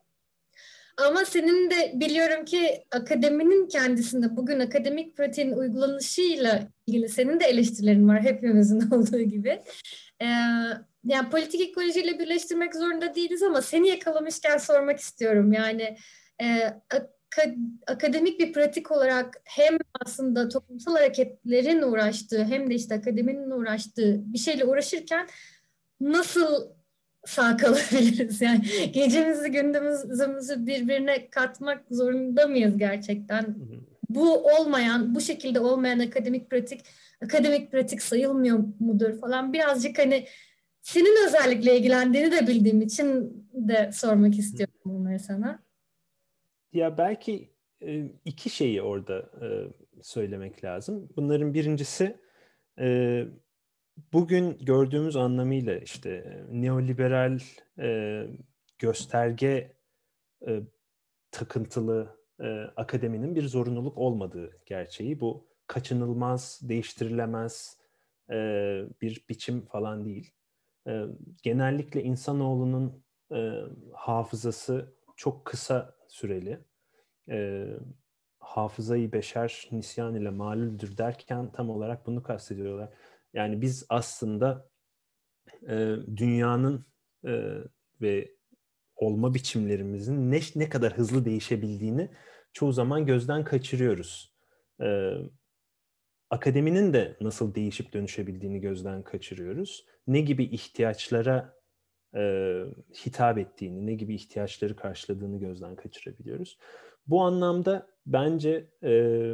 Ama 0.98 1.26
senin 1.26 1.70
de 1.70 1.92
biliyorum 1.96 2.46
ki 2.46 2.84
akademinin 2.92 3.68
kendisinde 3.68 4.38
bugün 4.38 4.60
akademik 4.60 5.18
pratiğin 5.18 5.52
uygulanışıyla 5.52 6.68
ilgili 6.88 7.10
senin 7.10 7.40
de 7.40 7.46
eleştirilerin 7.46 8.08
var 8.08 8.22
hepimizin 8.22 8.92
olduğu 8.92 9.22
gibi. 9.22 9.62
Ee, 10.22 10.26
yani 11.06 11.30
politik 11.32 11.62
ekolojiyle 11.62 12.20
birleştirmek 12.20 12.76
zorunda 12.76 13.16
değiliz 13.16 13.44
ama 13.44 13.62
seni 13.62 13.90
yakalamışken 13.90 14.58
sormak 14.58 15.00
istiyorum. 15.00 15.54
Yani 15.54 15.98
e, 16.42 16.74
akademik 17.88 18.40
bir 18.40 18.54
pratik 18.54 18.92
olarak 18.92 19.42
hem 19.44 19.78
aslında 20.06 20.50
toplumsal 20.50 20.96
hareketlerin 20.96 21.82
uğraştığı 21.82 22.44
hem 22.44 22.70
de 22.70 22.76
işte 22.76 22.96
akademinin 22.96 23.52
uğraştığı 23.52 24.34
bir 24.34 24.38
şeyle 24.38 24.66
uğraşırken 24.66 25.28
nasıl 26.02 26.68
sağ 27.26 27.58
kalabiliriz? 27.58 28.42
Yani 28.42 28.62
gecemizi 28.94 29.52
gündüzümüzü 29.52 30.66
birbirine 30.66 31.30
katmak 31.30 31.84
zorunda 31.92 32.48
mıyız 32.48 32.78
gerçekten? 32.78 33.56
Bu 34.10 34.44
olmayan, 34.58 35.16
bu 35.16 35.22
şekilde 35.22 35.60
olmayan 35.60 36.00
akademik 36.00 36.50
pratik, 36.50 36.82
akademik 37.24 37.72
pratik 37.72 38.02
sayılmıyor 38.02 38.60
mudur 38.80 39.20
falan 39.20 39.54
birazcık 39.54 40.00
hani 40.00 40.26
senin 40.82 41.28
özellikle 41.28 41.78
ilgilendiğini 41.78 42.32
de 42.32 42.48
bildiğim 42.48 42.82
için 42.82 43.34
de 43.54 43.90
sormak 43.94 44.40
istiyorum 44.40 44.76
bunları 44.86 45.20
sana. 45.20 45.63
Ya 46.74 46.98
belki 46.98 47.54
e, 47.82 48.06
iki 48.26 48.50
şeyi 48.50 48.82
orada 48.82 49.20
e, 49.42 49.48
söylemek 50.02 50.64
lazım. 50.64 51.10
Bunların 51.16 51.54
birincisi 51.54 52.18
e, 52.80 53.26
bugün 54.14 54.58
gördüğümüz 54.58 55.16
anlamıyla 55.16 55.78
işte 55.78 56.42
neoliberal 56.52 57.40
gösterge 58.80 59.74
takıntılı 61.32 62.18
akademinin 62.76 63.36
bir 63.36 63.48
zorunluluk 63.48 63.98
olmadığı 63.98 64.60
gerçeği. 64.66 65.20
Bu 65.20 65.48
kaçınılmaz, 65.68 66.60
değiştirilemez 66.64 67.78
bir 69.02 69.26
biçim 69.30 69.66
falan 69.66 70.06
değil. 70.06 70.32
Genellikle 71.44 72.04
insanoğlunun 72.04 73.04
hafızası 73.94 74.96
çok 75.16 75.46
kısa 75.46 75.93
süreli. 76.14 76.60
E, 77.30 77.68
hafızayı 78.40 79.12
beşer 79.12 79.70
nisyan 79.72 80.16
ile 80.16 80.30
malüldür 80.30 80.98
derken 80.98 81.52
tam 81.52 81.70
olarak 81.70 82.06
bunu 82.06 82.24
kastediyorlar. 82.24 82.90
Yani 83.34 83.62
biz 83.62 83.86
aslında 83.90 84.70
e, 85.68 85.96
dünyanın 86.18 86.86
e, 87.26 87.58
ve 88.02 88.32
olma 88.96 89.34
biçimlerimizin 89.34 90.32
ne, 90.32 90.40
ne 90.56 90.70
kadar 90.70 90.94
hızlı 90.98 91.26
değişebildiğini 91.26 92.10
çoğu 92.54 92.72
zaman 92.72 93.06
gözden 93.06 93.44
kaçırıyoruz. 93.44 94.34
E, 94.82 95.14
akademinin 96.30 96.94
de 96.94 97.18
nasıl 97.22 97.56
değişip 97.56 97.94
dönüşebildiğini 97.94 98.62
gözden 98.62 99.04
kaçırıyoruz. 99.04 99.86
Ne 100.08 100.22
gibi 100.22 100.44
ihtiyaçlara 100.44 101.63
e, 102.16 102.64
hitap 103.06 103.38
ettiğini, 103.38 103.86
ne 103.86 103.94
gibi 103.94 104.16
ihtiyaçları 104.16 104.76
karşıladığını 104.76 105.40
gözden 105.40 105.76
kaçırabiliyoruz. 105.76 106.58
Bu 107.08 107.22
anlamda 107.22 107.88
bence 108.06 108.70
e, 108.84 109.34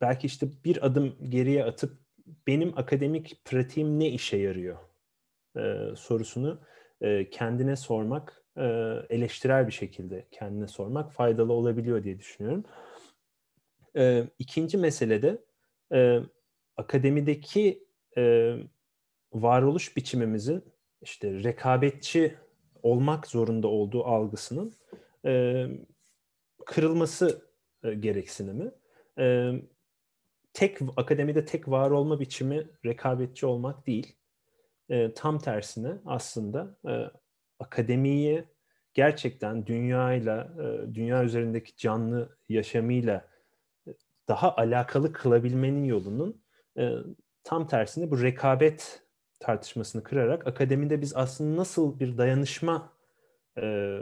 belki 0.00 0.26
işte 0.26 0.46
bir 0.64 0.86
adım 0.86 1.16
geriye 1.28 1.64
atıp 1.64 1.98
benim 2.46 2.78
akademik 2.78 3.44
pratiğim 3.44 4.00
ne 4.00 4.08
işe 4.08 4.36
yarıyor 4.36 4.76
e, 5.56 5.96
sorusunu 5.96 6.60
e, 7.00 7.30
kendine 7.30 7.76
sormak, 7.76 8.44
e, 8.56 8.62
eleştirel 9.10 9.66
bir 9.66 9.72
şekilde 9.72 10.26
kendine 10.30 10.68
sormak 10.68 11.12
faydalı 11.12 11.52
olabiliyor 11.52 12.04
diye 12.04 12.18
düşünüyorum. 12.18 12.64
E, 13.96 14.24
ikinci 14.38 14.78
mesele 14.78 15.22
de 15.22 15.44
e, 15.92 16.20
akademideki 16.76 17.86
e, 18.16 18.54
varoluş 19.32 19.96
biçimimizin 19.96 20.64
işte 21.06 21.42
rekabetçi 21.42 22.34
olmak 22.82 23.26
zorunda 23.26 23.68
olduğu 23.68 24.04
algısının 24.04 24.72
e, 25.24 25.66
kırılması 26.66 27.42
e, 27.84 27.94
gereksinimi. 27.94 28.70
E, 29.18 29.52
tek 30.52 30.78
akademide 30.96 31.44
tek 31.44 31.68
var 31.68 31.90
olma 31.90 32.20
biçimi 32.20 32.66
rekabetçi 32.84 33.46
olmak 33.46 33.86
değil. 33.86 34.16
E, 34.90 35.14
tam 35.14 35.38
tersine 35.38 35.92
aslında 36.06 36.76
e, 36.88 37.10
akademiyi 37.58 38.44
gerçekten 38.94 39.66
dünyayla, 39.66 40.52
e, 40.60 40.94
dünya 40.94 41.24
üzerindeki 41.24 41.76
canlı 41.76 42.36
yaşamıyla 42.48 43.28
daha 44.28 44.56
alakalı 44.56 45.12
kılabilmenin 45.12 45.84
yolunun 45.84 46.42
e, 46.78 46.90
tam 47.44 47.66
tersine 47.66 48.10
bu 48.10 48.22
rekabet 48.22 49.05
tartışmasını 49.40 50.02
kırarak 50.02 50.46
akademide 50.46 51.00
biz 51.00 51.16
aslında 51.16 51.56
nasıl 51.60 52.00
bir 52.00 52.18
dayanışma 52.18 52.92
e, 53.58 53.98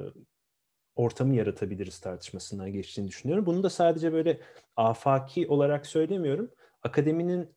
ortamı 0.97 1.35
yaratabiliriz 1.35 1.99
tartışmasından 1.99 2.73
geçtiğini 2.73 3.09
düşünüyorum. 3.09 3.47
Bunu 3.47 3.63
da 3.63 3.71
sadece 3.71 4.13
böyle 4.13 4.41
afaki 4.77 5.49
olarak 5.49 5.87
söylemiyorum. 5.87 6.51
Akademinin 6.83 7.55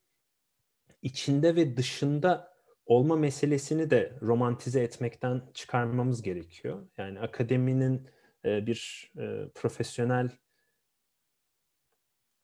içinde 1.01 1.55
ve 1.55 1.77
dışında 1.77 2.57
olma 2.85 3.15
meselesini 3.15 3.89
de 3.89 4.13
romantize 4.21 4.83
etmekten 4.83 5.41
çıkarmamız 5.53 6.21
gerekiyor. 6.21 6.87
Yani 6.97 7.19
akademinin 7.19 8.09
e, 8.45 8.65
bir 8.65 9.11
e, 9.17 9.49
profesyonel 9.55 10.29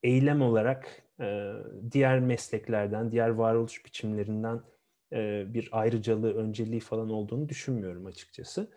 eylem 0.03 0.41
olarak 0.41 1.03
e, 1.19 1.53
diğer 1.91 2.19
mesleklerden, 2.19 3.11
diğer 3.11 3.29
varoluş 3.29 3.86
biçimlerinden 3.86 4.61
bir 5.53 5.70
ayrıcalığı, 5.72 6.34
önceliği 6.34 6.80
falan 6.80 7.09
olduğunu 7.09 7.49
düşünmüyorum 7.49 8.05
açıkçası. 8.05 8.72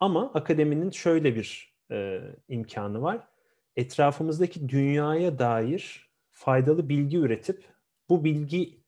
Ama 0.00 0.32
akademinin 0.32 0.90
şöyle 0.90 1.36
bir 1.36 1.74
e, 1.90 2.20
imkanı 2.48 3.02
var. 3.02 3.28
Etrafımızdaki 3.76 4.68
dünyaya 4.68 5.38
dair 5.38 6.10
faydalı 6.30 6.88
bilgi 6.88 7.16
üretip 7.16 7.64
bu 8.08 8.24
bilgiyi 8.24 8.84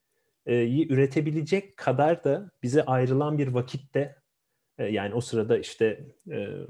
üretebilecek 0.89 1.77
kadar 1.77 2.25
da 2.25 2.51
bize 2.63 2.85
ayrılan 2.85 3.39
bir 3.39 3.49
vakitte 3.49 4.17
yani 4.79 5.15
o 5.15 5.21
sırada 5.21 5.59
işte 5.59 6.05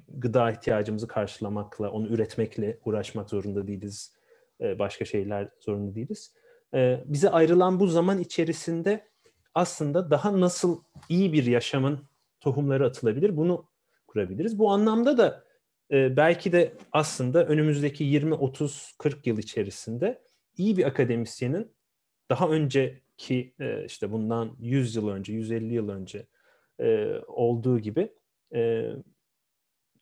gıda 0.09 0.51
ihtiyacımızı 0.51 1.09
karşılamakla, 1.09 1.91
onu 1.91 2.09
üretmekle 2.09 2.79
uğraşmak 2.85 3.31
zorunda 3.31 3.66
değiliz. 3.66 4.16
Başka 4.61 5.05
şeyler 5.05 5.49
zorunda 5.61 5.95
değiliz 5.95 6.35
e, 6.75 7.05
bize 7.07 7.31
ayrılan 7.31 7.81
bu 7.81 7.87
zaman 7.87 8.18
içerisinde 8.18 9.11
aslında 9.55 10.11
daha 10.11 10.41
nasıl 10.41 10.83
iyi 11.09 11.33
bir 11.33 11.47
yaşamın 11.47 12.01
tohumları 12.41 12.87
atılabilir 12.87 13.37
bunu 13.37 13.64
kurabiliriz. 14.07 14.59
Bu 14.59 14.71
anlamda 14.71 15.18
da 15.18 15.45
e, 15.91 16.16
belki 16.16 16.53
de 16.53 16.77
aslında 16.93 17.47
önümüzdeki 17.47 18.05
20, 18.05 18.35
30, 18.35 18.95
40 18.99 19.27
yıl 19.27 19.39
içerisinde 19.39 20.23
iyi 20.57 20.77
bir 20.77 20.85
akademisyenin 20.85 21.73
daha 22.31 22.49
önceki 22.49 23.55
e, 23.61 23.85
işte 23.85 24.12
bundan 24.12 24.57
100 24.61 24.97
yıl 24.97 25.09
önce, 25.09 25.33
150 25.33 25.75
yıl 25.75 25.89
önce 25.89 26.27
e, 26.81 27.14
olduğu 27.27 27.79
gibi 27.79 28.12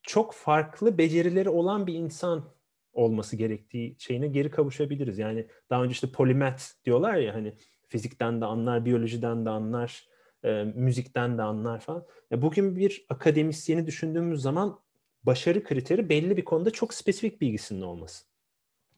çok 0.03 0.35
farklı 0.35 0.99
becerileri 0.99 1.49
olan 1.49 1.87
bir 1.87 1.95
insan 1.95 2.45
olması 2.93 3.37
gerektiği 3.37 3.97
şeyine 3.99 4.29
geri 4.29 4.51
kavuşabiliriz. 4.51 5.19
Yani 5.19 5.47
daha 5.71 5.83
önce 5.83 5.93
işte 5.93 6.13
polimet 6.13 6.75
diyorlar 6.85 7.15
ya 7.15 7.35
hani 7.35 7.55
fizikten 7.89 8.41
de 8.41 8.45
anlar, 8.45 8.85
biyolojiden 8.85 9.47
de 9.47 9.51
anlar, 9.51 10.09
e, 10.45 10.65
müzikten 10.75 11.39
de 11.39 11.43
anlar 11.43 11.81
falan. 11.81 12.07
Ya 12.31 12.43
bugün 12.43 12.77
bir 12.77 13.07
akademisyeni 13.09 13.87
düşündüğümüz 13.87 14.43
zaman 14.43 14.79
başarı 15.23 15.65
kriteri 15.65 16.09
belli 16.09 16.37
bir 16.37 16.45
konuda 16.45 16.71
çok 16.71 16.95
spesifik 16.95 17.41
bilgisinin 17.41 17.83
olması. 17.83 18.25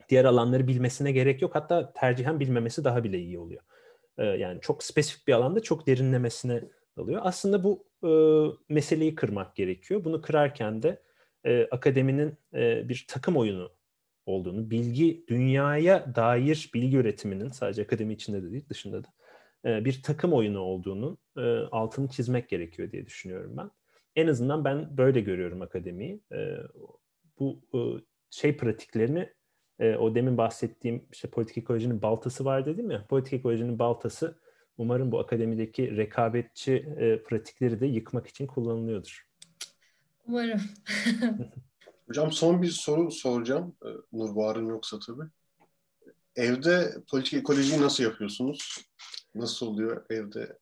Diğer 0.08 0.24
alanları 0.24 0.68
bilmesine 0.68 1.12
gerek 1.12 1.42
yok. 1.42 1.54
Hatta 1.54 1.92
tercihen 1.92 2.40
bilmemesi 2.40 2.84
daha 2.84 3.04
bile 3.04 3.18
iyi 3.18 3.38
oluyor. 3.38 3.62
E, 4.18 4.24
yani 4.24 4.60
çok 4.60 4.82
spesifik 4.84 5.28
bir 5.28 5.32
alanda 5.32 5.60
çok 5.60 5.86
derinlemesine 5.86 6.62
dalıyor. 6.96 7.20
Aslında 7.24 7.64
bu 7.64 7.84
e, 8.04 8.10
meseleyi 8.68 9.14
kırmak 9.14 9.56
gerekiyor. 9.56 10.04
Bunu 10.04 10.22
kırarken 10.22 10.82
de 10.82 11.02
e, 11.44 11.68
akademinin 11.70 12.38
e, 12.54 12.88
bir 12.88 13.04
takım 13.08 13.36
oyunu 13.36 13.72
olduğunu, 14.26 14.70
bilgi 14.70 15.24
dünyaya 15.28 16.14
dair 16.14 16.70
bilgi 16.74 16.96
üretiminin 16.96 17.50
sadece 17.50 17.82
akademi 17.82 18.14
içinde 18.14 18.42
de 18.42 18.52
değil 18.52 18.68
dışında 18.68 19.04
da 19.04 19.08
e, 19.64 19.84
bir 19.84 20.02
takım 20.02 20.32
oyunu 20.32 20.58
olduğunu 20.58 21.18
e, 21.36 21.40
altını 21.72 22.08
çizmek 22.08 22.48
gerekiyor 22.48 22.92
diye 22.92 23.06
düşünüyorum 23.06 23.56
ben. 23.56 23.70
En 24.16 24.26
azından 24.26 24.64
ben 24.64 24.96
böyle 24.96 25.20
görüyorum 25.20 25.62
akademiyi. 25.62 26.20
E, 26.32 26.56
bu 27.38 27.60
şey 28.30 28.56
pratiklerini 28.56 29.32
o 29.98 30.14
demin 30.14 30.38
bahsettiğim 30.38 31.06
işte 31.12 31.30
politik 31.30 31.58
ekolojinin 31.58 32.02
baltası 32.02 32.44
var 32.44 32.66
dedim 32.66 32.90
ya. 32.90 33.06
Politik 33.06 33.32
ekolojinin 33.32 33.78
baltası 33.78 34.38
umarım 34.78 35.12
bu 35.12 35.18
akademideki 35.18 35.96
rekabetçi 35.96 36.86
pratikleri 37.28 37.80
de 37.80 37.86
yıkmak 37.86 38.26
için 38.26 38.46
kullanılıyordur. 38.46 39.26
Umarım. 40.26 40.60
Hocam 42.10 42.32
son 42.32 42.62
bir 42.62 42.68
soru 42.68 43.10
soracağım. 43.10 43.76
Nur 44.12 44.36
varın 44.36 44.66
yoksa 44.66 44.98
tabii. 45.06 45.28
Evde 46.36 46.94
politik 47.10 47.34
ekolojiyi 47.34 47.80
nasıl 47.80 48.04
yapıyorsunuz? 48.04 48.84
Nasıl 49.34 49.66
oluyor 49.66 50.04
evde? 50.10 50.58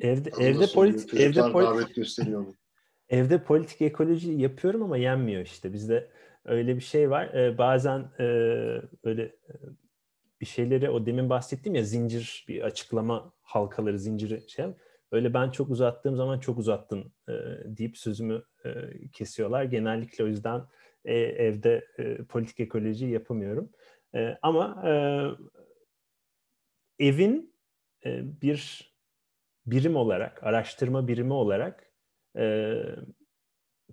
Evde 0.00 0.30
evde 0.38 0.66
politik 0.74 1.14
evde 1.14 1.52
politik 1.52 1.96
gösteriyor 1.96 2.40
mu? 2.40 2.54
Evde 3.08 3.44
politik 3.44 3.82
ekoloji 3.82 4.32
yapıyorum 4.32 4.82
ama 4.82 4.96
yenmiyor 4.96 5.42
işte. 5.42 5.72
Bizde 5.72 6.10
öyle 6.44 6.76
bir 6.76 6.80
şey 6.80 7.10
var. 7.10 7.34
Ee, 7.34 7.58
bazen 7.58 8.00
e, 8.00 8.24
böyle 9.04 9.22
e, 9.22 9.52
bir 10.40 10.46
şeyleri 10.46 10.90
o 10.90 11.06
demin 11.06 11.30
bahsettim 11.30 11.74
ya 11.74 11.82
zincir 11.82 12.44
bir 12.48 12.62
açıklama 12.62 13.32
halkaları 13.42 13.98
zinciri 13.98 14.50
şey 14.50 14.66
öyle 15.12 15.34
ben 15.34 15.50
çok 15.50 15.70
uzattığım 15.70 16.16
zaman 16.16 16.40
çok 16.40 16.58
uzattın 16.58 17.12
e, 17.28 17.32
deyip 17.64 17.98
sözümü 17.98 18.42
e, 18.64 18.70
kesiyorlar. 19.12 19.64
Genellikle 19.64 20.24
o 20.24 20.26
yüzden 20.26 20.62
e, 21.06 21.14
evde 21.18 21.86
e, 21.98 22.16
politik 22.16 22.60
ekoloji 22.60 23.06
yapamıyorum. 23.06 23.70
E, 24.14 24.38
ama 24.42 24.82
evin 26.98 27.56
bir 28.42 28.92
birim 29.66 29.96
olarak, 29.96 30.42
araştırma 30.42 31.08
birimi 31.08 31.32
olarak 31.32 31.92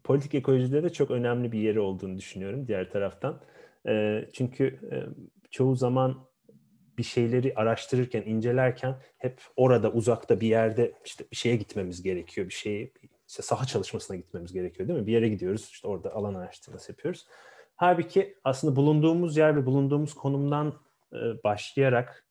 politik 0.03 0.35
ekolojide 0.35 0.83
de 0.83 0.89
çok 0.93 1.11
önemli 1.11 1.51
bir 1.51 1.59
yeri 1.59 1.79
olduğunu 1.79 2.17
düşünüyorum 2.17 2.67
diğer 2.67 2.91
taraftan. 2.91 3.41
Çünkü 4.33 4.79
çoğu 5.51 5.75
zaman 5.75 6.27
bir 6.97 7.03
şeyleri 7.03 7.53
araştırırken, 7.55 8.23
incelerken 8.25 8.95
hep 9.17 9.41
orada 9.55 9.91
uzakta 9.91 10.41
bir 10.41 10.47
yerde 10.47 10.93
işte 11.05 11.25
bir 11.31 11.35
şeye 11.35 11.55
gitmemiz 11.55 12.03
gerekiyor. 12.03 12.47
Bir 12.47 12.53
şeye 12.53 12.91
işte 13.27 13.41
saha 13.43 13.65
çalışmasına 13.65 14.17
gitmemiz 14.17 14.53
gerekiyor 14.53 14.89
değil 14.89 14.99
mi? 14.99 15.07
Bir 15.07 15.13
yere 15.13 15.29
gidiyoruz 15.29 15.69
işte 15.71 15.87
orada 15.87 16.13
alan 16.13 16.33
araştırması 16.33 16.91
yapıyoruz. 16.91 17.27
Halbuki 17.75 18.37
aslında 18.43 18.75
bulunduğumuz 18.75 19.37
yer 19.37 19.55
ve 19.55 19.65
bulunduğumuz 19.65 20.13
konumdan 20.13 20.73
e, 21.13 21.43
başlayarak 21.43 22.27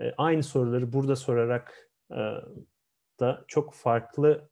e, 0.00 0.12
aynı 0.18 0.42
soruları 0.42 0.92
burada 0.92 1.16
sorarak 1.16 1.90
e, 2.10 2.20
da 3.20 3.44
çok 3.48 3.74
farklı 3.74 4.48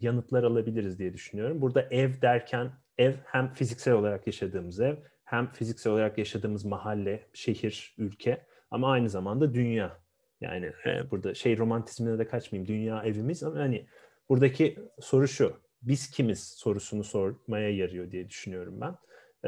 yanıtlar 0.00 0.42
alabiliriz 0.42 0.98
diye 0.98 1.12
düşünüyorum. 1.12 1.60
Burada 1.60 1.82
ev 1.82 2.20
derken 2.22 2.70
ev 2.98 3.14
hem 3.24 3.52
fiziksel 3.52 3.94
olarak 3.94 4.26
yaşadığımız 4.26 4.80
ev 4.80 4.96
hem 5.24 5.52
fiziksel 5.52 5.92
olarak 5.92 6.18
yaşadığımız 6.18 6.64
mahalle, 6.64 7.26
şehir, 7.32 7.94
ülke 7.98 8.46
ama 8.70 8.90
aynı 8.92 9.08
zamanda 9.10 9.54
dünya. 9.54 9.98
Yani 10.40 10.72
burada 11.10 11.34
şey 11.34 11.58
romantizmine 11.58 12.18
de 12.18 12.28
kaçmayayım. 12.28 12.68
Dünya 12.68 13.02
evimiz 13.04 13.42
ama 13.42 13.58
hani 13.58 13.86
buradaki 14.28 14.78
soru 15.00 15.28
şu. 15.28 15.56
Biz 15.82 16.10
kimiz 16.10 16.44
sorusunu 16.44 17.04
sormaya 17.04 17.70
yarıyor 17.70 18.10
diye 18.10 18.28
düşünüyorum 18.28 18.80
ben. 18.80 18.96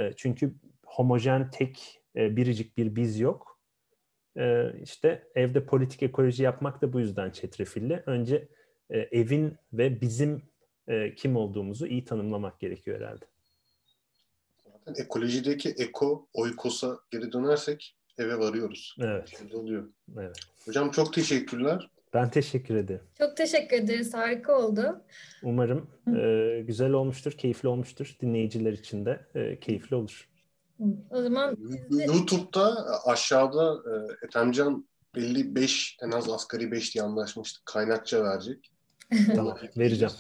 E, 0.02 0.12
çünkü 0.16 0.54
homojen 0.86 1.50
tek 1.50 2.00
e, 2.16 2.36
biricik 2.36 2.76
bir 2.76 2.96
biz 2.96 3.20
yok. 3.20 3.58
E, 4.36 4.72
işte 4.82 5.28
evde 5.34 5.64
politik 5.66 6.02
ekoloji 6.02 6.42
yapmak 6.42 6.82
da 6.82 6.92
bu 6.92 7.00
yüzden 7.00 7.30
çetrefilli. 7.30 8.02
Önce 8.06 8.48
e, 8.90 8.98
evin 8.98 9.56
ve 9.72 10.00
bizim 10.00 10.42
e, 10.88 11.14
kim 11.14 11.36
olduğumuzu 11.36 11.86
iyi 11.86 12.04
tanımlamak 12.04 12.60
gerekiyor 12.60 13.00
herhalde. 13.00 13.24
Zaten 14.64 15.04
ekolojideki 15.04 15.68
eko, 15.68 16.26
oykosa 16.34 16.98
geri 17.10 17.32
dönersek 17.32 17.96
eve 18.18 18.38
varıyoruz. 18.38 18.96
Evet. 19.00 19.34
Şimdi 19.38 19.56
oluyor. 19.56 19.88
Evet. 20.18 20.36
Hocam 20.64 20.90
çok 20.90 21.12
teşekkürler. 21.12 21.90
Ben 22.14 22.30
teşekkür 22.30 22.74
ederim. 22.74 23.04
Çok 23.18 23.36
teşekkür 23.36 23.76
ederiz. 23.76 24.14
Harika 24.14 24.58
oldu. 24.58 25.02
Umarım 25.42 25.90
e, 26.16 26.60
güzel 26.60 26.92
olmuştur, 26.92 27.32
keyifli 27.32 27.68
olmuştur. 27.68 28.16
Dinleyiciler 28.20 28.72
için 28.72 29.06
de 29.06 29.26
e, 29.34 29.60
keyifli 29.60 29.96
olur. 29.96 30.28
O 31.10 31.22
zaman 31.22 31.56
de... 31.56 32.04
YouTube'da 32.04 32.86
aşağıda 33.06 33.74
e, 33.74 34.26
Ethemcan 34.26 34.88
55 35.16 35.98
en 36.02 36.10
az 36.10 36.28
asgari 36.28 36.72
5 36.72 36.94
diye 36.94 37.04
anlaşmıştık. 37.04 37.66
Kaynakça 37.66 38.24
verecek. 38.24 38.70
tamam 39.34 39.58
vereceğim. 39.76 40.12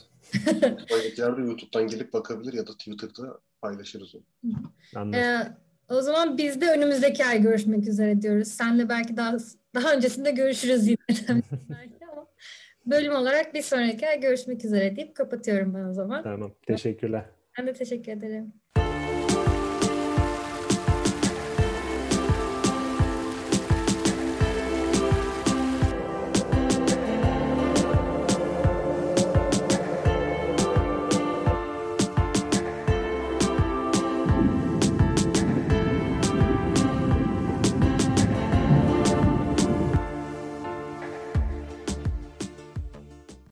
De 1.36 1.40
YouTube'dan 1.40 1.86
gelip 1.86 2.12
bakabilir 2.12 2.52
ya 2.52 2.66
da 2.66 2.72
Twitter'da 2.72 3.40
paylaşırız 3.62 4.14
onu. 4.14 4.22
Anladım. 4.96 5.20
Ee, 5.20 5.56
o 5.90 6.00
zaman 6.00 6.38
biz 6.38 6.60
de 6.60 6.70
önümüzdeki 6.70 7.24
ay 7.24 7.42
görüşmek 7.42 7.88
üzere 7.88 8.22
diyoruz. 8.22 8.48
Senle 8.48 8.88
belki 8.88 9.16
daha 9.16 9.36
daha 9.74 9.94
öncesinde 9.94 10.30
görüşürüz 10.30 10.86
yine. 10.88 10.96
bölüm 12.86 13.12
olarak 13.12 13.54
bir 13.54 13.62
sonraki 13.62 14.08
ay 14.08 14.20
görüşmek 14.20 14.64
üzere 14.64 14.96
deyip 14.96 15.14
kapatıyorum 15.14 15.74
ben 15.74 15.84
o 15.84 15.92
zaman. 15.92 16.22
Tamam. 16.22 16.52
Teşekkürler. 16.66 17.24
Ben 17.58 17.66
de 17.66 17.72
teşekkür 17.72 18.12
ederim. 18.12 18.52